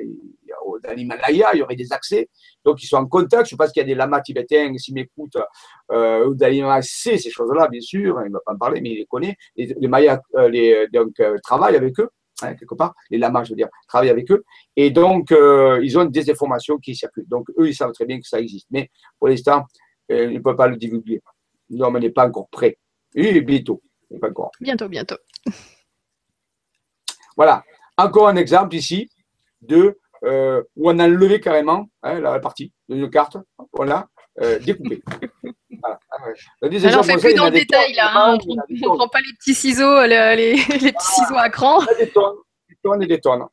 [0.83, 2.29] Dans l'Himalaya, il y aurait des accès.
[2.63, 3.49] Donc, ils sont en contact.
[3.49, 5.37] Je pense qu'il y a des lamas tibétains, s'ils m'écoutent,
[5.91, 8.19] euh, dans l'Himalaya, c'est ces choses-là, bien sûr.
[8.23, 9.35] Il ne va pas en parler, mais il les connaît.
[9.55, 12.09] Les, Mayas euh, les, donc, euh, travaillent avec eux.
[12.41, 14.43] Hein, quelque part, les lamas, je veux dire, travaillent avec eux.
[14.75, 17.27] Et donc, ils ont des informations qui circulent.
[17.27, 18.67] Donc, eux, ils savent très bien que ça existe.
[18.71, 19.65] Mais pour l'instant,
[20.09, 21.21] ils ne peuvent pas le divulguer.
[21.69, 22.77] Non, mais on n'est pas encore prêt.
[23.15, 23.81] Oui, bientôt.
[24.19, 24.51] Pas encore.
[24.59, 25.17] Bientôt, bientôt.
[27.37, 27.63] Voilà.
[27.97, 29.09] Encore un exemple ici
[29.61, 33.37] de euh, où on a levé carrément hein, la partie d'une carte.
[33.73, 34.07] Voilà.
[34.41, 35.01] Euh, découpée.
[35.81, 35.99] voilà.
[36.09, 36.85] Ah ouais.
[36.85, 38.11] Alors, on fait plus dans le détail là.
[38.15, 38.37] Hein.
[38.47, 41.79] on ne prend pas les petits ciseaux, les, les, petits ciseaux à cran.
[41.99, 42.37] Des tonnes,
[42.67, 43.45] des tonnes et des tonnes.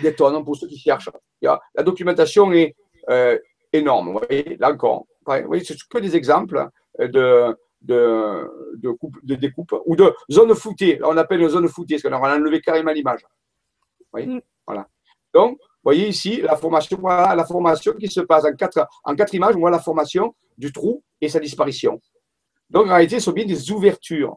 [0.00, 1.10] Des tonnes pour ceux qui cherchent.
[1.42, 2.74] La documentation est
[3.10, 3.38] euh,
[3.72, 4.12] énorme.
[4.12, 5.04] Vous voyez, là encore.
[5.26, 6.68] Vous voyez, c'est que des exemples
[6.98, 11.00] de, de, de, découpe ou de zone floutée.
[11.02, 13.26] on appelle une zone floutée, parce qu'on a enlevé carrément l'image.
[14.14, 14.38] Mm.
[14.66, 14.86] Voilà.
[15.34, 19.14] Donc, vous voyez ici la formation, voilà, la formation qui se passe en quatre, en
[19.14, 19.56] quatre images.
[19.56, 22.00] On voit la formation du trou et sa disparition.
[22.70, 24.36] Donc, en réalité, ce sont bien des ouvertures.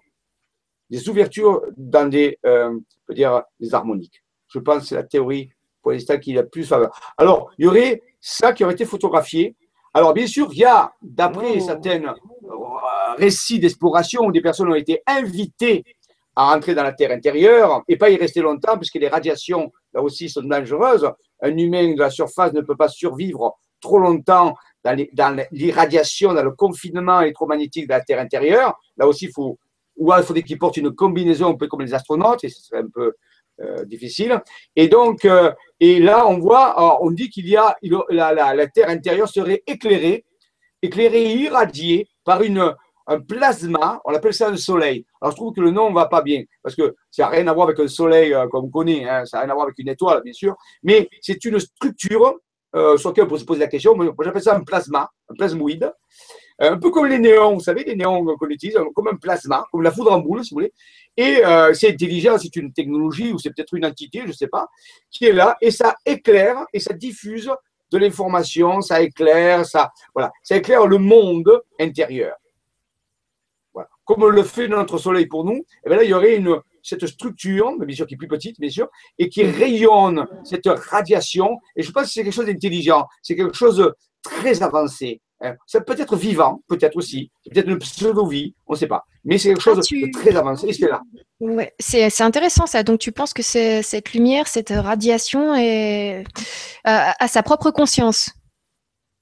[0.89, 2.77] Des ouvertures dans des, euh,
[3.09, 4.21] dire, des harmoniques.
[4.47, 5.49] Je pense que c'est la théorie
[5.81, 6.97] pour l'instant qui est la plus faveur.
[7.17, 9.55] Alors, il y aurait ça qui aurait été photographié.
[9.93, 12.15] Alors, bien sûr, il y a, d'après certains euh,
[13.17, 15.83] récits d'exploration où des personnes ont été invitées
[16.35, 20.01] à entrer dans la Terre intérieure et pas y rester longtemps, puisque les radiations, là
[20.01, 21.09] aussi, sont dangereuses.
[21.45, 26.51] Un humain de la surface ne peut pas survivre trop longtemps dans l'irradiation, dans le
[26.51, 28.79] confinement électromagnétique de la Terre intérieure.
[28.97, 29.57] Là aussi, il faut,
[29.97, 32.81] ou il faudrait qu'il porte une combinaison un peu comme les astronautes, et ce serait
[32.81, 33.13] un peu
[33.61, 34.41] euh, difficile.
[34.75, 37.75] Et donc, euh, et là, on voit, on dit qu'il y a,
[38.09, 40.25] la, la, Terre intérieure serait éclairée,
[40.81, 42.73] éclairée et irradiée par une,
[43.07, 45.05] un plasma, on appelle ça un soleil.
[45.21, 47.47] Alors je trouve que le nom ne va pas bien, parce que ça n'a rien
[47.47, 49.65] à voir avec un soleil euh, comme on connaît, hein, ça n'a rien à voir
[49.65, 52.35] avec une étoile, bien sûr, mais c'est une structure
[52.75, 53.95] euh, sur laquelle on peut se poser la question.
[53.95, 55.91] Moi, j'appelle ça un plasma, un plasmoïde,
[56.61, 59.65] euh, un peu comme les néons, vous savez, les néons qu'on utilise, comme un plasma,
[59.71, 60.73] comme la foudre en boule, si vous voulez.
[61.17, 61.41] Et
[61.73, 64.67] c'est intelligent, c'est une technologie ou c'est peut-être une entité, je ne sais pas,
[65.09, 67.49] qui est là, et ça éclaire et ça diffuse
[67.89, 72.35] de l'information, ça éclaire, ça, voilà, ça éclaire le monde intérieur
[74.05, 76.59] comme le fait notre Soleil pour nous, et eh bien là, il y aurait une,
[76.83, 78.87] cette structure, bien sûr qui est plus petite, bien sûr,
[79.17, 81.57] et qui rayonne cette radiation.
[81.75, 85.21] Et je pense que c'est quelque chose d'intelligent, c'est quelque chose de très avancé.
[85.41, 85.55] Hein.
[85.67, 89.03] Ça peut être vivant, peut-être aussi, peut-être une pseudo-vie, on ne sait pas.
[89.23, 91.01] Mais c'est quelque chose ah, de très avancé, c'est là.
[91.39, 92.83] Ouais, c'est intéressant ça.
[92.83, 98.31] Donc tu penses que cette lumière, cette radiation est, euh, a sa propre conscience?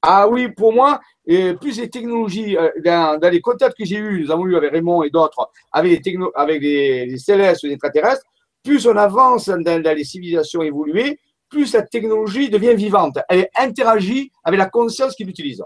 [0.05, 4.23] Ah oui, pour moi, et plus les technologies, euh, dans, les contacts que j'ai eus,
[4.23, 8.25] nous avons eu avec Raymond et d'autres, avec les, techno, avec les, célestes, les extraterrestres,
[8.63, 11.19] plus on avance dans, les civilisations évoluées,
[11.49, 13.19] plus la technologie devient vivante.
[13.29, 15.63] Elle interagit avec la conscience qu'il utilise.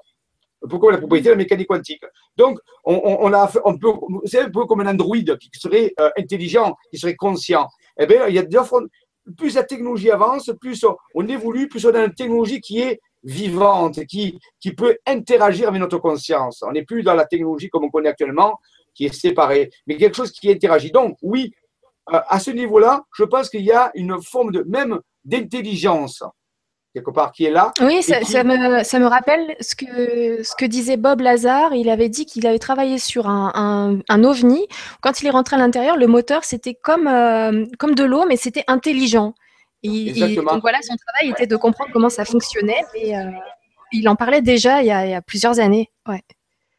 [0.69, 2.03] Pourquoi la propriété de la mécanique quantique?
[2.35, 3.31] Donc, on,
[3.79, 3.93] peut,
[4.25, 7.67] c'est un peu comme un androïde qui serait euh, intelligent, qui serait conscient.
[7.99, 8.59] Eh bien, il y a deux
[9.35, 14.05] plus la technologie avance, plus on évolue, plus on a une technologie qui est vivante,
[14.05, 16.63] qui, qui peut interagir avec notre conscience.
[16.63, 18.59] On n'est plus dans la technologie comme on connaît actuellement,
[18.93, 20.91] qui est séparée, mais quelque chose qui interagit.
[20.91, 21.53] Donc, oui,
[22.13, 26.23] euh, à ce niveau-là, je pense qu'il y a une forme de même d'intelligence
[26.93, 27.73] quelque part qui est là.
[27.81, 31.75] Oui, ça, me, ça, me, rappelle ce que, ce que disait Bob Lazar.
[31.75, 34.65] Il avait dit qu'il avait travaillé sur un, un, ovni.
[35.01, 38.37] Quand il est rentré à l'intérieur, le moteur, c'était comme, euh, comme de l'eau, mais
[38.37, 39.35] c'était intelligent.
[39.83, 43.29] Il, donc voilà, son travail était de comprendre comment ça fonctionnait et euh,
[43.91, 45.89] il en parlait déjà il y a, plusieurs années.
[46.07, 46.21] Ouais.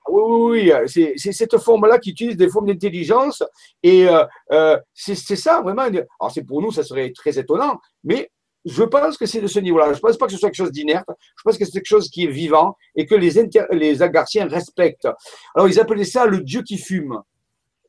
[0.06, 1.12] Ah oui, oui, oui.
[1.16, 3.42] c'est cette forme-là qui utilise des formes d'intelligence
[3.82, 5.82] et euh, euh, c'est ça vraiment.
[5.82, 8.30] Alors c'est pour nous, ça serait très étonnant, mais
[8.64, 9.92] je pense que c'est de ce niveau-là.
[9.92, 11.08] Je ne pense pas que ce soit quelque chose d'inerte.
[11.08, 13.30] Je pense que c'est quelque chose qui est vivant et que les,
[13.70, 15.08] les Agarthiens respectent.
[15.54, 17.22] Alors ils appelaient ça le Dieu qui fume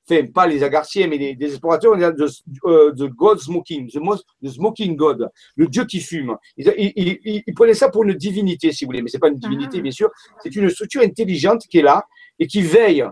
[0.09, 2.27] enfin, pas les agarciers, mais les, explorateurs, on de,
[2.65, 6.35] euh, God Smoking, the, Smoking God, le Dieu qui fume.
[6.57, 9.77] Ils, prenaient ça pour une divinité, si vous voulez, mais ce n'est pas une divinité,
[9.79, 9.81] ah.
[9.81, 10.09] bien sûr.
[10.43, 12.05] C'est une structure intelligente qui est là
[12.39, 13.05] et qui veille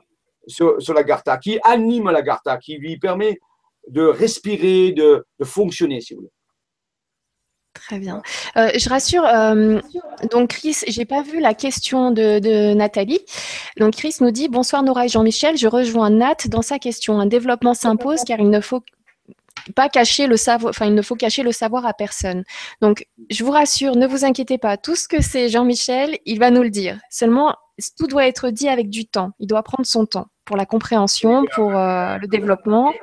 [0.47, 3.39] sur, sur l'Agartha, qui anime l'Agartha, qui lui permet
[3.87, 6.31] de respirer, de, de fonctionner, si vous voulez.
[7.85, 8.21] Très bien.
[8.57, 9.79] Euh, je rassure, euh,
[10.31, 13.19] donc Chris, j'ai pas vu la question de, Nathalie.
[13.77, 17.19] Donc Chris nous dit Bonsoir Nora et Jean-Michel, je rejoins Nat dans sa question.
[17.19, 18.81] Un développement s'impose car il ne faut
[19.75, 22.43] pas cacher le savoir, enfin il ne faut cacher le savoir à personne.
[22.81, 26.51] Donc je vous rassure, ne vous inquiétez pas, tout ce que c'est Jean-Michel, il va
[26.51, 26.99] nous le dire.
[27.09, 27.55] Seulement,
[27.97, 29.31] tout doit être dit avec du temps.
[29.39, 32.93] Il doit prendre son temps pour la compréhension, pour euh, le développement.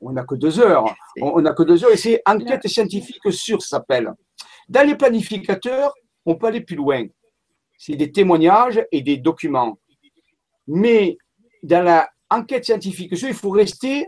[0.00, 0.94] On n'a que deux heures.
[1.20, 4.12] On n'a que deux heures et c'est enquête scientifique sûre, ça s'appelle.
[4.68, 5.92] Dans les planificateurs,
[6.24, 7.04] on peut aller plus loin.
[7.78, 9.78] C'est des témoignages et des documents.
[10.66, 11.16] Mais
[11.62, 14.06] dans la enquête scientifique sûre, il faut rester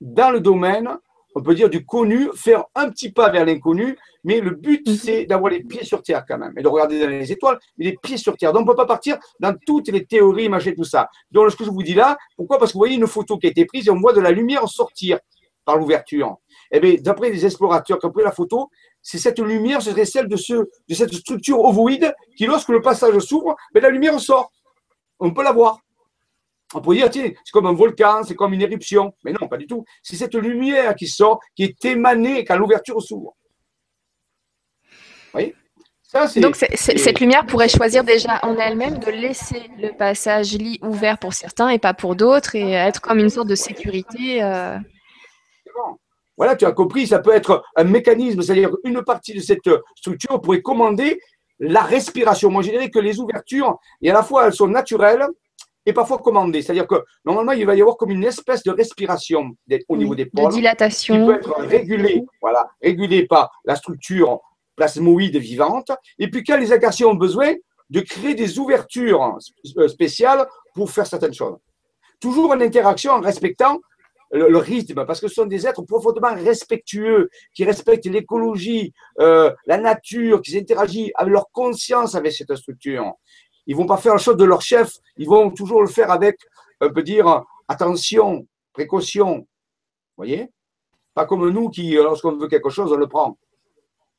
[0.00, 0.88] dans le domaine,
[1.34, 4.94] on peut dire du connu, faire un petit pas vers l'inconnu, mais le but, mhm.
[4.94, 7.86] c'est d'avoir les pieds sur terre quand même, et de regarder dans les étoiles, mais
[7.86, 8.52] les pieds sur terre.
[8.52, 11.08] Donc, on ne peut pas partir dans toutes les théories, machin, tout ça.
[11.30, 12.58] Donc, ce que je vous dis là, pourquoi?
[12.58, 14.30] Parce que vous voyez une photo qui a été prise et on voit de la
[14.30, 15.18] lumière sortir
[15.64, 16.36] par l'ouverture.
[16.70, 18.68] Eh bien, d'après les explorateurs qui ont pris la photo,
[19.00, 22.80] c'est cette lumière, ce serait celle de, ce, de cette structure ovoïde qui, lorsque le
[22.80, 24.50] passage s'ouvre, ben, la lumière sort.
[25.20, 25.78] On peut la voir.
[26.74, 29.12] On peut dire, tiens, c'est comme un volcan, c'est comme une éruption.
[29.24, 29.84] Mais non, pas du tout.
[30.02, 33.34] C'est cette lumière qui sort, qui est émanée quand l'ouverture s'ouvre.
[35.34, 35.54] Oui
[36.36, 41.32] Donc, cette lumière pourrait choisir déjà en elle-même de laisser le passage lit ouvert pour
[41.32, 44.42] certains et pas pour d'autres et être comme une sorte de sécurité.
[44.42, 44.78] Euh.
[46.36, 50.40] Voilà, tu as compris, ça peut être un mécanisme, c'est-à-dire une partie de cette structure
[50.40, 51.20] pourrait commander
[51.58, 52.50] la respiration.
[52.50, 55.26] Moi, je dirais que les ouvertures, et à la fois elles sont naturelles
[55.84, 56.62] et parfois commandées.
[56.62, 59.50] C'est-à-dire que normalement, il va y avoir comme une espèce de respiration
[59.88, 60.50] au niveau des pôles.
[60.50, 61.14] De dilatation.
[61.14, 64.40] Qui peut être régulée, voilà, régulée par la structure
[64.76, 65.90] plasmoïde vivante.
[66.18, 67.54] Et puis, quand les acaciens ont besoin
[67.90, 69.36] de créer des ouvertures
[69.76, 71.58] euh, spéciales pour faire certaines choses.
[72.20, 73.80] Toujours en interaction, en respectant
[74.32, 79.76] le, rythme, parce que ce sont des êtres profondément respectueux, qui respectent l'écologie, euh, la
[79.76, 83.12] nature, qui interagissent avec leur conscience avec cette structure.
[83.66, 86.36] Ils vont pas faire la chose de leur chef, ils vont toujours le faire avec,
[86.80, 89.36] on peut dire, attention, précaution.
[89.36, 89.44] Vous
[90.16, 90.50] voyez?
[91.14, 93.38] Pas comme nous qui, lorsqu'on veut quelque chose, on le prend.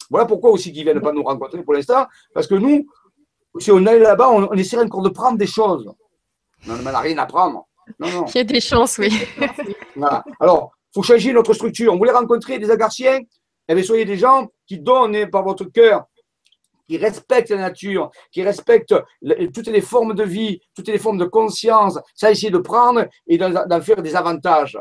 [0.09, 2.85] Voilà pourquoi aussi qu'ils ne viennent pas nous rencontrer pour l'instant, parce que nous,
[3.59, 5.91] si on allait là-bas, on, on essaierait encore de prendre des choses.
[6.67, 7.67] On n'a rien à prendre.
[7.99, 9.11] Il y a des chances, oui.
[9.95, 10.23] voilà.
[10.39, 11.93] Alors, il faut changer notre structure.
[11.93, 13.19] On voulait rencontrer des agarciens,
[13.67, 16.05] eh bien, soyez des gens qui donnent par votre cœur,
[16.87, 18.95] qui respectent la nature, qui respectent
[19.53, 23.37] toutes les formes de vie, toutes les formes de conscience, ça essayer de prendre et
[23.37, 24.77] d'en faire des avantages.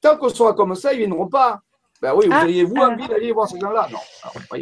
[0.00, 1.60] Tant qu'on sera comme ça, ils ne viendront pas.
[2.00, 3.88] Ben oui, vous ah, auriez-vous euh, envie d'aller voir ces gens-là?
[3.90, 4.58] Non.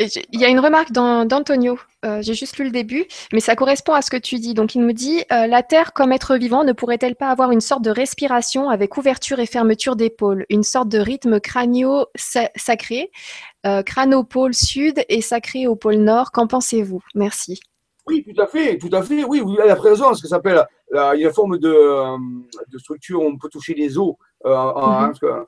[0.00, 3.92] Il y a une remarque d'Antonio, euh, j'ai juste lu le début, mais ça correspond
[3.92, 4.52] à ce que tu dis.
[4.52, 7.60] Donc il me dit, euh, la Terre comme être vivant ne pourrait-elle pas avoir une
[7.60, 11.38] sorte de respiration avec ouverture et fermeture d'épaule, une sorte de rythme
[13.64, 17.00] crânio-sacré, crânopôle sud et sacré au pôle nord Qu'en pensez-vous?
[17.14, 17.60] Merci.
[18.06, 19.24] Oui, tout à fait, tout à fait.
[19.24, 20.62] Oui, vous avez raison, ce que s'appelle,
[20.92, 22.16] il y a une forme de,
[22.70, 24.14] de, structure où on peut toucher les os
[24.44, 25.46] euh, mhm.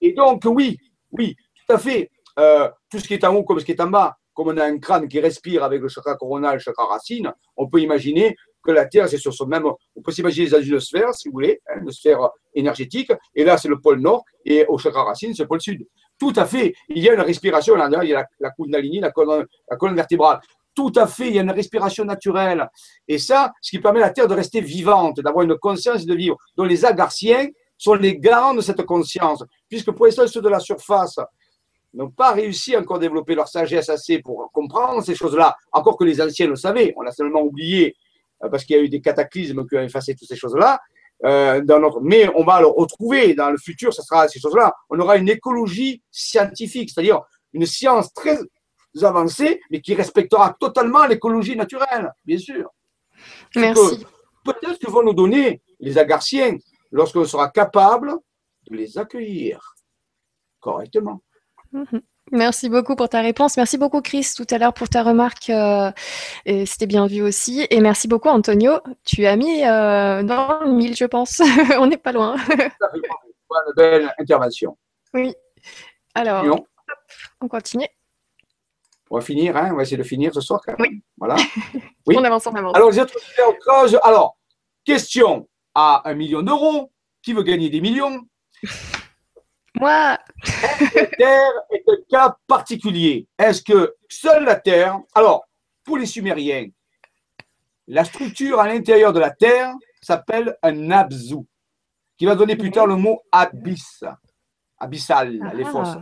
[0.00, 0.78] Et donc, oui,
[1.10, 1.34] oui,
[1.66, 2.10] tout à fait.
[2.38, 4.56] Euh, tout ce qui est en haut comme ce qui est en bas, comme on
[4.58, 8.36] a un crâne qui respire avec le chakra coronal, le chakra racine, on peut imaginer
[8.62, 9.64] que la Terre, c'est sur son même.
[9.64, 13.56] On peut s'imaginer dans une sphère, si vous voulez, hein, une sphère énergétique, et là,
[13.56, 15.86] c'est le pôle nord, et au chakra racine, c'est le pôle sud.
[16.18, 16.74] Tout à fait.
[16.88, 19.92] Il y a une respiration, là, il y a la, la Kundalini, la colonne, la
[19.92, 20.40] vertébrale.
[20.74, 22.68] Tout à fait, il y a une respiration naturelle.
[23.08, 26.14] Et ça, ce qui permet à la Terre de rester vivante, d'avoir une conscience de
[26.14, 26.36] vivre.
[26.56, 27.46] Donc les agarciens,
[27.78, 31.18] sont les garants de cette conscience, puisque pour l'instant, ceux de la surface
[31.94, 36.04] n'ont pas réussi encore à développer leur sagesse assez pour comprendre ces choses-là, encore que
[36.04, 37.94] les anciens le savaient, on a seulement oublié,
[38.42, 40.80] euh, parce qu'il y a eu des cataclysmes qui ont effacé toutes ces choses-là.
[41.24, 42.00] Euh, dans notre...
[42.00, 44.74] Mais on va le retrouver dans le futur, ce sera ces choses-là.
[44.90, 47.22] On aura une écologie scientifique, c'est-à-dire
[47.52, 48.38] une science très
[49.02, 52.70] avancée, mais qui respectera totalement l'écologie naturelle, bien sûr.
[53.54, 54.06] Merci.
[54.44, 56.56] Peut-être que vont nous donner les agarciens
[56.90, 58.14] lorsqu'on sera capable
[58.70, 59.74] de les accueillir
[60.60, 61.22] correctement.
[61.72, 62.00] Mhm.
[62.32, 63.56] Merci beaucoup pour ta réponse.
[63.56, 65.48] Merci beaucoup, Chris, tout à l'heure pour ta remarque.
[65.50, 65.92] Euh,
[66.44, 67.66] c'était bien vu aussi.
[67.70, 68.80] Et merci beaucoup, Antonio.
[69.04, 71.40] Tu as mis euh, dans le mille, je pense.
[71.78, 72.36] On n'est pas loin.
[72.50, 74.76] Une belle intervention.
[75.14, 75.34] Oui.
[76.14, 76.44] Alors,
[77.40, 77.86] on continue.
[79.10, 80.60] On va finir, hein on va essayer de finir ce soir.
[80.78, 81.02] Oui.
[81.16, 81.36] Voilà.
[82.06, 82.16] Oui.
[82.18, 82.76] on avance, on avance.
[82.76, 83.18] Alors, les autres
[84.04, 84.36] Alors,
[84.84, 86.92] question à un million d'euros.
[87.22, 88.20] Qui veut gagner des millions?
[89.78, 90.18] Moi
[90.94, 93.28] La Terre est un cas particulier?
[93.38, 94.98] Est-ce que seule la Terre?
[95.14, 95.46] Alors,
[95.84, 96.68] pour les Sumériens,
[97.86, 101.36] la structure à l'intérieur de la Terre s'appelle un abzu,
[102.16, 104.02] qui va donner plus tard le mot abyss,
[104.78, 105.70] abyssal, les ah.
[105.70, 105.96] fosses.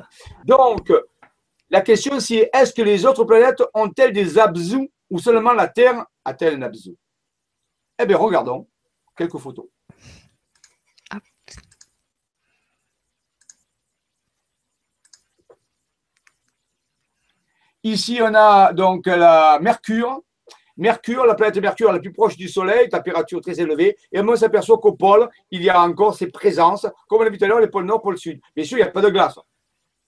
[0.44, 0.92] Donc,
[1.70, 6.06] la question c'est est-ce que les autres planètes ont-elles des abzus ou seulement la Terre
[6.24, 6.96] a-t-elle un abzu
[7.98, 8.68] Eh bien, regardons
[9.16, 9.66] quelques photos.
[17.84, 20.22] Ici, on a donc la Mercure.
[20.78, 23.94] Mercure, la planète Mercure la plus proche du Soleil, température très élevée.
[24.10, 27.36] Et on s'aperçoit qu'au pôle, il y a encore ces présences, comme on l'a vu
[27.36, 28.40] tout à l'heure, les pôles nord, pôle sud.
[28.56, 29.38] Bien sûr, il n'y a pas de glace.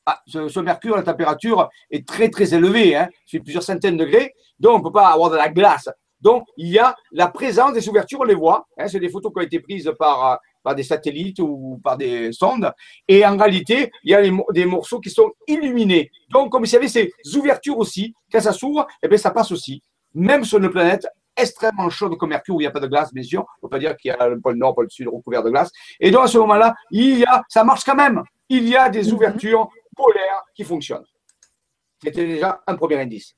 [0.07, 4.35] Ah, ce, Mercure, la température est très très élevée, hein, c'est plusieurs centaines de degrés,
[4.59, 5.91] donc on ne peut pas avoir de la glace.
[6.21, 8.67] Donc, il y a la présence des ouvertures, on les voit.
[8.79, 10.37] Hein, c'est des photos qui ont été prises par, euh,
[10.67, 12.73] par des satellites ou par des sondes.
[13.07, 14.21] Et en réalité, il y a
[14.53, 16.11] des morceaux qui sont illuminés.
[16.29, 19.81] Donc, comme vous savez, ces ouvertures aussi, quand ça s'ouvre, eh bien, ça passe aussi.
[20.13, 21.07] Même sur une planète
[21.37, 23.43] extrêmement chaude comme Mercure, où il n'y a pas de glace, bien sûr.
[23.43, 25.45] On ne peut pas dire qu'il y a le pôle nord, le pôle sud recouvert
[25.45, 25.71] de glace.
[26.01, 28.25] Et donc, à ce moment-là, il y a, ça marche quand même.
[28.49, 29.15] Il y a des mhm.
[29.15, 31.07] ouvertures polaires qui fonctionnent.
[32.03, 33.37] C'était déjà un premier indice.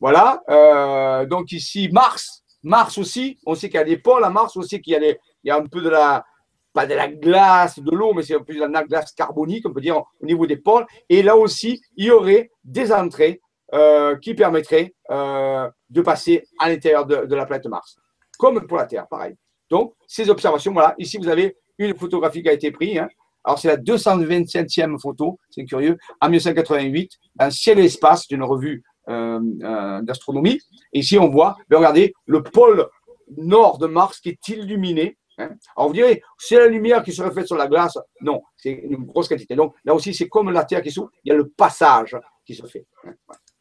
[0.00, 0.42] Voilà.
[0.50, 2.42] Euh, donc ici, Mars.
[2.64, 3.38] Mars aussi.
[3.46, 4.56] On sait qu'il y a des pôles à Mars.
[4.56, 5.00] On sait qu'il y, a
[5.44, 6.24] il y a un peu de la,
[6.72, 9.80] pas de la glace, de l'eau, mais c'est peu de la glace carbonique, on peut
[9.80, 10.86] dire, au niveau des pôles.
[11.08, 13.40] Et là aussi, il y aurait des entrées
[13.74, 17.96] euh, qui permettrait euh, de passer à l'intérieur de, la planète Mars.
[18.38, 19.34] Comme pour la Terre, pareil.
[19.70, 22.98] Donc, ces observations, voilà, ici vous avez une photographie qui a été prise.
[22.98, 23.08] Hein.
[23.44, 28.82] Alors, c'est la 227e photo, c'est curieux, en 1988, un ciel et espace d'une revue
[29.08, 30.60] euh, d'astronomie.
[30.92, 32.88] Ici, on voit, ben, regardez, le pôle
[33.36, 35.16] nord de Mars qui est illuminé.
[35.42, 35.56] Hein?
[35.76, 37.98] Alors, vous direz, c'est la lumière qui se reflète sur la glace.
[38.20, 39.54] Non, c'est une grosse quantité.
[39.54, 42.54] Donc, là aussi, c'est comme la Terre qui s'ouvre, il y a le passage qui
[42.54, 42.86] se fait.
[43.04, 43.14] Hein?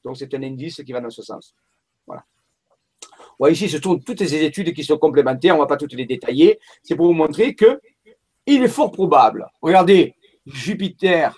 [0.03, 1.55] Donc, c'est un indice qui va dans ce sens.
[2.07, 2.23] Voilà.
[3.51, 5.55] ici, ce sont toutes ces études qui sont complémentaires.
[5.55, 6.59] On ne va pas toutes les détailler.
[6.83, 7.79] C'est pour vous montrer que
[8.45, 9.47] il est fort probable.
[9.61, 11.37] Regardez, Jupiter,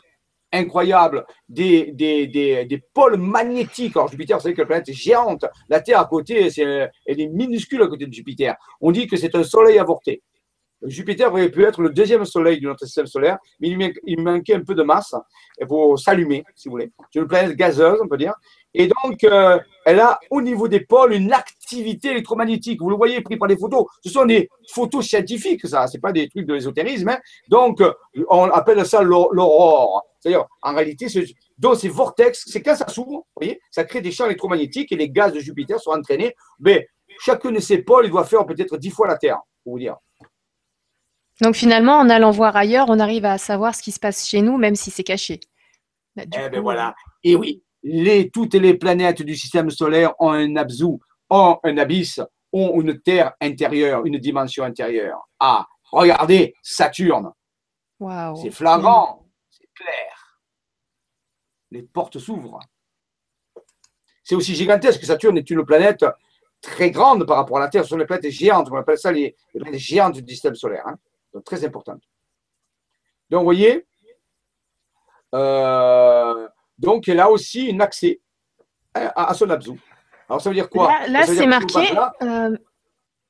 [0.53, 3.97] incroyable, des, des, pôles magnétiques.
[3.97, 5.45] Alors, Jupiter, vous savez que la planète est géante.
[5.67, 8.55] La Terre à côté, elle est minuscule à côté de Jupiter.
[8.79, 10.21] On dit que c'est un soleil avorté.
[10.85, 14.63] Jupiter aurait pu être le deuxième soleil de notre système solaire, mais il manquait un
[14.63, 15.15] peu de masse
[15.67, 16.91] pour s'allumer, si vous voulez.
[17.11, 18.33] C'est une planète gazeuse, on peut dire.
[18.73, 22.81] Et donc, euh, elle a au niveau des pôles une activité électromagnétique.
[22.81, 23.85] Vous le voyez pris par des photos.
[24.03, 25.87] Ce sont des photos scientifiques, ça.
[25.87, 27.09] Ce pas des trucs de l'ésotérisme.
[27.09, 27.19] Hein.
[27.49, 27.83] Donc,
[28.29, 30.03] on appelle ça l'aurore.
[30.19, 31.07] C'est-à-dire, en réalité,
[31.57, 35.09] donc ces vortex, c'est quand ça s'ouvre, voyez, ça crée des champs électromagnétiques et les
[35.09, 36.33] gaz de Jupiter sont entraînés.
[36.59, 36.87] Mais
[37.19, 39.97] chacun de ces pôles, il doit faire peut-être dix fois la Terre, pour vous dire.
[41.43, 44.41] Donc finalement, en allant voir ailleurs, on arrive à savoir ce qui se passe chez
[44.41, 45.41] nous, même si c'est caché.
[46.15, 46.95] Bah, eh ben voilà.
[47.21, 52.21] Et oui, les, toutes les planètes du système solaire ont un absou, ont un abysse,
[52.53, 55.19] ont une terre intérieure, une dimension intérieure.
[55.37, 57.33] Ah, regardez, Saturne.
[57.99, 58.37] Wow.
[58.37, 60.39] C'est flagrant, c'est clair.
[61.71, 62.59] Les portes s'ouvrent.
[64.23, 65.01] C'est aussi gigantesque.
[65.01, 66.05] que Saturne est une planète
[66.61, 67.83] très grande par rapport à la Terre.
[67.83, 68.69] Ce sont les planètes géantes.
[68.71, 70.87] On appelle ça les, planètes géantes du système solaire.
[70.87, 70.95] Hein
[71.33, 72.01] donc très importante.
[73.29, 73.85] Donc, vous voyez,
[75.33, 76.47] euh,
[76.77, 78.19] donc elle a aussi un accès
[78.93, 79.77] à, son absou.
[80.29, 81.07] Alors, ça veut dire quoi?
[81.07, 81.79] Là, c'est marqué.
[82.21, 82.55] Euh,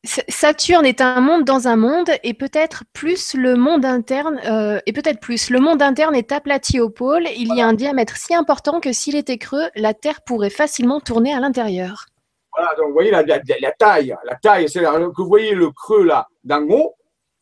[0.05, 4.91] Saturne est un monde dans un monde et peut-être plus le monde interne euh, et
[4.91, 7.25] peut-être plus le monde interne est aplati au pôle.
[7.37, 10.99] Il y a un diamètre si important que s'il était creux, la Terre pourrait facilement
[10.99, 12.07] tourner à l'intérieur.
[12.53, 13.23] Voilà, donc vous voyez la,
[13.71, 16.95] taille, la taille, c'est que vous voyez le creux là d'en haut,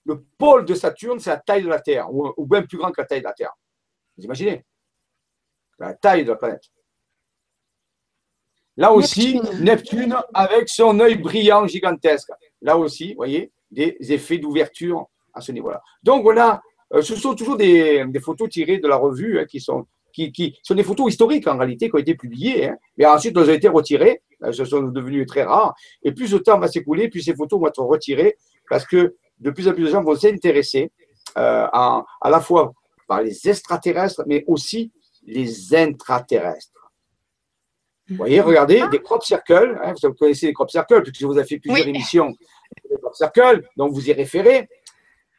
[0.06, 3.02] le pôle de Saturne, c'est la taille de la Terre, ou, bien plus grand que
[3.02, 3.54] la taille de la Terre.
[4.18, 4.66] Vous imaginez
[5.80, 6.64] La taille de la planète.
[8.78, 12.32] Là aussi, Neptune, avec son œil brillant gigantesque.
[12.62, 15.82] Là aussi, vous voyez, des effets d'ouverture à ce niveau-là.
[16.04, 16.62] Donc, voilà,
[16.94, 20.76] euh, ce sont toujours des, photos tirées de la revue hein, qui, sont, qui, sont
[20.76, 22.70] des photos historiques en réalité qui ont été publiées.
[22.70, 22.78] Hein.
[22.98, 24.22] mais ensuite, elles ont été retirées.
[24.44, 25.76] Elles sont devenues très rares.
[26.04, 28.38] Et plus le temps va s'écouler, plus ces photos vont être retirées
[28.70, 30.92] parce que de plus en plus de gens vont s'intéresser
[31.38, 32.74] euh, à, la fois
[33.08, 34.92] par les extraterrestres, mais aussi
[35.24, 36.92] les intraterrestres.
[38.10, 41.48] Vous voyez, regardez, des crop circles, hein, vous connaissez les crop circles, puisque vous avez
[41.48, 42.30] fait plusieurs émissions
[42.90, 44.68] des crop circles, donc vous y référez.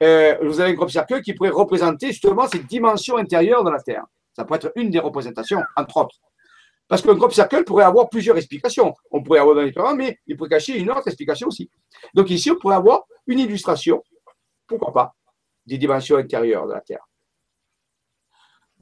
[0.02, 3.80] Euh, vous avez un crop circle qui pourrait représenter justement cette dimension intérieure de la
[3.80, 4.04] Terre.
[4.34, 6.16] Ça pourrait être une des représentations, entre autres.
[6.88, 8.94] Parce qu'un crop circle pourrait avoir plusieurs explications.
[9.10, 11.70] On pourrait avoir un mais il pourrait cacher une autre explication aussi.
[12.14, 14.02] Donc ici, on pourrait avoir une illustration,
[14.66, 15.14] pourquoi pas,
[15.66, 17.06] des dimensions intérieures de la Terre.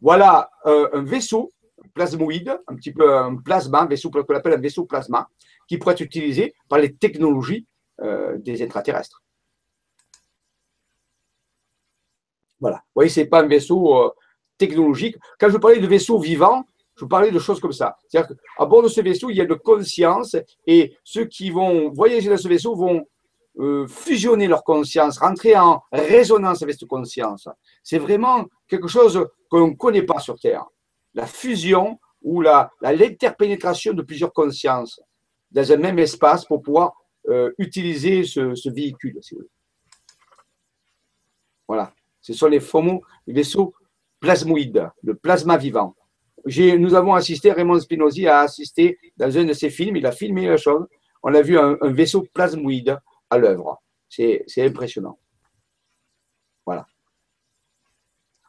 [0.01, 1.53] Voilà euh, un vaisseau
[1.95, 5.29] plasmoïde, un petit peu un plasma, un vaisseau qu'on appelle un vaisseau plasma,
[5.67, 7.67] qui pourrait être utilisé par les technologies
[8.01, 9.23] euh, des extraterrestres.
[12.61, 12.77] Voilà.
[12.77, 14.11] Vous voyez, ce n'est pas un vaisseau euh,
[14.59, 15.17] technologique.
[15.39, 16.65] Quand je parlais de vaisseau vivant,
[16.97, 17.97] je parlais de choses comme ça.
[18.07, 20.37] C'est-à-dire qu'à bord de ce vaisseau, il y a de conscience
[20.67, 23.07] et ceux qui vont voyager dans ce vaisseau vont
[23.61, 27.47] euh, fusionner leur conscience, rentrer en résonance avec cette conscience.
[27.83, 30.65] C'est vraiment quelque chose qu'on ne connaît pas sur Terre.
[31.13, 34.99] La fusion ou l'interpénétration de plusieurs consciences
[35.51, 36.95] dans un même espace pour pouvoir
[37.29, 39.21] euh, utiliser ce, véhicule.
[41.69, 41.93] Voilà.
[42.23, 43.75] Ce sont les fameux vaisseaux
[44.21, 45.95] plasmoïdes, le plasma vivant.
[46.47, 50.47] Nous avons assisté, Raymond Spinozzi a assisté dans un de ses films, il a filmé
[50.47, 50.87] la chose.
[51.23, 52.99] On a vu un vaisseau plasmoïde
[53.31, 53.81] à l'œuvre.
[54.09, 55.19] C'est impressionnant.
[56.67, 56.87] Voilà.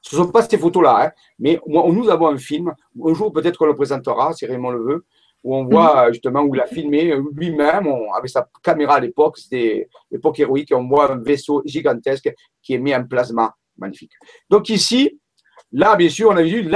[0.02, 3.58] Ce ne sont pas ces photos-là, hein, mais nous avons un film, un jour peut-être
[3.58, 5.06] qu'on le présentera, si Raymond le veut,
[5.44, 6.14] où on voit mhm.
[6.14, 10.88] justement où il a filmé lui-même, avec sa caméra à l'époque, c'était l'époque héroïque, on
[10.88, 13.56] voit un vaisseau gigantesque qui est mis en plasma.
[13.78, 14.12] Magnifique.
[14.49, 15.20] Donc ici,
[15.72, 16.70] là, bien sûr, on a vu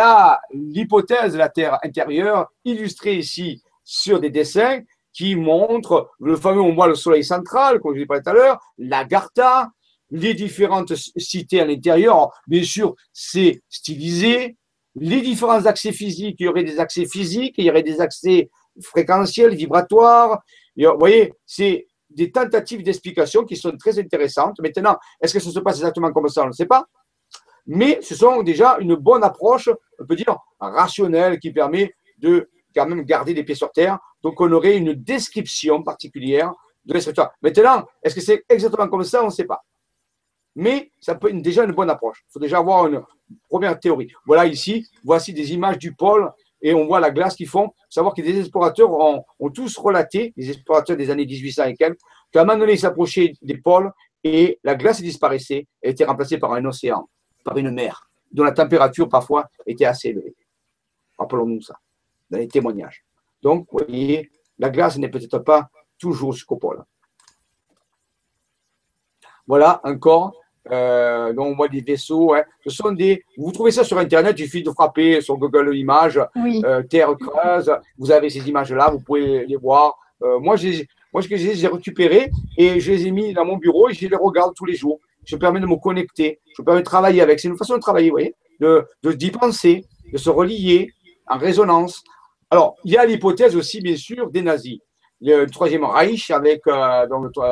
[0.53, 4.81] l'hypothèse de la Terre intérieure illustrée ici sur des dessins
[5.15, 8.59] qui montre le fameux, on le soleil central, comme je l'ai parlé tout à l'heure,
[8.77, 9.69] l'Agartha,
[10.11, 12.29] les différentes cités à l'intérieur.
[12.47, 14.57] Bien sûr, c'est stylisé,
[14.95, 18.49] les différents accès physiques, il y aurait des accès physiques, il y aurait des accès
[18.81, 20.41] fréquentiels, vibratoires.
[20.77, 24.59] Vous voyez, c'est des tentatives d'explication qui sont très intéressantes.
[24.59, 26.43] Maintenant, est-ce que ça se passe exactement comme ça?
[26.43, 26.85] On ne sait pas.
[27.67, 29.69] Mais ce sont déjà une bonne approche,
[29.99, 33.97] on peut dire, rationnelle, qui permet de quand même garder les pieds sur terre.
[34.21, 36.51] Donc, on aurait une description particulière
[36.85, 37.29] de l'escriture.
[37.41, 39.23] Maintenant, est-ce que c'est exactement comme ça?
[39.23, 39.63] On ne sait pas.
[40.55, 42.23] Mais ça peut être déjà une bonne approche.
[42.29, 43.01] Il faut déjà avoir une
[43.49, 44.11] première théorie.
[44.25, 46.31] Voilà ici, voici des images du pôle
[46.61, 47.73] et on voit la glace qu'ils font.
[47.89, 49.23] Savoir que des explorateurs ont,
[49.53, 51.99] tous relaté, les explorateurs des années 1800 et quelques,
[52.31, 53.91] qu'à un moment donné, ils s'approchaient des pôles
[54.23, 57.07] et la glace disparaissait et était remplacée par un océan,
[57.43, 60.35] par une mer, dont la température parfois était assez élevée.
[61.17, 61.75] Rappelons-nous ça,
[62.29, 63.05] dans les témoignages.
[63.41, 65.69] Donc, vous voyez, la glace n'est peut-être pas
[65.99, 66.83] toujours jusqu'au pôle.
[69.47, 70.33] Voilà encore
[70.71, 72.33] euh, donc on voit des vaisseaux.
[72.33, 72.43] Hein.
[72.65, 73.23] Ce sont des.
[73.37, 74.35] Vous trouvez ça sur Internet.
[74.39, 77.71] Il suffit de frapper sur Google Images, euh, Terre creuse.
[77.97, 78.89] Vous avez ces images-là.
[78.91, 79.95] Vous pouvez les voir.
[80.23, 80.55] Euh, moi,
[81.13, 84.07] moi, je les ai récupérées et je les ai mis dans mon bureau et je
[84.07, 84.99] les regarde tous les jours.
[85.23, 86.39] Je me permets de me connecter.
[86.55, 87.39] Je me permets de travailler avec.
[87.39, 90.91] C'est une façon de travailler, vous voyez, de d'y penser, de se relier
[91.27, 92.03] en résonance.
[92.49, 94.79] Alors, il y a l'hypothèse aussi, bien sûr, des nazis
[95.21, 97.07] le troisième Reich avec euh,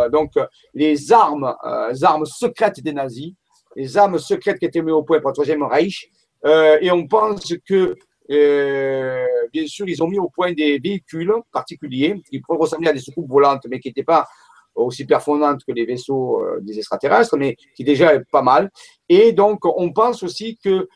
[0.10, 0.32] donc,
[0.74, 3.34] les armes, euh, armes secrètes des nazis,
[3.76, 6.10] les armes secrètes qui étaient mises au point par le troisième Reich.
[6.46, 7.96] Euh, et on pense que,
[8.30, 13.00] bien sûr, ils ont mis au point des véhicules particuliers qui pourraient ressembler à des
[13.00, 14.28] soucoupes volantes, mais qui n'étaient pas
[14.76, 18.72] aussi performantes que les vaisseaux des extraterrestres, mais qui déjà pas mal.
[19.08, 20.88] Et donc, on pense aussi que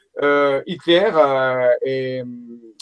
[0.66, 1.12] Hitler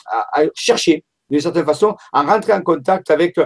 [0.05, 3.37] a, cherché, d'une certaine façon, à rentrer en contact avec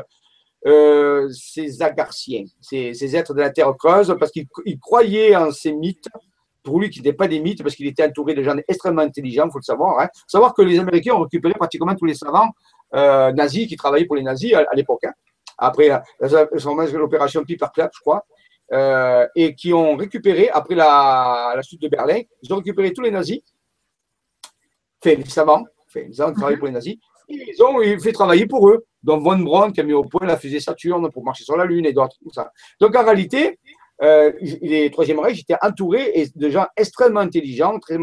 [0.65, 4.47] euh, ces agarciens, ces, êtres de la terre creuse, parce qu'il
[4.79, 6.09] croyait en ces mythes,
[6.63, 9.45] pour lui qui n'étaient pas des mythes, parce qu'il était entouré de gens extrêmement intelligents,
[9.47, 9.99] il faut le savoir.
[9.99, 10.09] Hein.
[10.27, 12.49] savoir que les Américains ont récupéré pratiquement tous les savants
[12.93, 15.13] euh, nazis qui travaillaient pour les nazis à, l'époque, hein.
[15.57, 18.25] après l'opération Piperclap, je crois,
[18.73, 23.01] euh, et qui ont récupéré, après la, la chute de Berlin, ils ont récupéré tous
[23.01, 23.39] les nazis,
[25.01, 25.63] fait les savants,
[26.13, 26.95] savants qui travaillaient pour les nazis,
[27.27, 28.85] ils ont fait travailler pour eux.
[29.03, 31.65] Donc Von Braun qui a mis au point la fusée Saturne pour marcher sur la
[31.65, 32.51] Lune et d'autres, tout ça.
[32.79, 33.59] Donc en réalité,
[34.01, 37.97] euh, les Troisième Reich étaient entourés de gens extrêmement intelligents très,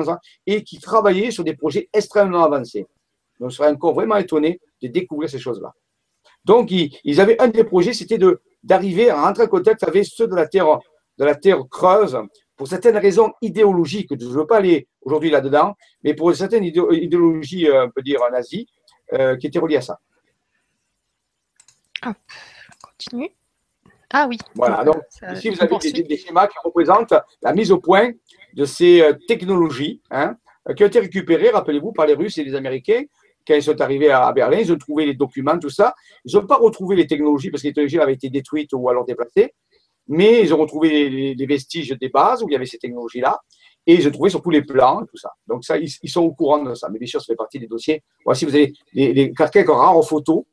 [0.47, 2.87] et qui travaillaient sur des projets extrêmement avancés.
[3.41, 5.73] Donc, je serais encore vraiment étonné de découvrir ces choses-là.
[6.45, 8.19] Donc, ils, avaient un des projets, c'était
[8.63, 10.79] d'arriver à rentrer en contact avec ceux de la Terre,
[11.19, 12.19] de la Terre creuse,
[12.57, 14.11] pour certaines raisons idéologiques.
[14.19, 18.21] Je ne veux pas aller aujourd'hui là-dedans, mais pour certaines idéologies, euh, on peut dire,
[18.33, 18.67] nazies,
[19.13, 20.01] euh, qui étaient reliées à ça.
[22.05, 22.17] Hop,
[22.83, 23.31] continue.
[24.11, 24.39] Ah oui.
[24.55, 24.97] Voilà, donc
[25.35, 28.13] ici vous avez des, schémas qui représentent la mise au point
[28.55, 30.37] de ces euh, technologies hein,
[30.77, 33.03] qui ont été récupérées, rappelez-vous, par les Russes et les Américains.
[33.47, 35.95] Quand ils sont arrivés à Berlin, ils ont trouvé les documents, tout ça.
[36.25, 39.05] Ils n'ont pas retrouvé les technologies parce que les technologies avaient été détruites ou alors
[39.05, 39.55] déplacées,
[40.09, 43.41] mais ils ont retrouvé les, vestiges des bases où il y avait ces technologies-là.
[43.89, 45.33] Et ils ont trouvé surtout les plans et tout ça.
[45.47, 46.89] Donc ça, ils, sont au courant de ça.
[46.91, 48.03] Mais bien sûr, ça fait partie des dossiers.
[48.25, 50.45] Voici, vous avez les, quelques rares photos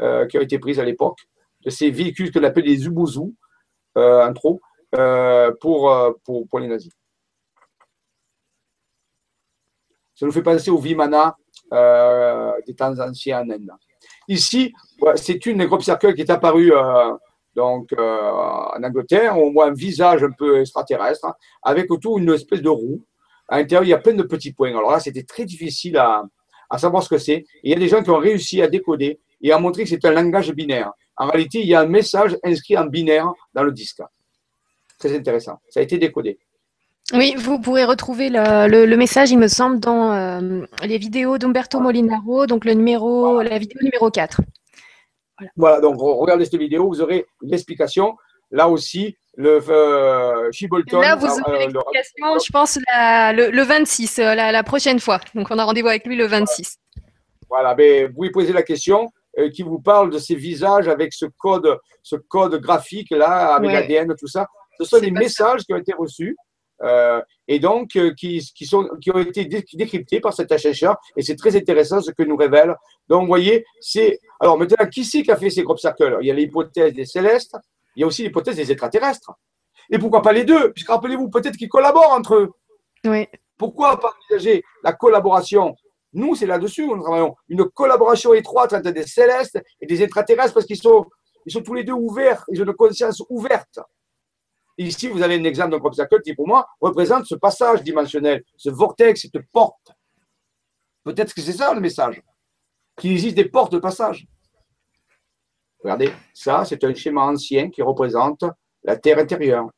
[0.00, 1.18] euh, qui ont été prises à l'époque,
[1.64, 3.34] de ces véhicules que l'on appelle les Ubuzu,
[3.98, 4.60] euh, en trop,
[4.96, 6.92] euh, pour, pour, les nazis.
[10.14, 11.36] Ça nous fait penser au Vimana
[12.66, 13.70] des temps anciens en Inde.
[14.28, 14.72] Ici,
[15.16, 16.72] c'est une grosse cercueil qui est apparue
[17.54, 19.36] donc, en Angleterre.
[19.38, 21.26] On voit un visage un peu extraterrestre,
[21.62, 23.04] avec autour une espèce de roue.
[23.48, 24.70] À l'intérieur, il y a plein de petits points.
[24.70, 26.22] Alors là, c'était très difficile à,
[26.70, 27.44] à savoir ce que c'est.
[27.62, 30.04] Il y a des gens qui ont réussi à décoder et a montré que c'est
[30.04, 30.90] un langage binaire.
[31.16, 34.00] En réalité, il y a un message inscrit en binaire dans le disque.
[34.98, 35.58] Très intéressant.
[35.68, 36.38] Ça a été décodé.
[37.12, 42.46] Oui, vous pourrez retrouver le, message, il me semble, dans euh, les vidéos d'Umberto Molinaro,
[42.46, 44.40] donc le numéro, la vidéo numéro 4.
[45.56, 45.80] Voilà.
[45.80, 48.16] donc regardez cette vidéo, vous aurez l'explication.
[48.50, 50.50] Là aussi, le euh,
[50.92, 55.20] Là, vous aurez euh, l'explication, je pense, le, 26, la, la, prochaine fois.
[55.34, 56.76] Donc, on a rendez-vous avec lui le 26.
[57.48, 59.08] Voilà, mais vous pouvez poser la question.
[59.38, 63.72] Euh, qui vous parle de ces visages avec ce code, ce code graphique là, avec
[63.72, 64.46] l'ADN, tout ça.
[64.78, 66.51] Ce sont des messages qui ont été reçus euh,
[67.48, 71.36] et donc euh, qui, qui, sont, qui ont été décryptés par cet chercheur et c'est
[71.36, 72.74] très intéressant ce que nous révèle.
[73.08, 74.18] Donc, vous voyez, c'est.
[74.40, 76.18] Alors, maintenant, qui c'est qui a fait ces crop circles?
[76.20, 77.56] Il y a l'hypothèse des célestes,
[77.96, 79.32] il y a aussi l'hypothèse des extraterrestres.
[79.90, 80.72] Et pourquoi pas les deux?
[80.72, 82.50] Puisque rappelez-vous, peut-être qu'ils collaborent entre eux.
[83.04, 83.26] Oui.
[83.58, 85.74] Pourquoi pas envisager la collaboration?
[86.14, 87.34] Nous, c'est là-dessus où nous travaillons.
[87.48, 91.06] Une collaboration étroite entre des célestes et des extraterrestres parce qu'ils sont,
[91.46, 93.78] ils sont tous les deux ouverts, ils ont une conscience ouverte.
[94.78, 98.70] Ici, vous avez un exemple d'un obstacle qui, pour moi, représente ce passage dimensionnel, ce
[98.70, 99.92] vortex, cette porte.
[101.04, 102.22] Peut-être que c'est ça le message.
[102.96, 104.26] Qu'il existe des portes de passage.
[105.82, 108.44] Regardez, ça, c'est un schéma ancien qui représente
[108.84, 109.68] la Terre intérieure.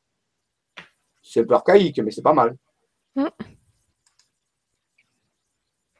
[1.21, 2.55] C'est un peu archaïque, mais c'est pas mal.
[3.15, 3.27] Mm.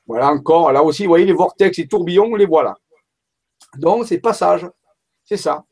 [0.05, 2.75] Voilà encore, là aussi, vous voyez les vortex et tourbillons, on les voit là.
[3.77, 4.67] Donc, c'est passage.
[5.23, 5.65] C'est ça.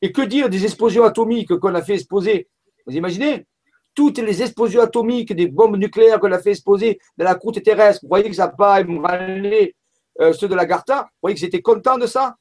[0.00, 2.48] Et que dire des explosions atomiques qu'on a fait exploser?
[2.86, 3.46] Vous imaginez?
[3.94, 8.00] Toutes les explosions atomiques des bombes nucléaires qu'on a fait exploser dans la croûte terrestre,
[8.02, 9.76] vous voyez que ça n'a pas ébranlé
[10.20, 11.02] euh, ceux de la Garta?
[11.02, 12.36] Vous voyez que c'était content de ça?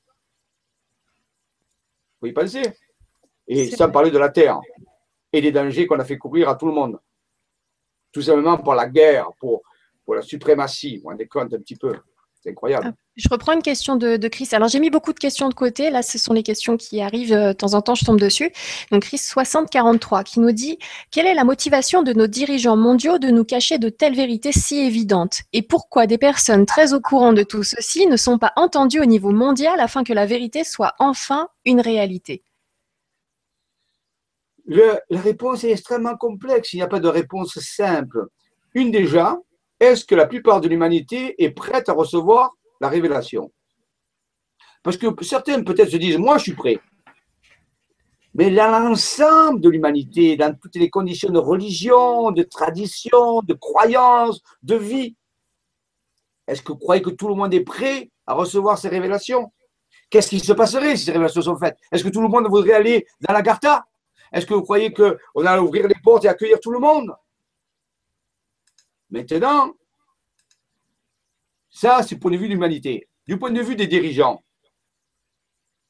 [2.22, 2.62] Vous y pensez
[3.48, 4.60] Et sans parler de la Terre
[5.34, 7.00] et des dangers qu'on a fait courir à tout le monde.
[8.12, 9.62] Tout simplement pour la guerre, pour,
[10.06, 10.98] pour la suprématie.
[10.98, 11.94] Vous vous rendez compte un petit peu?
[12.42, 12.88] C'est incroyable.
[12.90, 14.50] Ah, je reprends une question de, Chris.
[14.54, 15.90] Alors, j'ai mis beaucoup de questions de côté.
[15.90, 18.52] Là, ce sont les questions qui arrivent euh, de temps en temps, je tombe dessus.
[18.92, 20.80] Donc, Chris 6043 qui nous dit
[21.12, 24.80] Quelle est la motivation de nos dirigeants mondiaux de nous cacher de telles vérités si
[24.80, 25.42] évidentes?
[25.54, 29.06] Et pourquoi des personnes très au courant de tout ceci ne sont pas entendues au
[29.06, 32.44] niveau mondial afin que la vérité soit enfin une réalité?
[34.66, 36.74] La réponse est extrêmement complexe.
[36.74, 38.28] Il n'y a pas de réponse simple.
[38.74, 39.38] Une déjà,
[39.82, 43.52] est-ce que la plupart de l'humanité est prête à recevoir la révélation?
[44.84, 46.80] Parce que certains peut-être se disent, moi je suis prêt.
[48.36, 54.76] Mais l'ensemble de l'humanité, dans toutes les conditions de religion, de tradition, de croyance, de
[54.76, 55.16] vie,
[56.48, 59.52] est-ce que vous croyez que tout le monde est prêt à recevoir ces révélations?
[60.12, 61.78] Qu'est-ce qui se passerait si ces révélations sont faites?
[61.92, 63.86] Est-ce que tout le monde voudrait aller dans la Garta?
[64.32, 67.12] Est-ce que vous croyez qu'on allait ouvrir les portes et accueillir tout le monde?
[69.12, 69.74] Maintenant,
[71.70, 73.10] ça, c'est du point de vue de l'humanité.
[73.28, 74.44] Du point de vue des dirigeants,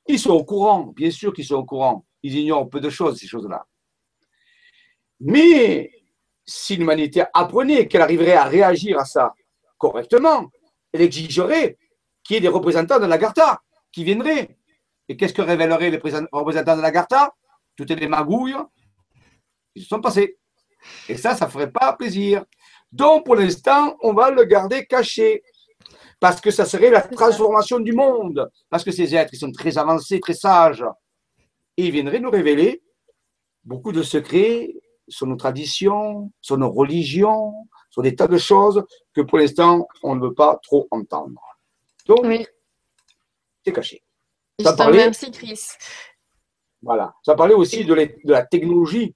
[0.08, 2.06] ils sont au courant, bien sûr qu'ils sont au courant.
[2.24, 3.66] Ils ignorent peu de choses, ces choses-là.
[5.20, 5.92] Mais
[6.46, 9.34] si l'humanité apprenait qu'elle arriverait à réagir à ça
[9.78, 10.52] correctement,
[10.92, 11.78] elle exigerait
[12.24, 13.62] qu'il y ait des représentants de l'Agartha
[13.92, 14.58] qui viendraient.
[15.08, 17.34] Et qu'est-ce que révéleraient les représentants de l'Agartha
[17.76, 18.56] Toutes les magouilles
[19.76, 20.38] qui se sont passées.
[21.08, 22.46] Et ça, ça ne ferait pas plaisir.
[22.92, 25.44] Donc, pour l'instant, on va le garder caché.
[26.20, 28.50] Parce que ça serait la transformation du monde.
[28.70, 30.86] Parce que ces êtres, ils sont très avancés, très sages.
[31.78, 32.84] Et ils viendraient nous révéler
[33.64, 34.74] beaucoup de secrets
[35.08, 37.54] sur nos traditions, sur nos religions,
[37.90, 41.42] sur des tas de choses que pour l'instant, on ne veut pas trop entendre.
[42.06, 42.26] Donc,
[43.66, 44.04] c'est caché.
[44.60, 45.60] Ça parlait, Merci, Chris.
[46.82, 47.16] Voilà.
[47.24, 47.94] Ça parlait aussi de,
[48.26, 49.16] la technologie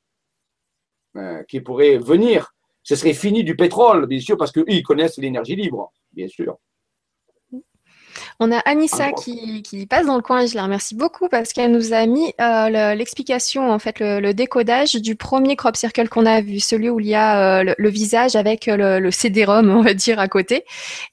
[1.16, 2.55] euh, qui pourrait venir
[2.86, 6.58] ce serait fini du pétrole, bien sûr, parce qu'ils connaissent l'énergie libre, bien sûr.
[8.40, 11.72] On a Anissa qui, passe dans le coin et je la remercie beaucoup parce qu'elle
[11.72, 16.42] nous a mis euh, l'explication, en fait, le, décodage du premier crop circle qu'on a
[16.42, 19.96] vu, celui où il y a euh, le, visage avec le, le CD-ROM, on va
[19.96, 20.64] dire, à côté.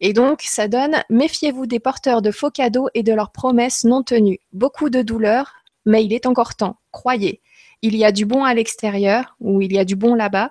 [0.01, 4.03] Et donc, ça donne Méfiez-vous des porteurs de faux cadeaux et de leurs promesses non
[4.03, 4.41] tenues.
[4.53, 5.55] Beaucoup de douleur,
[5.87, 6.77] mais il est encore temps.
[6.91, 7.41] Croyez
[7.83, 10.51] il y a du bon à l'extérieur ou il y a du bon là-bas.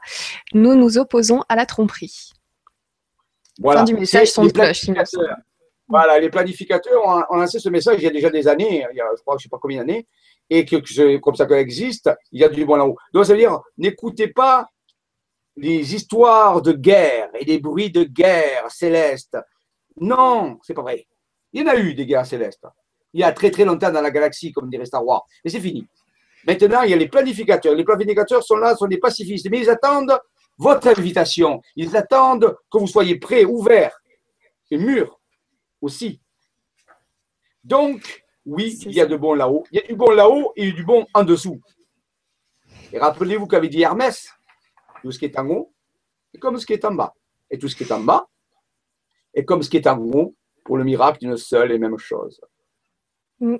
[0.53, 2.31] Nous nous opposons à la tromperie.
[3.59, 3.83] Voilà.
[3.83, 4.47] du message, son
[5.87, 9.01] Voilà, les planificateurs ont, lancé ce message il y a déjà des années, il y
[9.01, 10.07] a, je crois, je ne sais pas combien d'années,
[10.49, 12.95] et que, que comme ça existe, il y a du bon là-haut.
[13.13, 14.67] Donc ça veut dire, n'écoutez pas
[15.55, 19.37] les histoires de guerre et les bruits de guerre céleste.
[19.99, 21.07] Non, c'est pas vrai.
[21.53, 22.65] Il y en a eu des guerres célestes.
[23.13, 25.25] Il y a très très longtemps dans la galaxie, comme dirait Star Wars.
[25.43, 25.85] Mais c'est fini.
[26.45, 27.75] Maintenant, il y a les planificateurs.
[27.75, 30.17] Les planificateurs sont là, sont des pacifistes, mais ils attendent
[30.57, 31.61] votre invitation.
[31.75, 34.01] Ils attendent que vous soyez prêts, ouverts
[34.69, 35.19] et mûrs
[35.81, 36.21] aussi.
[37.63, 39.63] Donc, oui, il y a de bon là-haut.
[39.71, 41.61] Il y a du bon là-haut et du bon en dessous.
[42.91, 44.29] Et rappelez-vous qu'avait dit Hermès,
[45.01, 45.73] tout ce qui est en haut
[46.33, 47.13] est comme ce qui est en bas.
[47.49, 48.27] Et tout ce qui est en bas
[49.33, 50.35] est comme ce qui est en haut
[50.65, 52.41] pour le miracle d'une seule et même chose.
[53.39, 53.57] Mm.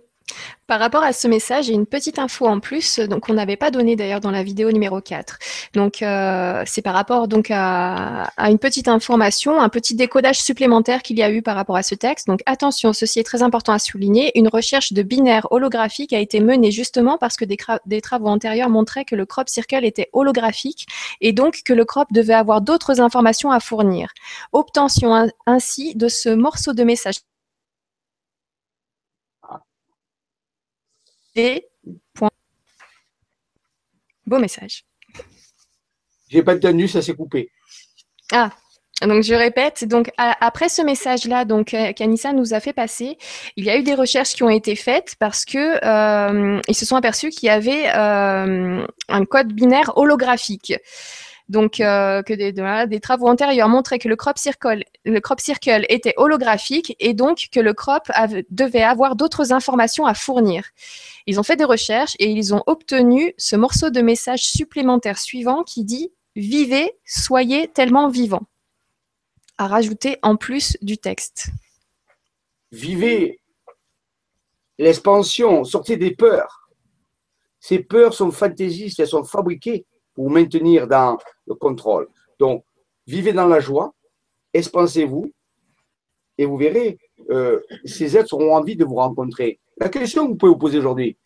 [0.68, 3.72] Par rapport à ce message, j'ai une petite info en plus, donc on n'avait pas
[3.72, 5.38] donné d'ailleurs dans la vidéo numéro 4.
[5.74, 11.18] Donc euh, c'est par rapport donc à, une petite information, un petit décodage supplémentaire qu'il
[11.18, 12.28] y a eu par rapport à ce texte.
[12.28, 14.32] Donc attention, ceci est très important à souligner.
[14.40, 18.70] Une recherche de binaire holographique a été menée justement parce que des, des travaux antérieurs
[18.70, 20.88] montraient que le crop circle était holographique
[21.20, 24.14] et donc que le crop devait avoir d'autres informations à fournir.
[24.54, 27.16] Obtention ainsi de ce morceau de message
[34.26, 34.86] Beau message.
[36.30, 37.52] J'ai pas entendu, ça s'est coupé.
[38.32, 38.52] Ah,
[39.08, 43.18] donc je répète, donc après ce message-là, donc euh, qu'Anissa nous a fait passer,
[43.58, 46.86] il y a eu des recherches qui ont été faites parce que euh, ils se
[46.86, 50.74] sont aperçus qu'il y avait euh, un code binaire holographique.
[51.52, 57.60] Donc, que des, travaux antérieurs montraient que le crop, circle, était holographique et donc que
[57.60, 58.10] le crop
[58.50, 60.64] devait avoir d'autres informations à fournir.
[61.28, 65.64] Ils ont fait des recherches et ils ont obtenu ce morceau de message supplémentaire suivant
[65.64, 68.44] qui dit Vivez, soyez tellement vivant
[69.58, 71.50] à rajouter en plus du texte.
[72.72, 73.42] Vivez
[74.78, 76.70] l'expansion, sortez des peurs.
[77.60, 81.18] Ces peurs sont fantaisistes, elles sont fabriquées vous maintenir dans
[81.48, 82.08] le contrôle.
[82.40, 82.64] Donc,
[83.08, 83.94] vivez dans la joie,
[84.54, 85.32] expansez-vous,
[86.38, 86.98] et vous verrez,
[87.30, 89.60] euh, ces êtres auront envie de vous rencontrer.
[89.78, 91.18] La question que vous pouvez vous poser aujourd'hui,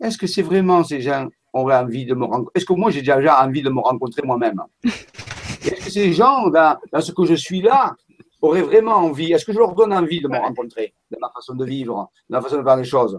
[0.00, 3.00] est-ce que c'est vraiment ces gens auraient envie de me rencontrer Est-ce que moi j'ai
[3.00, 4.62] déjà envie de me rencontrer moi-même?
[4.84, 7.94] Est-ce que ces gens, dans, ce que je suis là,
[8.42, 11.54] auraient vraiment envie Est-ce que je leur donne envie de me rencontrer, de ma façon
[11.54, 13.18] de vivre, de ma façon de faire les choses?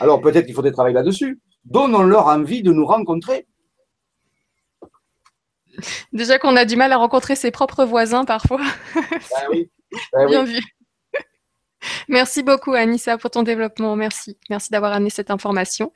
[0.00, 1.40] Alors peut-être qu'il faudrait travailler là-dessus.
[1.64, 3.46] Donnons-leur envie de nous rencontrer.
[6.12, 8.60] Déjà qu'on a du mal à rencontrer ses propres voisins parfois.
[8.94, 9.02] Ben
[9.50, 9.70] oui.
[10.12, 10.60] Ben Bien vu.
[12.08, 13.96] Merci beaucoup, Anissa, pour ton développement.
[13.96, 14.38] Merci.
[14.50, 15.92] Merci d'avoir amené cette information.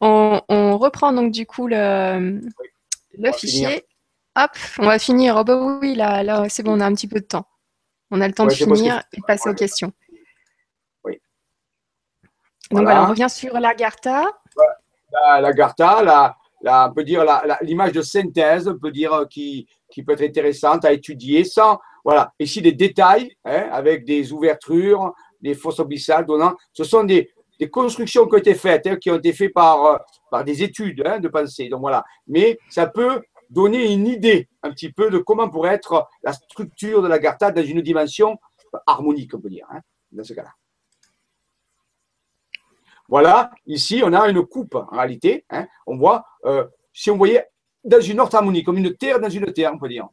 [0.00, 0.40] On,
[0.78, 2.40] reprend donc du coup le,
[3.18, 3.84] le fichier.
[4.36, 5.36] Hop, on va finir.
[5.36, 7.46] Oh bah oui, là, là c'est bon, on a un petit peu de temps.
[8.10, 9.92] On a le temps de finir et passer aux questions.
[11.04, 11.20] Oui.
[12.70, 13.04] Donc voilà.
[13.04, 14.24] on revient sur l'Agartha.
[15.40, 17.24] L'Agartha, la, la, on peut dire
[17.62, 21.78] l'image de synthèse, on peut dire euh, qui, qui peut être intéressante à étudier sans,
[22.04, 26.54] voilà, ici des détails hein, avec des ouvertures, des fosses abyssales donnant.
[26.72, 29.84] Ce sont des, des constructions qui ont été faites, hein, qui ont été faites par,
[29.84, 29.98] euh,
[30.30, 31.68] par des études hein, de pensée.
[31.68, 32.04] Donc voilà.
[32.26, 37.02] Mais ça peut donner une idée un petit peu de comment pourrait être la structure
[37.02, 38.38] de la Garta dans une dimension
[38.86, 39.66] harmonique, on peut dire,
[40.10, 40.50] dans ce cas-là.
[43.12, 45.44] Voilà, ici, on a une coupe en réalité.
[45.86, 46.64] on voit, euh,
[46.94, 47.46] si on voyait
[47.84, 50.08] dans une autre harmonie, comme une terre dans une terre, on peut dire.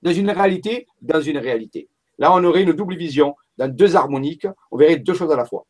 [0.00, 1.90] Dans une réalité, dans une réalité.
[2.16, 3.36] Là, on aurait une double vision.
[3.58, 5.66] Dans deux harmoniques, on verrait deux choses à la fois.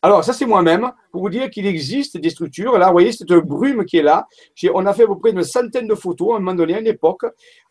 [0.00, 2.78] Alors, ça, c'est moi-même, pour vous dire qu'il existe des structures.
[2.78, 4.28] Là, vous voyez, cette brume qui est là.
[4.72, 6.78] On a fait à peu près une centaine de photos à un moment donné, à
[6.78, 7.24] une époque.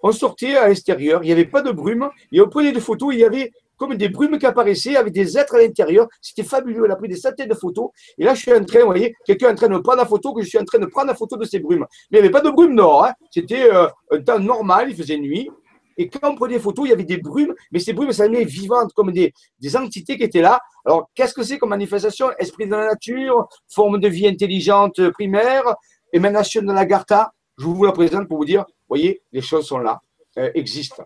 [0.04, 3.14] On sortait à l'extérieur, il n'y avait pas de brume, et on prenait des photos,
[3.14, 6.08] il y avait comme des brumes qui apparaissaient avec des êtres à l'intérieur.
[6.22, 6.86] C'était fabuleux.
[6.86, 7.90] Elle a pris des centaines de photos.
[8.18, 10.06] Et là, je suis en train, vous voyez, quelqu'un est en train de prendre la
[10.06, 11.86] photo, que je suis en train de prendre la photo de ces brumes.
[12.12, 13.06] Mais il n'y avait pas de brume nord.
[13.06, 13.14] Hein.
[13.32, 15.50] C'était euh, un temps normal, il faisait nuit.
[15.98, 18.44] Et quand on prenait des photos, il y avait des brumes, mais ces brumes s'animaient
[18.44, 20.60] vivantes, comme des, des entités qui étaient là.
[20.86, 22.32] Alors, qu'est-ce que c'est comme manifestation?
[22.38, 25.64] Esprit de la nature, forme de vie intelligente primaire,
[26.12, 27.32] émanation de l'agartha.
[27.58, 30.02] Je vous la présente pour vous dire, voyez, les choses sont là,
[30.38, 31.04] euh, existent.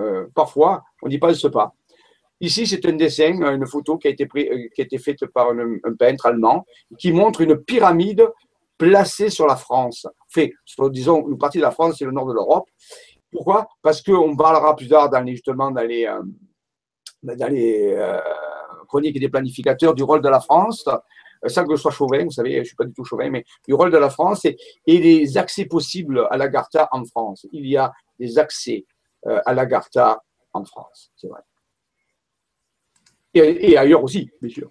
[0.00, 1.74] Euh, parfois, on n'y pense pas.
[2.40, 5.50] Ici, c'est un dessin, une photo qui a été, euh, qui a été faite par
[5.50, 6.64] un, peintre allemand
[6.98, 8.26] qui montre une pyramide
[8.78, 10.06] placée sur la France.
[10.28, 10.54] Fait,
[10.90, 12.66] disons, une partie de la France et le nord de l'Europe.
[13.30, 13.68] Pourquoi?
[13.82, 16.22] Parce qu'on parlera plus tard dans les, justement dans les, euh,
[17.22, 18.18] dans les euh,
[18.88, 20.88] chroniques des planificateurs du rôle de la France,
[21.46, 23.44] sans que je sois chauvin, vous savez, je ne suis pas du tout chauvin, mais
[23.68, 24.56] du rôle de la France et,
[24.86, 27.46] et les accès possibles à l'Agartha en France.
[27.52, 28.84] Il y a des accès
[29.24, 30.22] à l'Agartha
[30.52, 31.40] en France, c'est vrai
[33.34, 34.70] et, ailleurs aussi, bien sûr.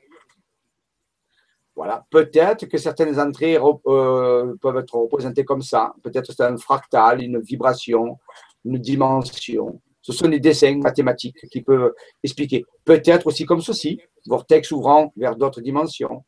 [1.76, 5.94] Voilà, peut-être que certaines entrées euh, peuvent être représentées comme ça.
[6.04, 8.18] Peut-être c'est un fractal, une vibration,
[8.66, 9.82] une dimension.
[10.02, 12.66] Ce sont des dessins mathématiques qui peuvent expliquer.
[12.84, 16.26] Peut-être aussi comme ceci, vortex ouvrant vers d'autres dimensions.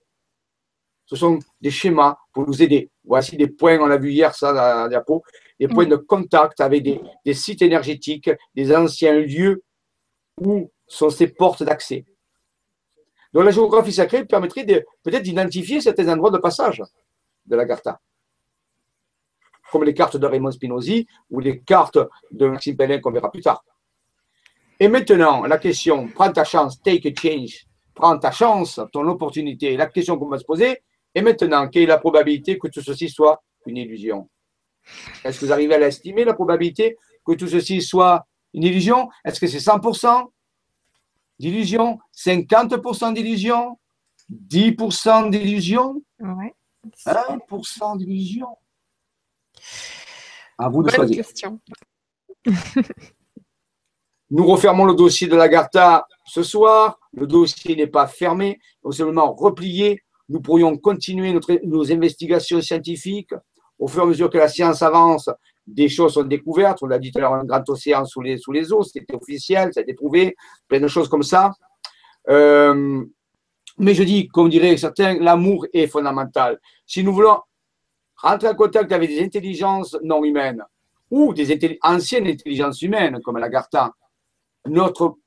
[1.06, 2.90] Ce sont des schémas pour nous aider.
[3.04, 5.22] Voici des points, on l'a vu hier ça dans la diapo,
[5.60, 9.62] des points de contact avec des, des sites énergétiques, des anciens lieux
[10.40, 12.06] où sont ces portes d'accès.
[13.34, 14.66] Donc la géographie sacrée permettrait
[15.04, 16.84] peut-être d'identifier certains endroits de passage
[17.46, 18.00] de la Gartha.
[19.72, 22.00] Comme les cartes de Raymond Spinozzi ou les cartes
[22.32, 23.64] de Maxime Pellin qu'on verra plus tard.
[24.80, 29.78] Et maintenant, la question, prends ta chance, take a change, prends ta chance, ton opportunité.
[29.78, 30.82] La question qu'on va se poser,
[31.14, 34.30] et maintenant, quelle est la probabilité que tout ceci soit une illusion?
[35.24, 39.08] Est-ce que vous arrivez à l'estimer, la probabilité que tout ceci soit une illusion?
[39.24, 40.32] Est-ce que c'est 100%
[41.40, 43.78] d'illusion, 50% d'illusion,
[44.32, 46.02] 10% d'illusion,
[47.06, 48.48] 1% d'illusion.
[50.58, 51.26] À vous de choisir.
[51.26, 51.60] Question.
[54.30, 57.00] Nous refermons le dossier de l'Agartha ce soir.
[57.12, 60.02] Le dossier n'est pas fermé, nous seulement replié.
[60.30, 63.34] Nous pourrions continuer notre, nos investigations scientifiques.
[63.78, 65.30] Au fur et à mesure que la science avance,
[65.68, 66.82] des choses sont découvertes.
[66.82, 69.16] On l'a dit tout à l'heure, un grand océan sous les, sous les eaux, c'était
[69.16, 70.36] officiel, ça a été prouvé,
[70.68, 71.52] plein de choses comme ça.
[72.30, 73.04] Euh,
[73.78, 76.60] mais je dis, comme diraient certains, l'amour est fondamental.
[76.86, 77.40] Si nous voulons
[78.16, 80.64] rentrer en contact avec des intelligences non humaines
[81.10, 83.92] ou des anciennes intelligences humaines comme l'Agartha,
[84.68, 85.18] notre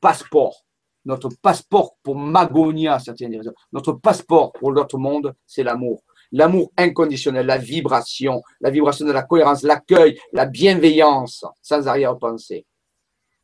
[0.00, 0.64] passeport,
[1.04, 3.40] notre passeport pour Magonia, certaines
[3.72, 6.02] notre passeport pour l'autre monde, c'est l'amour.
[6.32, 12.66] L'amour inconditionnel, la vibration, la vibration de la cohérence, l'accueil, la bienveillance, sans arrière-pensée.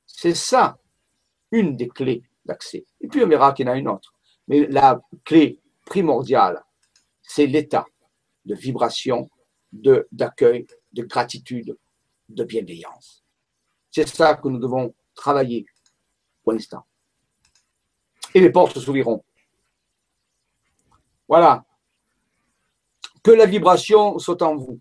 [0.06, 0.78] C'est ça,
[1.50, 2.86] une des clés d'accès.
[3.00, 4.14] Et puis on verra qu'il y en a une autre.
[4.48, 6.64] Mais la clé primordiale,
[7.22, 7.86] c'est l'état
[8.44, 9.28] de vibration,
[9.72, 11.76] d'accueil, de, de gratitude,
[12.28, 13.24] de bienveillance.
[13.90, 15.66] C'est ça que nous devons travailler
[16.42, 16.86] pour l'instant.
[18.34, 19.24] Et les portes s'ouvriront.
[21.28, 21.64] Voilà.
[23.22, 24.78] Que la vibration soit en vous.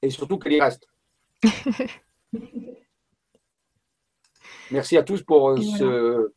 [0.00, 0.86] Et surtout qu'elle y reste.
[4.70, 6.32] Merci à tous pour ce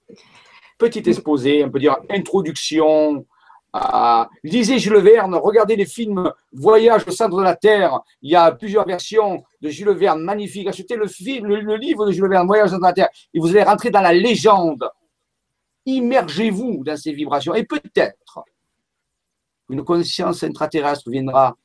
[0.77, 3.25] petit exposé, on peut dire introduction.
[4.43, 7.99] Lisez Jules Verne, regardez les films Voyage au centre de la Terre.
[8.21, 10.67] Il y a plusieurs versions de Jules Verne magnifiques.
[10.67, 11.07] Achetez le,
[11.59, 13.89] le, livre de Jules Verne, Voyage au centre de la Terre, et vous allez rentrer
[13.89, 14.89] dans la légende.
[15.85, 17.53] Immergez-vous dans ces vibrations.
[17.53, 18.43] Et peut-être
[19.69, 21.57] une conscience intraterrestre viendra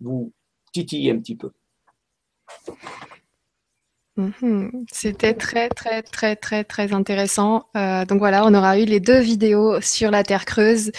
[0.00, 0.32] vous
[0.72, 1.52] titiller un petit peu.
[4.16, 4.86] Mhm.
[4.90, 7.66] C'était très, très, très, très, très intéressant.
[7.76, 10.90] Euh, donc voilà, on aura eu les deux vidéos sur la Terre creuse.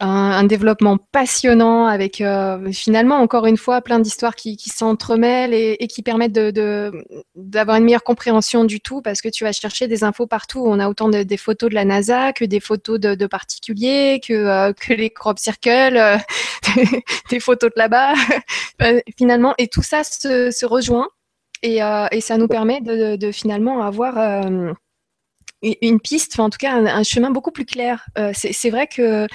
[0.00, 6.02] Un, développement passionnant avec euh, finalement, encore une fois, plein d'histoires qui, s'entremêlent et, qui
[6.02, 10.62] permettent d'avoir une meilleure compréhension du tout parce que tu vas chercher des infos partout.
[10.66, 14.34] On a autant de, des photos de la NASA que des photos de, particuliers, que,
[14.34, 16.18] euh, que les crop circles,
[17.30, 18.12] des photos de là-bas.
[19.16, 21.08] finalement, et tout ça se, se rejoint
[21.64, 24.72] euh, et, ça nous permet de, finalement avoir euh,
[25.62, 28.06] une piste, en tout cas un, chemin beaucoup plus clair.
[28.18, 29.26] Euh, c'est vrai que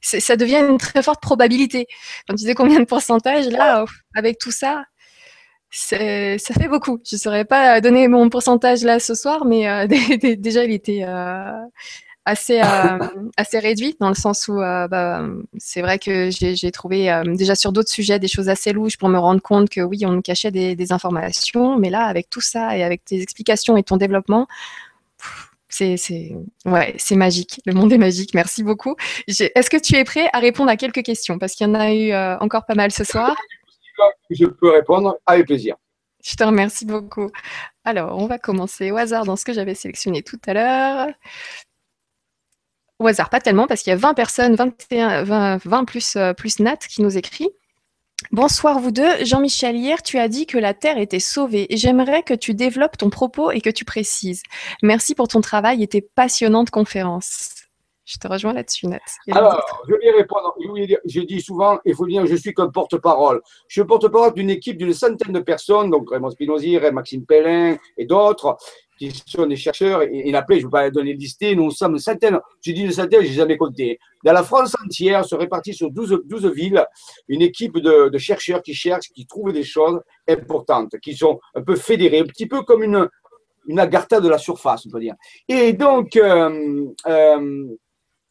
[0.00, 1.86] ça devient une très forte probabilité.
[2.26, 3.84] Quand tu disais combien de pourcentage, là,
[4.14, 4.84] avec tout ça,
[5.70, 7.00] ça fait beaucoup.
[7.08, 9.88] Je ne saurais pas donner mon pourcentage là ce soir, mais
[10.38, 11.04] déjà il était
[12.24, 12.98] assez, euh,
[13.36, 15.26] assez réduit, dans le sens où euh, bah,
[15.58, 19.08] c'est vrai que j'ai trouvé euh, déjà sur d'autres sujets des choses assez louches pour
[19.08, 22.40] me rendre compte que oui, on me cachait des, des informations, mais là, avec tout
[22.40, 24.46] ça et avec tes explications et ton développement,
[25.68, 25.96] c'est
[26.66, 27.60] ouais, magique.
[27.66, 28.32] Le monde est magique.
[28.32, 28.94] Merci beaucoup.
[29.26, 31.36] Est-ce que tu es prêt à répondre à quelques questions?
[31.36, 33.34] Parce qu'il y en a eu encore pas mal ce soir.
[34.30, 35.74] Je peux répondre avec plaisir.
[36.24, 37.28] Je te remercie beaucoup.
[37.84, 41.08] Alors, on va commencer au hasard dans ce que j'avais sélectionné tout à l'heure
[42.98, 46.60] au hasard, pas tellement, parce qu'il y a 20 personnes, 21, 20, plus, euh, plus
[46.60, 47.48] Nat qui nous écrit.
[48.30, 49.24] Bonsoir vous deux.
[49.24, 53.10] Jean-Michel, hier tu as dit que la Terre était sauvée j'aimerais que tu développes ton
[53.10, 54.42] propos et que tu précises.
[54.82, 57.63] Merci pour ton travail et tes passionnantes conférences.
[58.04, 59.00] Je te rejoins là-dessus, Nat.
[59.32, 60.54] Alors, je vais répondre.
[61.06, 63.40] Je dis souvent, il faut dire, je suis comme porte-parole.
[63.66, 68.04] Je suis porte-parole d'une équipe d'une centaine de personnes, donc Raymond Spinozzi, Maxime Pellin et
[68.04, 68.58] d'autres,
[68.98, 71.98] qui sont des chercheurs, et, il je ne vais pas donner listé, nous sommes une
[71.98, 73.98] centaine, j'ai dit une centaine, je n'ai jamais compté.
[74.24, 76.84] Dans la France entière, se répartit sur 12, 12 villes,
[77.28, 81.76] une équipe de, chercheurs qui cherchent, qui trouvent des choses importantes, qui sont un peu
[81.76, 83.08] fédérés, un petit peu comme une,
[83.66, 85.14] une agartha de la surface, on peut dire.
[85.48, 87.66] Et donc, euh, euh,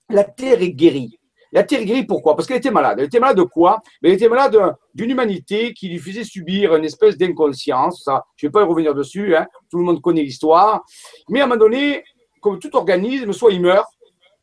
[0.10, 1.20] la Terre est guérie.
[1.52, 2.36] La Terre est guérie pourquoi?
[2.36, 3.00] Parce qu'elle était malade.
[3.00, 3.80] Elle était malade de quoi?
[4.04, 4.58] Elle était malade
[4.94, 8.10] d'une humanité qui lui faisait subir une espèce d'inconscience.
[8.36, 9.48] je ne vais pas y revenir dessus, hein.
[9.70, 10.84] tout le monde connaît l'histoire.
[11.30, 12.04] Mais à un moment donné,
[12.42, 13.88] comme tout organisme, soit il meurt,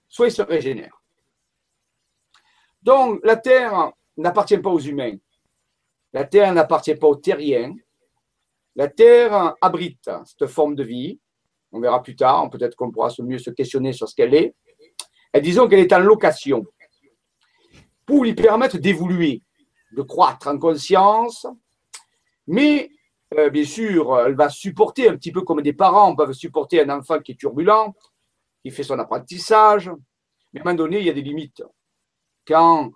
[0.08, 1.02] soit il se régénère.
[2.82, 5.16] Donc, la Terre n'appartient pas aux humains.
[6.12, 7.74] La Terre n'appartient pas aux terriens.
[8.76, 11.20] La Terre abrite cette forme de vie.
[11.72, 14.54] On verra plus tard, peut-être qu'on pourra mieux se questionner sur ce qu'elle est.
[15.38, 16.64] Disons qu'elle est en location
[18.04, 19.42] pour lui permettre d'évoluer,
[19.92, 21.46] de croître en conscience.
[22.48, 22.90] Mais
[23.38, 26.90] euh, bien sûr, elle va supporter un petit peu comme des parents peuvent supporter un
[26.98, 27.94] enfant qui est turbulent,
[28.64, 29.90] qui fait son apprentissage.
[30.52, 31.62] Mais à un moment donné, il y a des limites.
[32.44, 32.90] Quand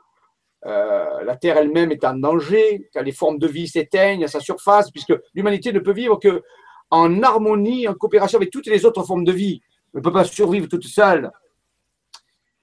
[0.66, 4.40] euh, la Terre elle-même est en danger, quand les formes de vie s'éteignent à sa
[4.40, 6.42] surface, puisque l'humanité ne peut vivre que
[6.90, 9.60] en harmonie, en coopération avec toutes les autres formes de vie.
[9.92, 11.30] Elle ne peut pas survivre toute seule.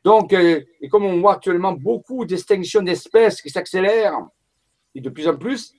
[0.03, 4.17] Donc, euh, et comme on voit actuellement beaucoup d'extinctions d'espèces qui s'accélèrent,
[4.95, 5.73] et de plus en plus,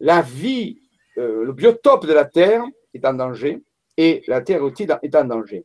[0.00, 0.80] la vie,
[1.18, 3.62] euh, le biotope de la Terre est en danger,
[3.96, 5.64] et la Terre aussi est en danger.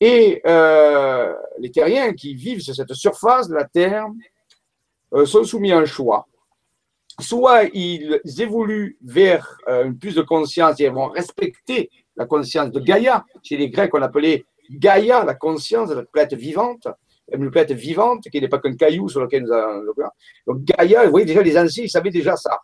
[0.00, 4.06] Et euh, les terriens qui vivent sur cette surface de la Terre
[5.24, 6.26] sont soumis à un choix.
[7.18, 13.24] Soit ils évoluent vers une plus de conscience et vont respecter la conscience de Gaïa.
[13.42, 16.86] Chez les Grecs, on appelait Gaïa, la conscience de la planète vivante,
[17.32, 20.10] une planète vivante qui n'est pas qu'un caillou sur lequel nous avons.
[20.46, 22.58] Donc Gaïa, vous voyez déjà, les anciens, ils savaient déjà ça.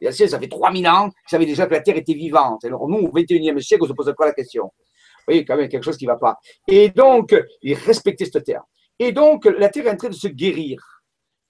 [0.00, 2.64] Les anciens, ça fait 3000 ans, ils savaient déjà que la Terre était vivante.
[2.64, 4.64] Alors nous, au 21e siècle, on se pose pas la question.
[4.64, 6.38] Vous voyez, quand même, quelque chose qui ne va pas.
[6.68, 8.62] Et donc, ils respectaient cette Terre.
[8.98, 10.80] Et donc, la Terre est en train de se guérir.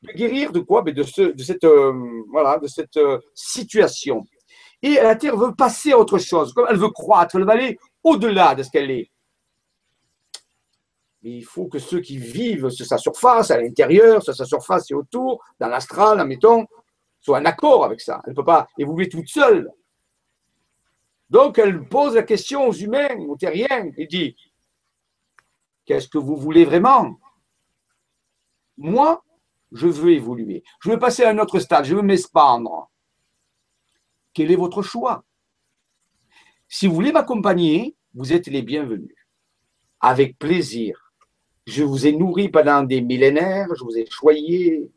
[0.03, 0.83] De guérir de quoi?
[0.83, 1.93] Ben, de, ce, de, cette, euh,
[2.31, 4.25] voilà, de cette euh, situation.
[4.83, 6.55] Et la Terre veut passer à autre chose.
[6.69, 9.11] Elle veut croître, elle veut aller au-delà de ce qu'elle est.
[11.29, 14.95] Il faut que ceux qui vivent sur sa surface, à l'intérieur, sur sa surface et
[14.95, 16.69] autour, dans l'astral, admettons,
[17.21, 18.23] soient en accord avec ça.
[18.25, 19.69] Elle ne peut pas évoluer toute seule.
[21.29, 24.37] Donc, elle pose la question aux humains, aux terriens, et dit
[25.85, 27.19] Qu'est-ce que vous voulez vraiment?
[28.77, 29.25] Moi,
[29.73, 30.63] je veux évoluer.
[30.81, 32.89] Je veux passer à un autre stade, je veux m'expandre.
[34.33, 35.25] Quel est votre choix?
[36.69, 39.17] Si vous voulez m'accompagner, vous êtes les bienvenus.
[39.99, 41.06] Avec plaisir.
[41.67, 44.91] Je vous ai nourri pendant des millénaires, je vous ai choyé.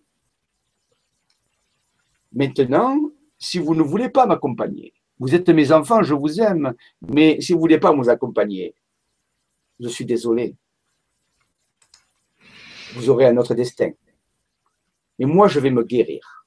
[2.32, 2.98] Maintenant,
[3.38, 7.54] si vous ne voulez pas m'accompagner, vous êtes mes enfants, je vous aime, mais si
[7.54, 8.76] vous ne voulez pas nous accompagner,
[9.80, 10.56] je suis désolé.
[12.94, 13.92] Vous aurez un autre destin.
[15.18, 16.40] Et moi, je vais me guérir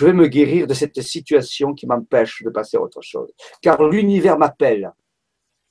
[0.00, 3.30] je vais me guérir de cette situation qui m'empêche de passer à autre chose.
[3.60, 4.94] Car l'univers m'appelle.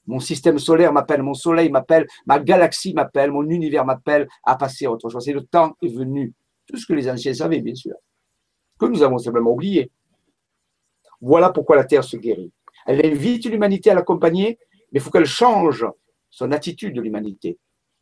[0.10, 4.88] Mon système solaire m'appelle, mon soleil m'appelle, ma galaxie m'appelle, mon univers m'appelle à passer
[4.88, 5.30] à autre chose.
[5.30, 6.34] Et le temps est venu.
[6.65, 7.94] Tout ce que les anciens savaient, bien sûr.
[8.80, 9.91] Que nous avons simplement oublié.
[11.22, 12.52] Voilà pourquoi la Terre se guérit.
[12.88, 14.57] Elle invite l'humanité à l'accompagner,
[14.91, 15.86] mais il faut qu'elle change
[16.31, 17.60] son attitude de l'humanité.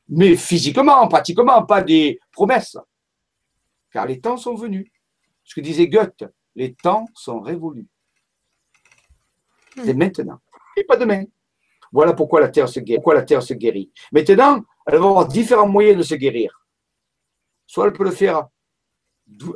[0.07, 2.77] Mais physiquement, pratiquement, pas des promesses.
[3.91, 4.89] Car les temps sont venus.
[5.43, 6.23] Ce que disait Goethe,
[6.55, 7.87] les temps sont révolus.
[9.75, 9.97] C'est hmm.
[9.97, 10.39] maintenant,
[10.77, 11.25] et pas demain.
[11.91, 13.91] Voilà pourquoi la Terre se guérit.
[14.11, 16.65] Maintenant, elle va avoir différents moyens de se guérir.
[17.65, 18.47] Soit elle peut le faire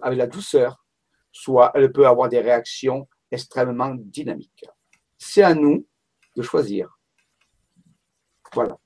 [0.01, 0.85] avec la douceur,
[1.31, 4.65] soit elle peut avoir des réactions extrêmement dynamiques.
[5.17, 5.85] C'est à nous
[6.35, 6.97] de choisir.
[8.53, 8.77] Voilà.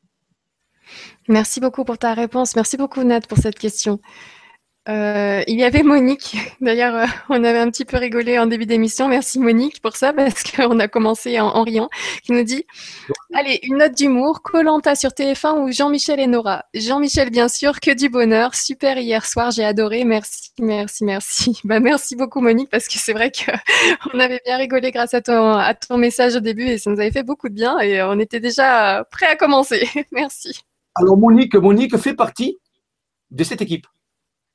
[1.27, 2.55] Merci beaucoup pour ta réponse.
[2.55, 3.99] Merci beaucoup, Nat, pour cette question.
[4.87, 6.37] Euh, il y avait Monique.
[6.61, 9.07] D'ailleurs, euh, on avait un petit peu rigolé en début d'émission.
[9.07, 11.89] Merci Monique pour ça, parce qu'on a commencé en, riant.
[12.23, 12.65] Qui nous dit
[13.33, 14.41] Allez, une note d'humour.
[14.43, 16.65] Colanta sur TF1 ou Jean-Michel et Nora?
[16.73, 18.53] Jean-Michel, bien sûr, que du bonheur.
[18.53, 20.03] Super hier soir, j'ai adoré.
[20.03, 21.59] Merci, merci, merci.
[21.65, 25.53] Bah, merci beaucoup Monique, parce que c'est vrai qu'on avait bien rigolé grâce à ton,
[25.53, 28.19] à ton message au début et ça nous avait fait beaucoup de bien et on
[28.19, 29.87] était déjà prêts à commencer.
[30.11, 30.61] merci.
[30.93, 32.59] Alors Monique, Monique fait partie
[33.31, 33.87] de cette équipe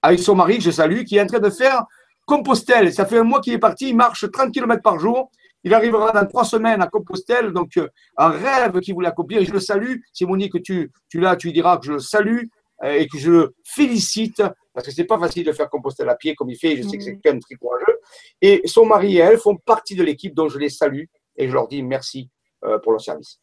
[0.03, 1.85] avec son mari, je salue, qui est en train de faire
[2.27, 2.93] Compostelle.
[2.93, 5.31] Ça fait un mois qu'il est parti, il marche 30 km par jour.
[5.63, 9.43] Il arrivera dans trois semaines à Compostelle, donc euh, un rêve qu'il voulait accomplir.
[9.43, 9.97] Et je le salue.
[10.13, 12.45] Si Monique, tu, tu l'as, tu lui diras que je le salue
[12.83, 16.15] euh, et que je le félicite parce que c'est pas facile de faire Compostelle à
[16.15, 16.77] pied comme il fait.
[16.77, 17.99] Je sais que c'est quand même très courageux.
[18.41, 21.05] Et son mari et elle font partie de l'équipe dont je les salue
[21.37, 22.31] et je leur dis merci
[22.65, 23.41] euh, pour leur service.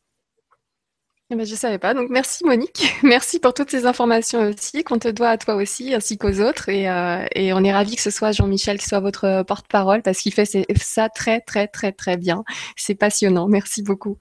[1.29, 1.93] Eh ben, je ne savais pas.
[1.93, 2.85] Donc, merci Monique.
[3.03, 6.69] Merci pour toutes ces informations aussi qu'on te doit à toi aussi, ainsi qu'aux autres.
[6.69, 10.19] Et, euh, et, on est ravis que ce soit Jean-Michel qui soit votre porte-parole parce
[10.19, 10.45] qu'il fait
[10.77, 12.45] ça très, très, très, très bien.
[12.77, 13.47] C'est passionnant.
[13.49, 14.17] Merci beaucoup.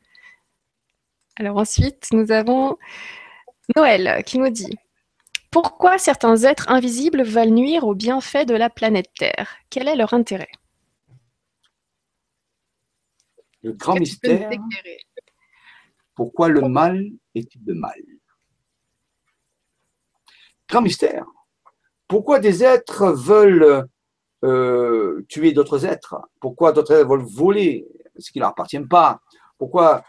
[1.36, 2.76] Alors ensuite, nous avons
[3.76, 4.76] Noël qui nous dit
[5.52, 9.56] Pourquoi certains êtres invisibles veulent nuire aux bienfaits de la planète Terre?
[9.70, 10.50] Quel est leur intérêt?
[13.62, 14.50] Le grand mystère
[16.16, 18.01] pourquoi le mal est-il de mal?
[20.68, 21.26] Grand mystère.
[22.09, 23.86] Pourquoi des êtres veulent
[24.43, 26.16] euh, tuer d'autres êtres?
[26.40, 27.86] Pourquoi d'autres êtres veulent voler
[28.18, 29.20] ce qui ne leur appartient pas?
[29.59, 30.05] Pourquoi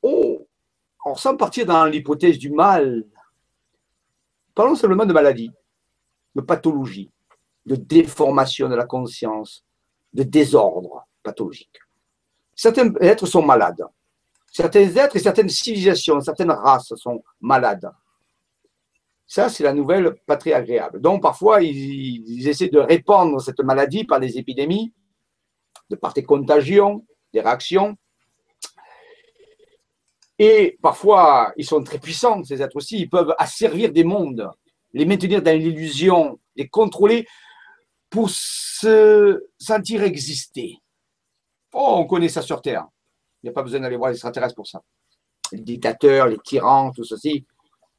[0.00, 0.46] Oh
[1.04, 3.04] On sans partir dans l'hypothèse du mal.
[4.54, 5.50] Parlons simplement de maladie,
[6.36, 7.10] de pathologie,
[7.66, 9.64] de déformation de la conscience,
[10.12, 11.80] de désordre pathologique.
[12.54, 13.84] Certains êtres sont malades.
[14.54, 17.90] Certains êtres et certaines civilisations, certaines races sont malades.
[19.26, 21.00] Ça, c'est la nouvelle pas très agréable.
[21.00, 24.94] Donc, parfois, ils, essaient de répandre cette maladie par des épidémies,
[25.90, 27.96] de par des contagions, des réactions.
[30.38, 33.00] Et parfois, ils sont très puissants, ces êtres aussi.
[33.00, 34.48] Ils peuvent asservir des mondes,
[34.92, 37.26] les maintenir dans l'illusion, les contrôler
[38.08, 40.76] pour se sentir exister.
[41.72, 42.86] Oh, on connaît ça sur Terre.
[43.44, 44.82] Il n'y a pas besoin d'aller voir les extraterrestres pour ça.
[45.52, 47.44] Les dictateurs, les tyrans, tout ceci.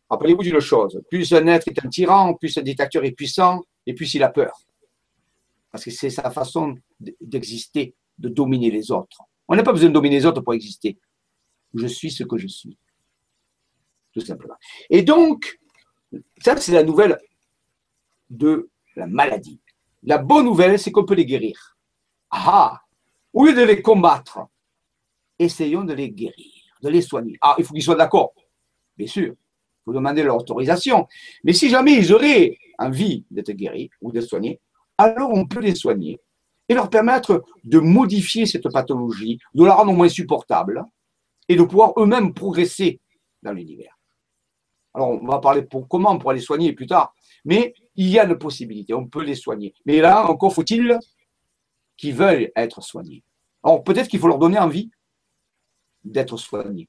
[0.10, 3.94] Rappelez-vous d'une chose, plus un être est un tyran, plus un dictateur est puissant, et
[3.94, 4.60] plus il a peur.
[5.72, 6.74] Parce que c'est sa façon
[7.22, 9.20] d'exister, de dominer les autres.
[9.48, 10.98] On n'a pas besoin de dominer les autres pour exister.
[11.76, 12.80] Je suis ce que je suis.
[14.14, 14.56] Tout simplement.
[14.90, 15.60] Et donc,
[16.42, 17.20] Ça, c'est la nouvelle
[18.32, 19.60] de la maladie.
[20.02, 21.78] La bonne nouvelle, c'est qu'on peut les guérir.
[22.32, 22.82] Ah
[23.32, 24.40] Au lieu de les combattre,
[25.40, 26.52] essayons de les guérir,
[26.82, 27.38] de les soigner.
[27.42, 28.34] Ah, il faut qu'ils soient d'accord,
[28.98, 29.34] bien sûr.
[29.34, 31.08] Il faut demander leur autorisation.
[31.44, 34.60] Mais si jamais ils auraient envie d'être guéris ou d'être soignés,
[34.98, 36.20] alors on peut les soigner
[36.68, 40.84] et leur permettre de modifier cette pathologie, de la rendre moins supportable
[41.48, 43.00] et de pouvoir eux-mêmes progresser
[43.44, 43.96] dans l'univers.
[44.94, 47.14] Alors, on va parler pour comment pour les soigner plus tard,
[47.44, 49.74] mais il y a une possibilité, on peut les soigner.
[49.86, 50.98] Mais là, encore faut-il
[51.98, 53.24] qu'ils veuillent être soignés.
[53.64, 54.90] Alors, peut-être qu'il faut leur donner envie
[56.06, 56.88] d'être soignés.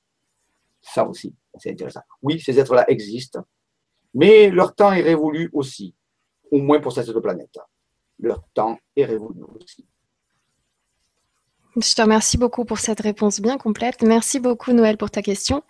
[0.81, 2.03] Ça aussi, c'est intéressant.
[2.23, 3.45] Oui, ces êtres-là existent,
[4.15, 5.95] mais leur temps est révolu aussi,
[6.53, 7.59] au moins pour cette planète
[8.19, 9.87] leur temps est révolu aussi.
[11.77, 14.03] Je te remercie beaucoup pour cette réponse bien complète.
[14.03, 15.63] Merci beaucoup, Noël, pour ta question.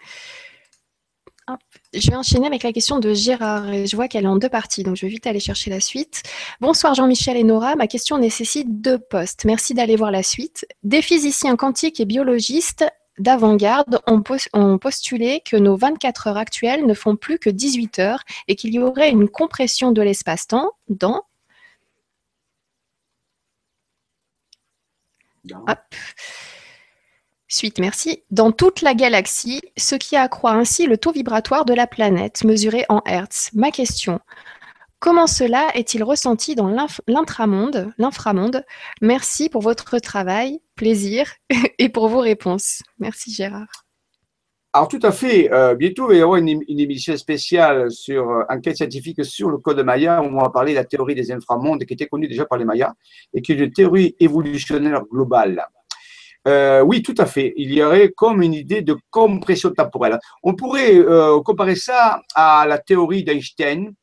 [1.93, 4.49] Je vais enchaîner avec la question de Gérard et je vois qu'elle est en deux
[4.49, 6.23] parties, donc je vais vite aller chercher la suite.
[6.61, 9.45] Bonsoir Jean-Michel et Nora, ma question nécessite deux postes.
[9.45, 10.67] Merci d'aller voir la suite.
[10.83, 12.85] Des physiciens quantiques et biologistes
[13.19, 14.23] d'avant-garde ont,
[14.53, 18.75] ont, postulé que nos 24 heures actuelles ne font plus que 18 heures et qu'il
[18.75, 21.23] y aurait une compression de l'espace-temps dans
[27.49, 28.25] Suite, merci.
[28.31, 32.85] Dans toute la galaxie, ce qui accroît ainsi le taux vibratoire de la planète, mesuré
[32.89, 33.51] en Hertz.
[33.55, 34.21] Ma question,
[34.99, 36.69] comment cela est-il ressenti dans
[37.07, 38.65] l'intramonde l'inframonde?
[39.01, 41.33] Merci pour votre travail, plaisir
[41.79, 42.83] et pour vos réponses.
[42.99, 43.87] Merci Gérard.
[44.77, 45.51] Alors tout à fait.
[45.55, 49.81] Euh, bientôt, il y avoir une, émission spéciale sur euh, enquête scientifique sur le code
[49.81, 50.21] Maya.
[50.21, 52.67] Où on va parler de la théorie des inframondes qui était connue déjà par les
[52.67, 52.93] Mayas
[53.33, 55.65] et qui est une théorie évolutionnaire globale.
[56.47, 57.55] Euh, oui, tout à fait.
[57.57, 60.19] Il y aurait comme une idée de compression temporelle.
[60.43, 61.03] On pourrait
[61.43, 63.95] comparer ça à la théorie d'Einstein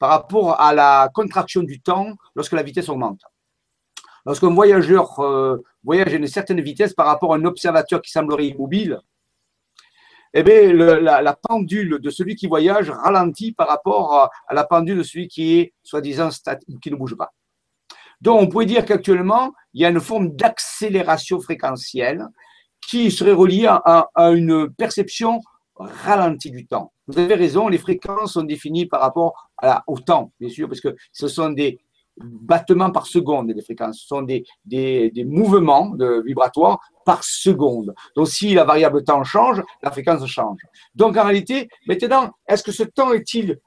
[0.00, 3.20] par rapport à la contraction du temps lorsque la vitesse augmente.
[4.26, 5.20] Lorsqu'un voyageur
[5.84, 9.00] voyage à une certaine vitesse par rapport à un observateur qui semblerait immobile,
[10.32, 15.02] eh bien, la, pendule de celui qui voyage ralentit par rapport à, la pendule de
[15.02, 16.30] celui qui est soi-disant
[16.80, 17.32] qui ne bouge pas.
[18.20, 22.26] Donc, on pourrait dire qu'actuellement, il y a une forme d'accélération fréquentielle
[22.86, 25.40] qui serait reliée à, une perception
[25.80, 26.92] ralentie du temps.
[27.06, 29.50] Vous avez raison, les fréquences sont définies par rapport
[29.86, 31.80] au temps, bien sûr, parce que ce sont des,
[32.22, 34.00] battements par seconde des fréquences.
[34.00, 35.94] Ce sont des, des, mouvements
[36.24, 37.94] vibratoires par seconde.
[38.16, 40.58] Donc, si la variable temps change, la fréquence change.
[40.94, 43.58] Donc, en réalité, maintenant, est-ce que ce temps est-il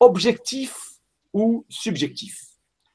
[0.00, 0.76] objectif
[1.32, 2.38] ou subjectif?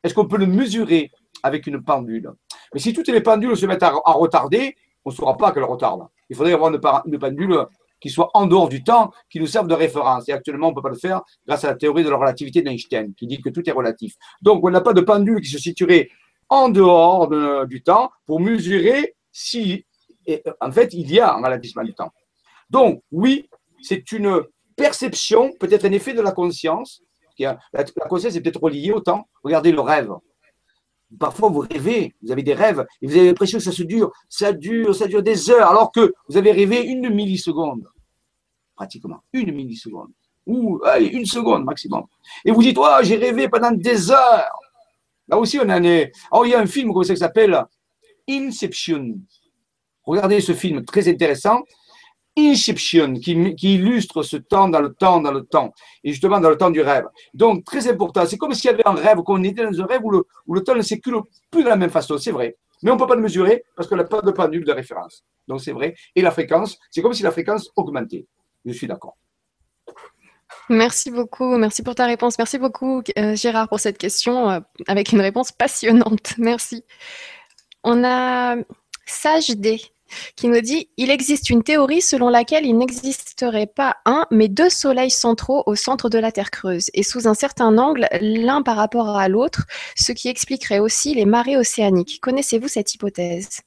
[0.04, 1.12] Est-ce qu'on peut le mesurer
[1.44, 2.32] avec une pendule?
[2.74, 6.08] Mais si toutes les pendules se mettent à, retarder, on ne saura pas qu'elles retardent.
[6.30, 6.72] Il faudrait avoir
[7.06, 7.66] une pendule
[8.02, 10.28] qui soit en dehors du temps, qui nous servent de référence.
[10.28, 12.62] Et actuellement, on ne peut pas le faire grâce à la théorie de la relativité
[12.62, 14.16] d'Einstein, qui dit que tout est relatif.
[14.42, 16.10] Donc, on n'a pas de pendule qui se situerait
[16.50, 17.30] en dehors
[17.68, 19.86] du temps pour mesurer si,
[20.60, 22.12] en fait, il y a un ralentissement du temps.
[22.70, 23.48] Donc, oui,
[23.82, 24.42] c'est une
[24.76, 27.04] perception, peut-être un effet de la conscience.
[27.40, 27.58] La
[28.10, 29.28] conscience est peut-être reliée au temps.
[29.44, 30.12] Regardez le rêve.
[31.20, 34.12] Parfois, vous rêvez, vous avez des rêves, et vous avez l'impression que ça se dure,
[34.30, 37.88] ça dure, ça dure des heures, alors que vous avez rêvé une milliseconde,
[38.76, 40.12] pratiquement, une milliseconde,
[40.46, 42.06] ou une seconde maximum.
[42.46, 44.50] Et vous dites, oh, j'ai rêvé pendant des heures.
[45.28, 46.12] Là aussi, on en est.
[46.32, 47.62] Alors, il y a un film comme ça qui s'appelle?
[48.30, 49.20] Inception.
[50.04, 51.62] Regardez ce film très intéressant.
[52.38, 56.58] Inception, qui, illustre ce temps dans le temps, dans le temps, et justement dans le
[56.58, 57.06] temps du rêve.
[57.34, 58.26] Donc, très important.
[58.26, 60.54] C'est comme s'il y avait un rêve, qu'on était dans un rêve où le, où
[60.54, 62.58] le temps ne s'écoule plus de la même façon, c'est vrai.
[62.84, 65.24] Mais on ne peut pas le mesurer parce qu'on n'a pas de pendule de référence.
[65.48, 65.94] Donc, c'est vrai.
[66.16, 68.26] Et la fréquence, c'est comme si la fréquence augmentait.
[68.66, 69.18] Je suis d'accord.
[70.70, 72.38] Merci beaucoup, merci pour ta réponse.
[72.38, 76.36] Merci beaucoup, euh, Gérard, pour cette question euh, avec une réponse passionnante.
[76.38, 76.86] Merci.
[77.84, 78.56] On a
[79.06, 79.82] Sage D
[80.36, 84.70] qui nous dit Il existe une théorie selon laquelle il n'existerait pas un, mais deux
[84.70, 88.76] soleils centraux au centre de la Terre creuse, et sous un certain angle, l'un par
[88.76, 89.66] rapport à l'autre,
[89.96, 92.20] ce qui expliquerait aussi les marées océaniques.
[92.22, 93.62] Connaissez-vous cette hypothèse?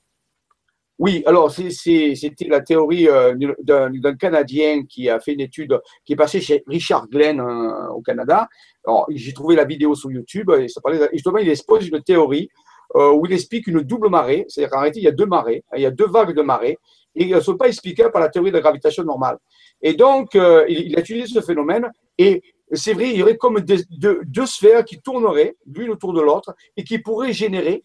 [1.01, 6.17] Oui, alors c'était la théorie euh, d'un Canadien qui a fait une étude, qui est
[6.17, 8.49] passé chez Richard Glenn euh, au Canada.
[8.87, 12.49] Alors, j'ai trouvé la vidéo sur YouTube, et ça parlait, justement, il expose une théorie
[12.95, 15.83] où il explique une double marée, c'est-à-dire qu'en réalité, il y a deux marées, il
[15.83, 16.79] y a deux vagues de marée,
[17.15, 19.39] et elles ne sont pas expliquées par la théorie de la gravitation normale.
[19.83, 22.43] Et donc, euh, il, a utilisé ce phénomène, et
[22.73, 26.85] c'est vrai, il y aurait comme deux, sphères qui tourneraient l'une autour de l'autre, et
[26.85, 27.85] qui pourraient générer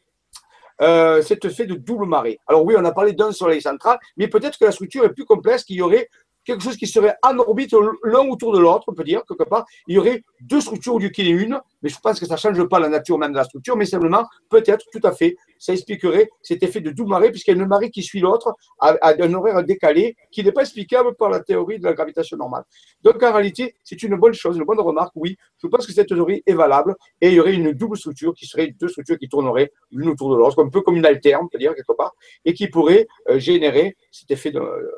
[0.81, 2.39] euh, cet effet de double marée.
[2.47, 5.25] Alors oui, on a parlé d'un soleil central, mais peut-être que la structure est plus
[5.25, 6.09] complexe, qu'il y aurait
[6.45, 9.65] quelque chose qui serait en orbite l'un autour de l'autre, on peut dire, quelque part.
[9.87, 12.35] Il y aurait deux structures au lieu qu'il y une, mais je pense que ça
[12.35, 15.35] ne change pas la nature même de la structure, mais simplement, peut-être, tout à fait,
[15.57, 18.53] ça expliquerait cet effet de double marée, puisqu'il y a une marée qui suit l'autre
[18.79, 22.63] à, un horaire décalé qui n'est pas explicable par la théorie de la gravitation normale.
[23.03, 25.37] Donc, en réalité, c'est une bonne chose, une bonne remarque, oui.
[25.61, 28.45] Je pense que cette théorie est valable et il y aurait une double structure qui
[28.45, 31.47] serait deux structures qui tourneraient l'une autour de l'autre, un peu comme une alterne, on
[31.47, 32.13] peut dire, quelque part,
[32.45, 34.89] et qui pourrait euh, générer cet effet de, euh,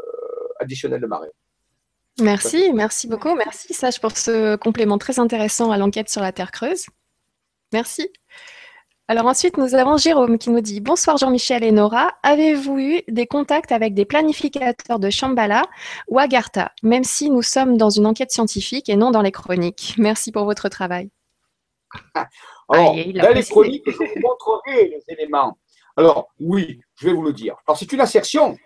[0.61, 1.29] additionnel de marée.
[2.19, 3.35] Merci, merci beaucoup.
[3.35, 6.85] Merci Sage pour ce complément très intéressant à l'enquête sur la Terre creuse.
[7.73, 8.09] Merci.
[9.07, 12.13] Alors ensuite, nous avons Jérôme qui nous dit Bonsoir Jean-Michel et Nora.
[12.23, 15.63] Avez-vous eu des contacts avec des planificateurs de Shambhala
[16.07, 19.95] ou Agartha, même si nous sommes dans une enquête scientifique et non dans les chroniques?
[19.97, 21.09] Merci pour votre travail.
[22.69, 25.57] Alors, dans les chroniques, je vous montrerai les éléments.
[25.97, 27.55] Alors, oui, je vais vous le dire.
[27.67, 28.57] Alors, c'est une assertion.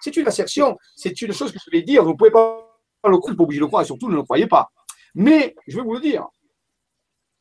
[0.00, 0.76] C'est une assertion.
[0.96, 2.04] C'est une chose que je vais dire.
[2.04, 2.64] Vous ne pouvez pas
[3.04, 4.70] le croire, pas le croire, et surtout ne le croyez pas.
[5.14, 6.26] Mais, je vais vous le dire.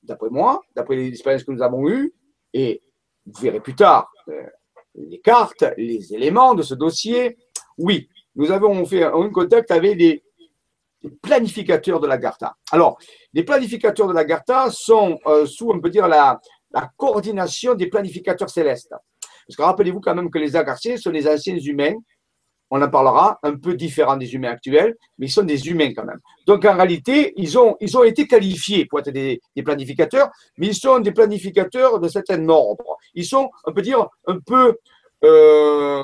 [0.03, 2.13] D'après moi, d'après les expériences que nous avons eues,
[2.53, 2.81] et
[3.25, 4.43] vous verrez plus tard euh,
[4.95, 7.37] les cartes, les éléments de ce dossier.
[7.77, 10.23] Oui, nous avons fait un contact avec les,
[11.21, 12.55] planificateurs de la GARTA.
[12.71, 12.97] Alors,
[13.33, 16.39] les planificateurs de la GARTA sont euh, sous, on peut dire, la,
[16.95, 18.93] coordination des planificateurs célestes.
[19.47, 21.95] Parce que rappelez-vous quand même que les Agartiers sont les anciens humains
[22.69, 26.05] on en parlera, un peu différents des humains actuels, mais ils sont des humains quand
[26.05, 26.19] même.
[26.45, 30.75] Donc en réalité, ils ont, ils ont été qualifiés pour être des, planificateurs, mais ils
[30.75, 32.97] sont des planificateurs de certain ordre.
[33.13, 34.75] Ils sont, on peut dire, un peu
[35.23, 36.03] euh,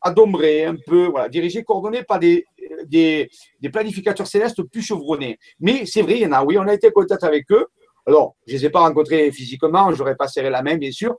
[0.00, 2.44] adombrés, un peu voilà, dirigés, coordonnés par des,
[2.86, 3.28] des,
[3.60, 5.38] des planificateurs célestes plus chevronnés.
[5.58, 7.66] Mais c'est vrai, il y en a, oui, on a été en contact avec eux.
[8.06, 10.92] Alors, je ne les ai pas rencontrés physiquement, je n'aurais pas serré la main, bien
[10.92, 11.16] sûr,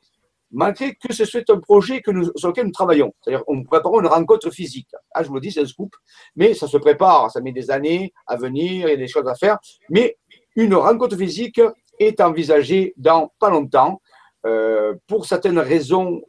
[0.56, 3.14] malgré que ce soit un projet que nous, sur lequel nous travaillons.
[3.22, 4.88] C'est-à-dire, on prépare une rencontre physique.
[5.14, 5.94] Ah, je vous le dis, c'est un scoop,
[6.36, 9.28] mais ça se prépare, ça met des années à venir, il y a des choses
[9.28, 9.58] à faire.
[9.90, 10.18] Mais
[10.56, 11.60] une rencontre physique
[12.00, 14.02] est envisagée dans pas longtemps,
[14.46, 16.22] euh, pour certaines raisons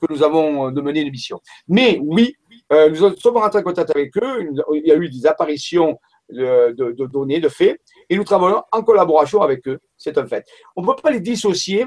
[0.00, 1.40] que nous avons de mener l'émission.
[1.66, 2.34] Mais oui,
[2.72, 7.06] euh, nous sommes rentrés en contact avec eux, il y a eu des apparitions de,
[7.06, 10.44] données, de faits, et nous travaillons en collaboration avec eux, c'est un fait.
[10.76, 11.86] On ne peut pas les dissocier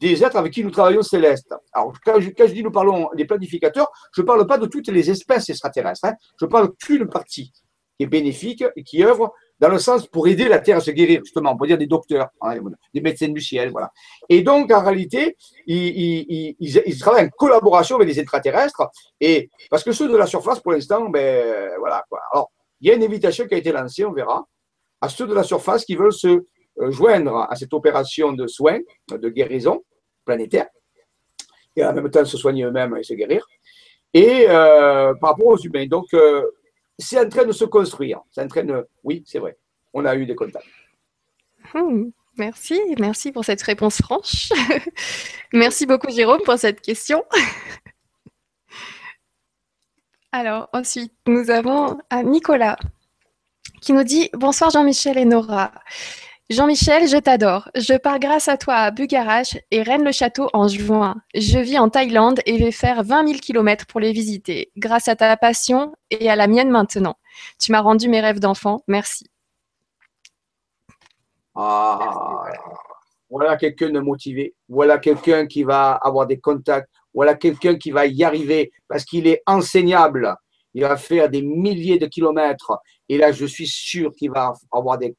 [0.00, 1.54] des êtres avec qui nous travaillons célestes.
[1.72, 5.10] Alors, quand je, dis nous parlons des planificateurs, je ne parle pas de toutes les
[5.10, 6.06] espèces extraterrestres.
[6.06, 6.14] Hein.
[6.40, 7.52] Je parle qu'une partie
[7.96, 10.90] qui est bénéfique et qui œuvre dans le sens pour aider la Terre à se
[10.90, 12.56] guérir, justement, on peut dire des docteurs, hein,
[12.94, 13.92] des médecins du ciel, voilà.
[14.30, 15.36] Et donc, en réalité,
[15.66, 18.88] ils, ils, travaillent en collaboration avec les extraterrestres,
[19.20, 22.02] et parce que ceux de la surface, pour l'instant, ben voilà.
[22.08, 22.20] Quoi.
[22.32, 22.50] Alors,
[22.80, 24.46] il y a une invitation qui a été lancée, on verra,
[25.02, 26.28] à ceux de la surface qui veulent se
[26.80, 28.78] euh, joindre à cette opération de soins,
[29.10, 29.82] de guérison,
[30.30, 30.68] planétaire,
[31.74, 33.44] et en même temps se soigner eux-mêmes et se guérir,
[34.14, 35.86] et euh, par rapport aux humains.
[35.86, 36.44] Donc, euh,
[36.98, 38.20] c'est en train de se construire.
[38.30, 38.86] C'est en train de...
[39.02, 39.56] Oui, c'est vrai.
[39.92, 40.66] On a eu des contacts.
[41.74, 44.50] Hmm, merci, merci pour cette réponse franche.
[45.52, 47.24] merci beaucoup, Jérôme, pour cette question.
[50.32, 52.78] Alors, ensuite, nous avons Nicolas
[53.80, 55.72] qui nous dit Bonsoir Jean-Michel et Nora.
[56.50, 57.68] Jean-Michel, je t'adore.
[57.76, 61.14] Je pars grâce à toi à Bugarach et Rennes-le-Château en juin.
[61.32, 65.14] Je vis en Thaïlande et vais faire 20 000 km pour les visiter, grâce à
[65.14, 67.14] ta passion et à la mienne maintenant.
[67.60, 68.82] Tu m'as rendu mes rêves d'enfant.
[68.88, 69.28] Merci.
[71.54, 72.42] Ah,
[73.30, 74.56] voilà quelqu'un de motivé.
[74.68, 76.90] Voilà quelqu'un qui va avoir des contacts.
[77.14, 80.34] Voilà quelqu'un qui va y arriver parce qu'il est enseignable
[80.74, 82.78] il va faire des milliers de kilomètres.
[83.08, 85.16] Et là, je suis sûr qu'il va avoir des,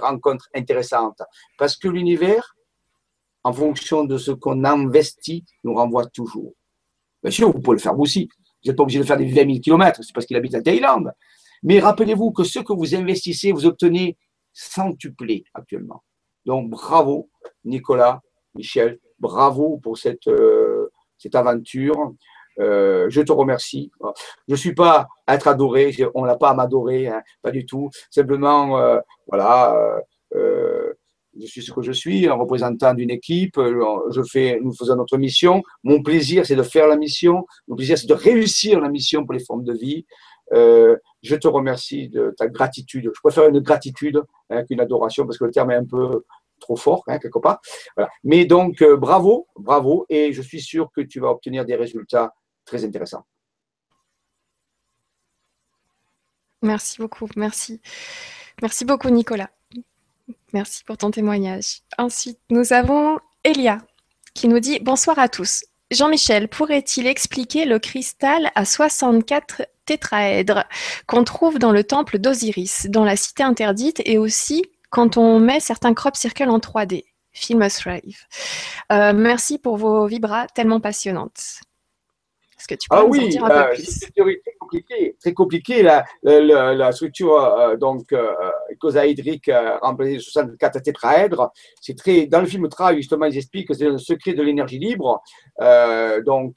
[0.00, 1.20] rencontres intéressantes.
[1.58, 2.54] Parce que l'univers,
[3.42, 6.52] en fonction de ce qu'on investit, nous renvoie toujours.
[7.22, 8.28] Bien sûr, vous pouvez le faire vous aussi.
[8.64, 10.62] Vous n'êtes pas obligé de faire des 20 000 kilomètres, c'est parce qu'il habite en
[10.62, 11.12] Thaïlande.
[11.62, 14.16] Mais rappelez-vous que ce que vous investissez, vous obtenez
[14.52, 16.02] centuplé actuellement.
[16.44, 17.28] Donc, bravo,
[17.64, 18.20] Nicolas,
[18.54, 22.14] Michel, bravo pour cette, euh, cette aventure.
[22.58, 23.90] Euh, je te remercie.
[24.48, 27.66] Je ne suis pas à être adoré, on n'a pas à m'adorer, hein, pas du
[27.66, 27.90] tout.
[28.10, 30.02] Simplement, euh, voilà,
[30.34, 30.92] euh,
[31.38, 33.60] je suis ce que je suis, un représentant d'une équipe.
[34.10, 35.62] Je fais, nous faisons notre mission.
[35.84, 37.46] Mon plaisir, c'est de faire la mission.
[37.68, 40.06] Mon plaisir, c'est de réussir la mission pour les formes de vie.
[40.52, 43.10] je te remercie de ta gratitude.
[43.14, 46.24] Je préfère une gratitude hein, qu'une adoration parce que le terme est un peu
[46.58, 47.60] trop fort, hein, quelque part.
[48.24, 52.32] Mais donc, bravo, bravo, et je suis sûr que tu vas obtenir des résultats
[52.66, 53.24] très intéressant.
[56.62, 57.80] Merci beaucoup, merci.
[58.60, 59.50] Merci beaucoup Nicolas.
[60.52, 61.82] Merci pour ton témoignage.
[61.98, 63.78] Ensuite, nous avons Elia
[64.34, 65.64] qui nous dit Bonsoir à tous.
[65.90, 70.64] Jean-Michel, pourrait-il expliquer le cristal à 64 tétraèdre
[71.06, 75.60] qu'on trouve dans le temple d'Osiris, dans la cité interdite, et aussi quand on met
[75.60, 77.04] certains crop circles en 3D.
[77.32, 78.22] Film Thrive.
[78.90, 81.60] Euh, merci pour vos vibras tellement passionnantes.
[82.66, 85.16] Est-ce que tu peux ah oui, dire un peu euh, plus théorie très compliquée.
[85.20, 88.32] Très compliquée, la, la, la structure euh, donc euh,
[88.72, 89.50] icosaédrique
[89.82, 91.52] remplacée de 64 tétraèdres.
[91.80, 94.78] C'est très dans le film Thrive justement ils expliquent que c'est le secret de l'énergie
[94.80, 95.22] libre.
[96.24, 96.56] donc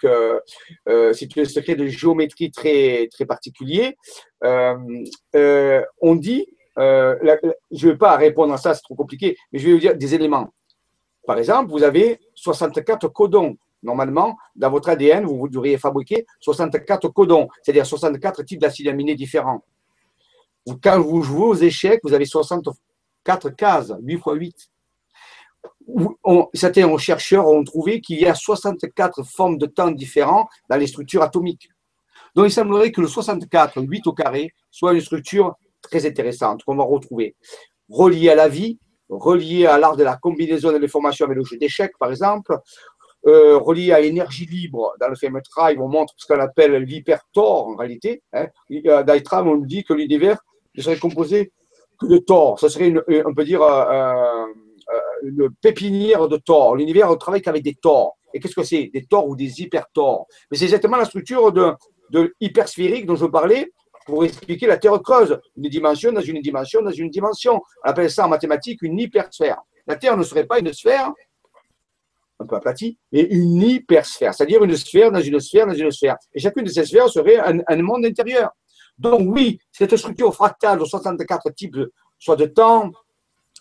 [0.86, 3.95] c'est un secret de géométrie très très particulier.
[4.41, 9.73] on dit je ne vais pas répondre à ça, c'est trop compliqué, mais je vais
[9.73, 10.53] vous dire des éléments.
[11.27, 13.57] Par exemple, vous avez 64 codons.
[13.82, 19.64] Normalement, dans votre ADN, vous, devriez fabriquer 64 codons, c'est-à-dire 64 types d'acides aminés différents.
[20.84, 24.70] Quand vous jouez aux échecs, vous avez 64 cases, 8 x 8.
[26.54, 31.24] certains chercheurs ont trouvé qu'il y a 64 formes de temps différents dans les structures
[31.24, 31.70] atomiques.
[32.36, 36.76] Donc, il semblerait que le 64, 8 au carré, soit une structure très intéressante qu'on
[36.76, 37.36] va retrouver,
[37.90, 38.78] reliée à la vie,
[39.10, 42.60] reliée à l'art de la combinaison des formations avec le jeu d'échecs, par exemple,
[43.30, 44.94] euh, relié à l'énergie libre.
[45.00, 48.22] Dans le film Tribe, on montre ce qu'on appelle l'hypertor en réalité.
[48.34, 50.40] Dans on nous dit que l'univers
[50.76, 51.52] ne serait composé
[52.00, 52.60] que de Thor.
[52.60, 54.46] Ce serait, une, on peut dire, euh,
[54.92, 56.76] euh, une pépinière de Thor.
[56.76, 58.18] L'univers ne travaille qu'avec des Thors.
[58.34, 61.74] Et qu'est-ce que c'est Des Thors ou des hypertors Mais c'est exactement la structure de,
[62.12, 63.72] de hypersphérique dont je parlais
[64.06, 65.40] pour expliquer la Terre creuse.
[65.58, 67.62] Une dimension dans une dimension dans une dimension.
[67.84, 69.62] On appelle ça en mathématiques une hypersphère.
[69.88, 71.12] La Terre ne serait pas une sphère,
[72.40, 76.16] un peu aplati, mais une hypersphère, c'est-à-dire une sphère dans une sphère dans une sphère.
[76.34, 78.52] Et chacune de ces sphères serait un, monde intérieur.
[78.98, 81.78] Donc oui, cette structure fractale de 64 types,
[82.18, 82.91] soit de temps,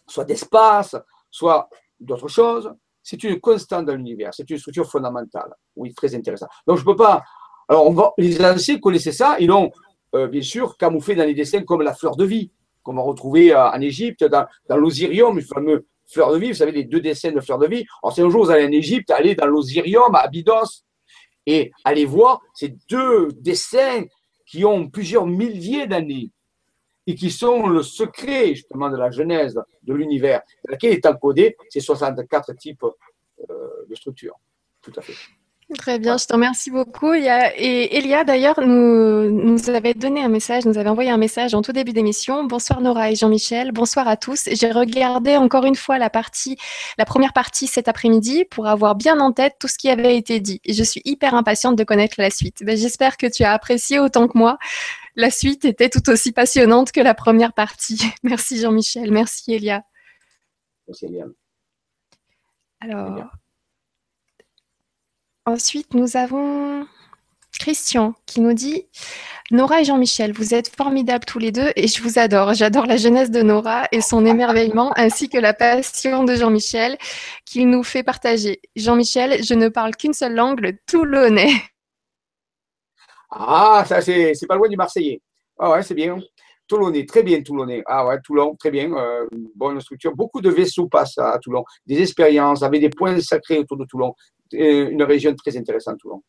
[0.07, 0.97] soit d'espace,
[1.31, 1.69] soit
[1.99, 2.73] d'autres choses,
[3.03, 5.53] c'est une constante dans l'univers, c'est une structure fondamentale.
[5.77, 6.47] Oui, très intéressant.
[6.67, 7.23] Donc je ne peux pas...
[7.69, 9.71] Alors les anciens connaissaient ça, ils l'ont
[10.15, 12.51] euh, bien sûr camouflé dans les dessins comme la fleur de vie,
[12.83, 16.55] qu'on va retrouver euh, en Égypte, dans, dans l'Osirium, le fameux fleurs de vie, vous
[16.55, 17.85] savez, les deux dessins de fleurs de vie.
[18.03, 20.85] Un jour vous allez en Égypte, allez dans l'Osirium, à Abydos,
[21.47, 24.05] et allez voir ces deux dessins
[24.47, 26.31] qui ont plusieurs milliers d'années
[27.07, 31.57] et qui sont le secret justement de la genèse de l'univers, dans lequel est encodé
[31.71, 34.37] ces 64 types euh, de structures.
[34.83, 35.15] Tout à fait.
[35.77, 37.13] Très bien, je te remercie beaucoup.
[37.13, 41.61] et Elia, d'ailleurs, nous, nous avait donné un message, nous avait envoyé un message en
[41.61, 42.45] tout début d'émission.
[42.45, 44.49] Bonsoir Nora et Jean-Michel, bonsoir à tous.
[44.51, 46.57] J'ai regardé encore une fois la partie,
[46.97, 50.41] la première partie cet après-midi pour avoir bien en tête tout ce qui avait été
[50.41, 50.63] dit.
[50.65, 52.65] Et je suis hyper impatiente de connaître la suite.
[52.65, 54.57] Ben, J'espère que tu as apprécié autant que moi.
[55.17, 58.01] La suite était tout aussi passionnante que la première partie.
[58.23, 59.83] Merci Jean-Michel, merci Elia.
[60.87, 61.27] Merci Elia.
[62.81, 63.31] Alors.
[65.49, 66.87] Ensuite, nous avons
[67.59, 68.85] Christian qui nous dit
[69.51, 72.53] Nora et Jean-Michel, vous êtes formidables tous les deux et je vous adore.
[72.53, 76.99] J'adore la jeunesse de Nora et son émerveillement ainsi que la passion de Jean-Michel
[77.47, 78.61] qu'il nous fait partager.
[78.77, 81.55] Jean-Michel, je ne parle qu'une seule langue, le toulonnais.
[83.31, 85.23] Ah, ça c'est pas loin du Marseillais.
[85.59, 86.19] Ah ouais, c'est bien.
[86.69, 87.83] Toulonnais, très bien Toulonnais.
[87.87, 88.93] Ah ouais, Toulon, très bien.
[88.93, 89.27] Euh,
[89.57, 90.15] bonne structure.
[90.15, 91.65] Beaucoup de vaisseaux passent à Toulon.
[91.87, 94.15] Des expériences, avec des points sacrés autour de Toulon.
[94.55, 96.23] Euh, une région très intéressante, Toulon.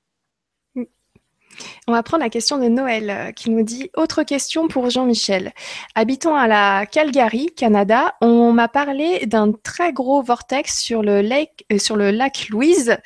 [1.88, 5.52] On va prendre la question de Noël euh, qui nous dit Autre question pour Jean-Michel.
[5.96, 11.66] Habitant à la Calgary, Canada, on m'a parlé d'un très gros vortex sur le, lake,
[11.72, 12.98] euh, sur le lac Louise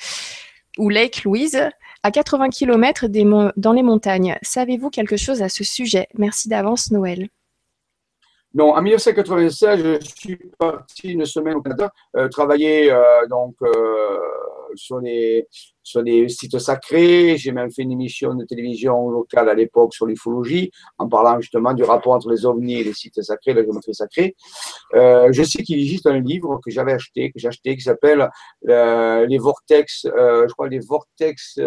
[0.78, 1.70] ou Lake Louise
[2.04, 3.06] à 80 km
[3.56, 4.38] dans les montagnes.
[4.42, 6.08] Savez-vous quelque chose à ce sujet?
[6.16, 7.30] Merci d'avance, Noël.
[8.54, 11.92] Non, en 1996, je suis parti une semaine au Canada,
[12.30, 12.94] travailler
[13.30, 13.56] donc
[14.76, 15.48] sur des,
[15.84, 17.38] sur des sites sacrés.
[17.38, 21.74] J'ai même fait une émission de télévision locale à l'époque sur l'ufologie, en parlant justement
[21.74, 24.36] du rapport entre les ovnis et les sites sacrés, la géométrie sacrée.
[24.96, 28.30] Euh, je sais qu'il existe un livre que j'avais acheté, que j'ai acheté, qui s'appelle
[28.70, 31.60] euh, Les Vortex, euh, je crois les Vortex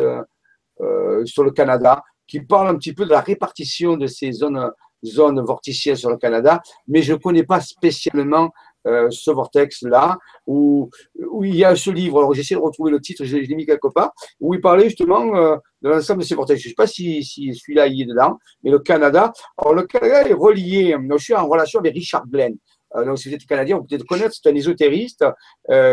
[1.24, 4.70] sur le Canada, qui parle un petit peu de la répartition de ces zones
[5.04, 8.50] zones vorticielles sur le Canada, mais je ne connais pas spécialement
[8.86, 10.90] euh, ce vortex-là, où,
[11.30, 12.18] où il y a ce livre.
[12.18, 15.36] Alors, j'essaie de retrouver le titre, je, l'ai mis quelque part, où il parlait justement
[15.36, 16.60] euh, de l'ensemble de ces vortex.
[16.60, 19.32] Je ne sais pas si, si celui-là y est dedans, mais le Canada.
[19.58, 22.56] Alors, le Canada est relié, je suis en relation avec Richard Glenn.
[22.94, 25.24] Euh, donc, si vous êtes canadien, vous peut-être connaître, c'est un ésotériste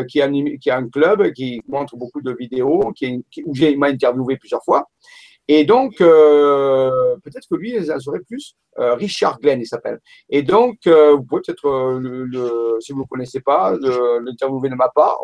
[0.08, 0.30] qui, a,
[0.62, 4.64] qui a un club, qui montre beaucoup de vidéos, qui où j'ai m'a interviewé plusieurs
[4.64, 4.88] fois.
[5.48, 8.56] Et donc, euh, peut-être que lui, il en saurait plus.
[8.80, 10.00] Euh, Richard Glenn, il s'appelle.
[10.30, 13.76] Et donc, euh, vous pouvez peut-être, le, si vous ne le connaissez pas,
[14.24, 15.20] l'interviewer de ma part.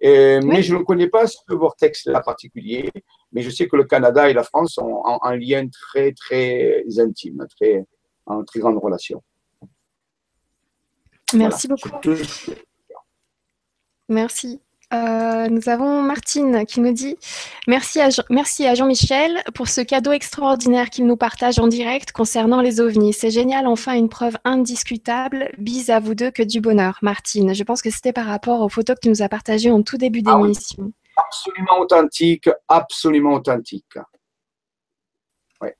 [0.00, 2.90] Et, Mais je ne connais pas ce vortex-là particulier.
[3.32, 7.46] mais je sais que le Canada et la France ont un, lien très, très intime,
[7.56, 7.84] très,
[8.26, 9.22] en très grande relation.
[11.32, 11.90] Merci beaucoup.
[14.08, 14.60] Merci.
[14.94, 17.16] Euh, nous avons Martine qui nous dit
[17.66, 22.60] merci à, merci à Jean-Michel pour ce cadeau extraordinaire qu'il nous partage en direct concernant
[22.60, 23.12] les ovnis.
[23.12, 25.50] C'est génial, enfin une preuve indiscutable.
[25.58, 26.98] Bise à vous deux, que du bonheur.
[27.02, 29.82] Martine, je pense que c'était par rapport aux photos que tu nous as partagées en
[29.82, 30.92] tout début ah d'émission.
[31.16, 33.98] Absolument authentique, absolument authentique.
[35.60, 35.70] Oui.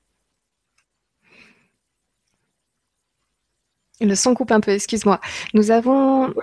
[4.01, 5.21] Le son coupe un peu, excuse-moi.
[5.53, 6.33] Nous avons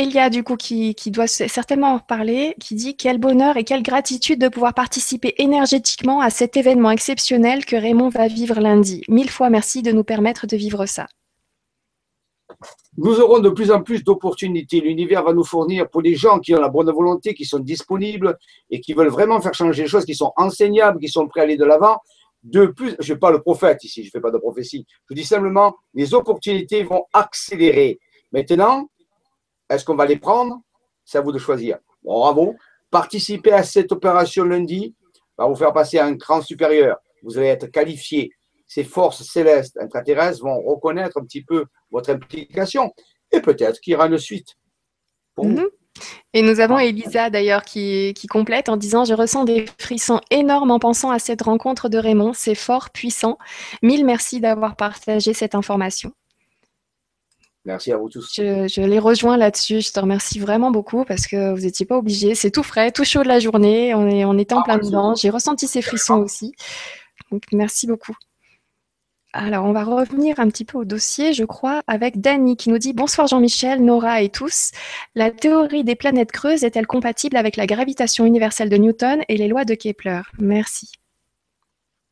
[0.00, 4.40] Elia, du coup, qui, doit certainement en parler, qui dit Quel bonheur et quelle gratitude
[4.40, 9.02] de pouvoir participer énergétiquement à cet événement exceptionnel que Raymond va vivre lundi.
[9.08, 11.06] Mille fois merci de nous permettre de vivre ça.
[12.96, 14.80] Nous aurons de plus en plus d'opportunités.
[14.80, 18.38] L'univers va nous fournir pour les gens qui ont la bonne volonté, qui sont disponibles
[18.70, 21.42] et qui veulent vraiment faire changer les choses, qui sont enseignables, qui sont prêts à
[21.42, 21.98] aller de l'avant.
[22.42, 24.86] De plus, je ne suis pas le prophète ici, je ne fais pas de prophétie.
[25.10, 28.00] Je dis simplement, les opportunités vont accélérer.
[28.32, 28.88] Maintenant,
[29.70, 30.60] est-ce qu'on va les prendre?
[31.04, 31.78] C'est à vous de choisir.
[32.02, 32.56] bravo.
[32.90, 34.94] Participez à cette opération lundi
[35.38, 36.98] va vous faire passer à un cran supérieur.
[37.22, 38.30] Vous allez être qualifié.
[38.66, 42.92] Ces forces célestes intraterrestres vont reconnaître un petit peu votre implication
[43.32, 44.56] et peut-être qu'il y aura une suite.
[45.38, 45.66] Mhm.
[46.34, 50.70] Et nous avons Elisa d'ailleurs qui, qui, complète en disant Je ressens des frissons énormes
[50.70, 52.32] en pensant à cette rencontre de Raymond.
[52.32, 53.38] C'est fort, puissant.
[53.82, 56.12] Mille merci d'avoir partagé cette information.
[57.66, 58.32] Merci à vous tous.
[58.36, 59.82] Je, les rejoins là-dessus.
[59.82, 62.34] Je te remercie vraiment beaucoup parce que vous n'étiez pas obligés.
[62.34, 63.94] C'est tout frais, tout chaud de la journée.
[63.94, 65.14] On est, on est en ah, plein dedans.
[65.14, 66.54] J'ai ressenti ces frissons aussi.
[67.30, 68.16] Donc, merci beaucoup.
[69.32, 72.78] Alors, on va revenir un petit peu au dossier, je crois, avec Dany qui nous
[72.78, 74.72] dit Bonsoir Jean-Michel, Nora et tous.
[75.14, 79.46] La théorie des planètes creuses est-elle compatible avec la gravitation universelle de Newton et les
[79.46, 80.22] lois de Kepler?
[80.40, 80.90] Merci.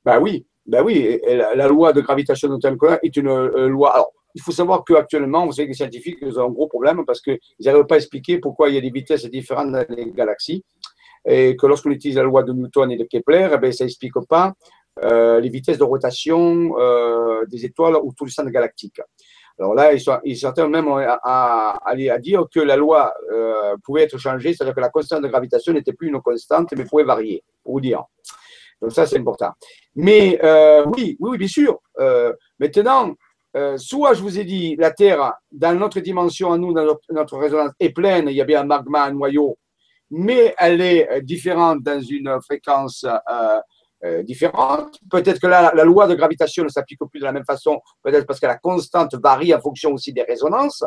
[0.05, 1.19] Bah oui, bah oui.
[1.27, 3.95] La, loi de gravitation de Newton est une euh, loi.
[3.95, 7.21] Alors, il faut savoir qu'actuellement, vous savez que les scientifiques ont un gros problème parce
[7.21, 10.65] qu'ils n'arrivent pas à expliquer pourquoi il y a des vitesses différentes dans les galaxies.
[11.27, 14.13] Et que lorsqu'on utilise la loi de Newton et de Kepler, eh bien, ça n'explique
[14.29, 14.55] pas
[15.03, 19.01] euh, les vitesses de rotation euh, des étoiles autour du centre galactique.
[19.59, 24.05] Alors là, ils sont, ils sont même à, à, dire que la loi euh, pouvait
[24.05, 27.43] être changée, c'est-à-dire que la constante de gravitation n'était plus une constante, mais pouvait varier,
[27.65, 28.05] pour vous dire.
[28.81, 29.51] Donc ça, c'est important.
[29.97, 30.39] Mais
[30.95, 31.81] oui, oui, bien sûr.
[32.61, 33.17] maintenant,
[33.57, 37.39] euh, soit je vous ai dit, la Terre, dans notre dimension à nous, dans notre,
[37.39, 39.59] résonance, est pleine, il y a bien un magma, un noyau,
[40.11, 43.07] mais elle est euh, différente dans une fréquence
[44.05, 44.99] euh, différente.
[45.11, 48.27] Peut-être que la, la, loi de gravitation ne s'applique plus de la même façon, peut-être
[48.27, 50.85] parce que la constante varie en fonction aussi des résonances.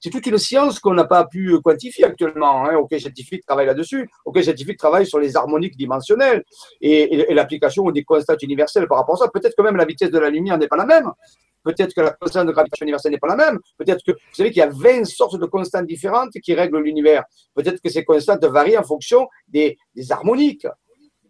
[0.00, 2.64] C'est toute une science qu'on n'a pas pu quantifier actuellement.
[2.64, 2.80] Hein.
[2.98, 4.08] Scientifique travaille là-dessus.
[4.24, 6.44] Aucun scientifique travaille sur les harmoniques dimensionnelles
[6.80, 9.28] et, et l'application des constantes universelles par rapport à ça.
[9.28, 11.10] Peut-être que même la vitesse de la lumière n'est pas la même.
[11.62, 13.58] Peut-être que la constante de gravitation universelle n'est pas la même.
[13.76, 17.24] Peut-être que, vous savez qu'il y a 20 sortes de constantes différentes qui règlent l'univers.
[17.54, 19.76] Peut-être que ces constantes varient en fonction des,
[20.10, 20.66] harmoniques.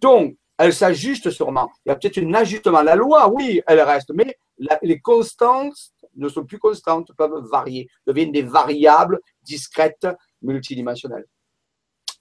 [0.00, 1.68] Donc, elles s'ajustent sûrement.
[1.84, 2.82] Il y a peut-être un ajustement.
[2.82, 4.36] La loi, oui, elle reste, mais
[4.82, 10.06] les constantes ne sont plus constantes, peuvent varier, deviennent des variables discrètes,
[10.42, 11.26] multidimensionnelles.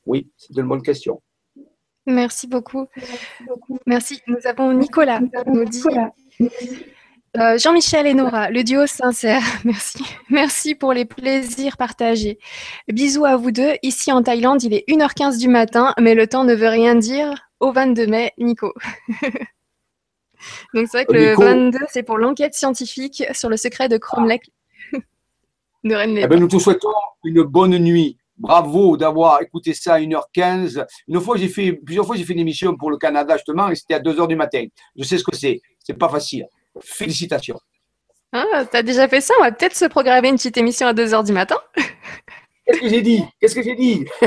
[0.05, 1.21] Oui, c'est une bonne question.
[2.05, 2.88] Merci beaucoup.
[3.85, 4.21] Merci.
[4.27, 5.19] Nous avons Nicolas.
[7.38, 10.03] Euh, Jean-Michel et Nora, le duo sincère, merci.
[10.30, 12.39] Merci pour les plaisirs partagés.
[12.88, 13.73] Bisous à vous deux.
[13.84, 17.34] Ici en Thaïlande, il est 1h15 du matin, mais le temps ne veut rien dire.
[17.59, 18.73] Au 22 mai, Nico.
[20.73, 24.49] Donc c'est vrai que le 22, c'est pour l'enquête scientifique sur le secret de Cromlech
[25.84, 26.19] de.
[26.19, 26.89] Eh ben, nous te souhaitons
[27.23, 28.18] une bonne nuit.
[28.38, 30.85] Bravo d'avoir écouté ça à 1h15.
[31.07, 33.76] Une fois, j'ai fait, plusieurs fois, j'ai fait une émission pour le Canada, justement, et
[33.76, 34.64] c'était à 2h du matin.
[34.95, 35.59] Je sais ce que c'est.
[35.84, 36.45] C'est pas facile.
[36.84, 37.60] Félicitations.
[38.34, 39.34] Ah, t'as déjà fait ça?
[39.40, 41.58] On va peut-être se programmer une petite émission à 2h du matin.
[42.66, 43.24] Qu'est-ce que j'ai dit?
[43.40, 44.06] Qu'est-ce que j'ai dit?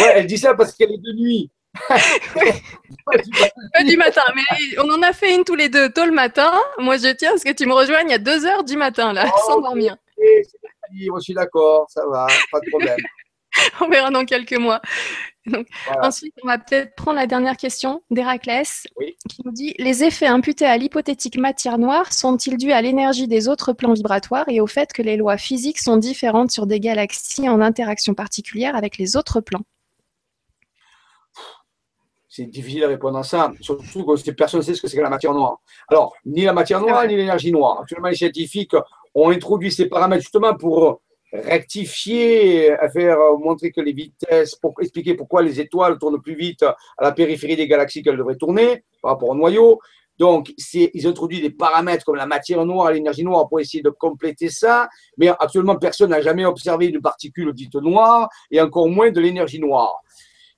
[0.00, 1.50] Ouais, elle dit ça parce qu'elle est de nuit.
[1.88, 4.42] pas du matin, mais
[4.78, 6.52] on en a fait une tous les deux tôt le matin.
[6.78, 9.60] Moi, je tiens à ce que tu me rejoignes à 2h du matin, là, sans
[9.60, 9.96] dormir.
[10.18, 12.98] je suis d'accord, ça va, pas de problème.
[13.80, 14.80] on verra dans quelques mois.
[16.02, 18.86] Ensuite, on va peut-être prendre la dernière question d'Héraclès
[19.28, 23.48] qui nous dit Les effets imputés à l'hypothétique matière noire sont-ils dus à l'énergie des
[23.48, 27.48] autres plans vibratoires et au fait que les lois physiques sont différentes sur des galaxies
[27.48, 29.62] en interaction particulière avec les autres plans?
[32.28, 35.02] C'est difficile à répondre à ça, surtout que personne ne sait ce que c'est que
[35.02, 35.60] la matière noire.
[35.88, 37.80] Alors, ni la matière noire, ni l'énergie noire.
[37.82, 38.74] Actuellement, les scientifiques
[39.14, 41.02] ont introduit ces paramètres justement pour
[41.32, 46.34] rectifier, à faire euh, montrer que les vitesses, pour expliquer pourquoi les étoiles tournent plus
[46.34, 49.80] vite à la périphérie des galaxies qu'elles devraient tourner par rapport au noyau.
[50.18, 54.50] Donc, ils introduisent des paramètres comme la matière noire l'énergie noire pour essayer de compléter
[54.50, 54.88] ça.
[55.16, 59.58] Mais actuellement, personne n'a jamais observé de particules dites noires et encore moins de l'énergie
[59.58, 60.00] noire.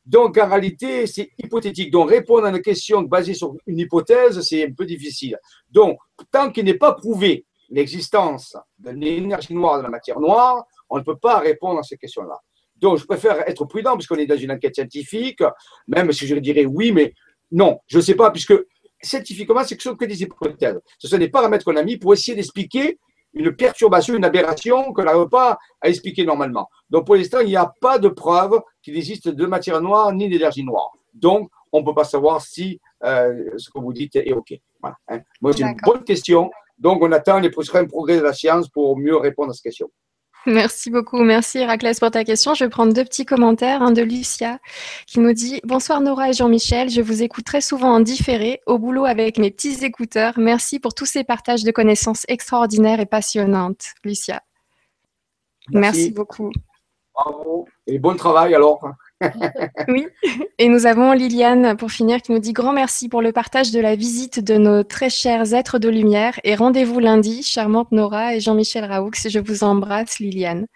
[0.04, 1.90] Donc, en réalité, c'est hypothétique.
[1.90, 5.38] Donc, répondre à une question basée sur une hypothèse, c'est un peu difficile.
[5.70, 5.98] Donc,
[6.30, 11.02] tant qu'il n'est pas prouvé l'existence de l'énergie noire de la matière noire, on ne
[11.02, 12.38] peut pas répondre à ces questions-là.
[12.76, 15.42] Donc, je préfère être prudent puisqu'on est dans une enquête scientifique,
[15.86, 17.14] même si je dirais oui, mais
[17.50, 18.54] non, je ne sais pas, puisque
[19.00, 20.80] scientifiquement, c'est que des hypothèses.
[20.98, 22.98] Ce sont des paramètres qu'on a mis pour essayer d'expliquer
[23.34, 26.68] une perturbation, une aberration qu'on n'arrive pas à expliquer normalement.
[26.88, 30.28] Donc, pour l'instant, il n'y a pas de preuve qu'il existe de matière noire ni
[30.28, 30.92] d'énergie noire.
[31.12, 34.54] Donc, on ne peut pas savoir si euh, ce que vous dites est OK.
[34.80, 35.20] Voilà, hein.
[35.40, 36.50] Moi, c'est une bonne question.
[36.84, 39.90] Donc, on attend les prochains progrès de la science pour mieux répondre à cette question.
[40.44, 41.22] Merci beaucoup.
[41.22, 42.52] Merci Héraclès pour ta question.
[42.52, 43.80] Je vais prendre deux petits commentaires.
[43.80, 44.58] Un de Lucia
[45.06, 46.90] qui nous dit Bonsoir Nora et Jean-Michel.
[46.90, 50.34] Je vous écoute très souvent en différé, au boulot avec mes petits écouteurs.
[50.36, 53.94] Merci pour tous ces partages de connaissances extraordinaires et passionnantes.
[54.04, 54.42] Lucia.
[55.70, 56.52] Merci, beaucoup.
[57.14, 57.66] Bravo.
[57.86, 58.86] Et bon travail alors.
[59.88, 60.06] Oui,
[60.58, 63.80] et nous avons Liliane pour finir qui nous dit grand merci pour le partage de
[63.80, 68.40] la visite de nos très chers êtres de lumière et rendez-vous lundi, charmante Nora et
[68.40, 69.10] Jean-Michel Raoux.
[69.14, 70.66] Je vous embrasse, Liliane.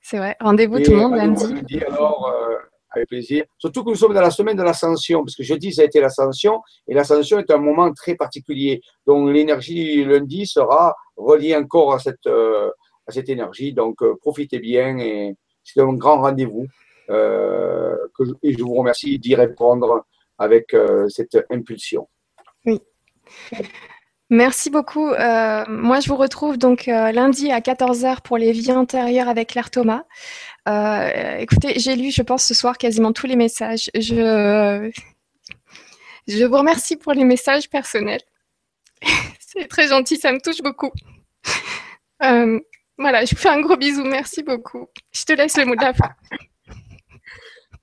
[0.00, 1.80] C'est vrai, rendez-vous tout le monde lundi.
[1.86, 2.56] alors, euh,
[2.94, 3.44] avec plaisir.
[3.58, 6.00] Surtout que nous sommes dans la semaine de l'ascension, parce que jeudi, ça a été
[6.00, 8.80] l'ascension, et l'ascension est un moment très particulier.
[9.06, 12.70] Donc, l'énergie lundi sera reliée encore à cette, euh,
[13.06, 13.72] à cette énergie.
[13.72, 16.66] Donc, euh, profitez bien et c'est un grand rendez-vous.
[17.12, 17.96] Euh,
[18.42, 20.06] et je vous remercie d'y répondre
[20.38, 22.08] avec euh, cette impulsion.
[22.64, 22.80] Oui.
[24.30, 25.10] Merci beaucoup.
[25.10, 29.70] Euh, moi, je vous retrouve donc lundi à 14h pour les vies antérieures avec Claire
[29.70, 30.04] Thomas.
[31.38, 33.90] écoutez, j'ai lu, je pense, ce soir quasiment tous les messages.
[33.94, 34.90] Je,
[36.26, 38.22] je vous remercie pour les messages personnels.
[39.40, 40.90] C'est très gentil, ça me touche beaucoup.
[42.18, 44.02] voilà, je vous fais un gros bisou.
[44.04, 44.86] Merci beaucoup.
[45.12, 46.08] Je te laisse le mot de la fin.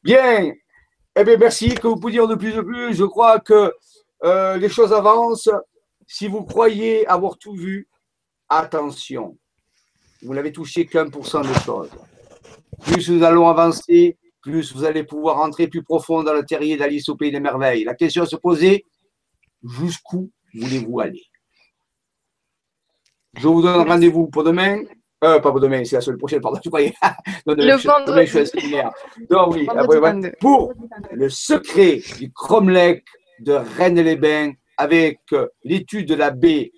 [0.03, 0.53] Bien.
[1.15, 1.75] Eh bien, merci.
[1.75, 2.93] Que vous pouvez dire de plus en plus.
[2.93, 3.73] Je crois que
[4.23, 5.49] euh, les choses avancent.
[6.07, 7.87] Si vous croyez avoir tout vu,
[8.47, 9.37] attention.
[10.21, 11.91] Vous n'avez touché qu'un pour cent des choses.
[12.81, 17.09] Plus nous allons avancer, plus vous allez pouvoir entrer plus profond dans le terrier d'Alice
[17.09, 17.83] au Pays des Merveilles.
[17.83, 18.85] La question à se poser,
[19.63, 21.25] jusqu'où voulez-vous aller?
[23.35, 24.81] Je vous donne rendez-vous pour demain.
[25.23, 26.93] Euh, pas pour demain, c'est la semaine prochaine, pardon, tu croyais.
[27.45, 28.27] non, le je, vendredi.
[28.27, 28.39] je
[29.49, 30.73] oui, après, pour
[31.11, 33.03] le secret du cromlech
[33.41, 36.71] de Rennes-les-Bains avec euh, l'étude de l'abbé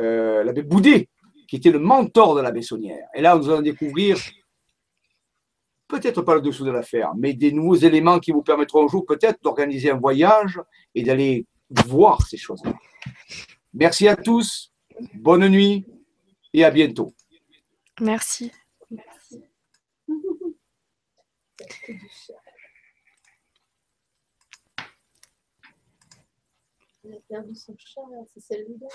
[0.00, 1.08] euh, l'abbé Boudet,
[1.48, 3.06] qui était le mentor de l'abbé Saunière.
[3.14, 4.18] Et là, nous allons découvrir,
[5.88, 9.04] peut-être pas le dessous de l'affaire, mais des nouveaux éléments qui vous permettront un jour
[9.06, 10.60] peut-être d'organiser un voyage
[10.94, 11.46] et d'aller
[11.86, 12.72] voir ces choses-là.
[13.72, 14.72] Merci à tous,
[15.14, 15.86] bonne nuit
[16.52, 17.12] et à bientôt.
[18.00, 18.52] Merci.
[18.90, 19.44] Merci.
[27.04, 28.00] Elle a perdu son chat,
[28.32, 28.88] c'est celle-là.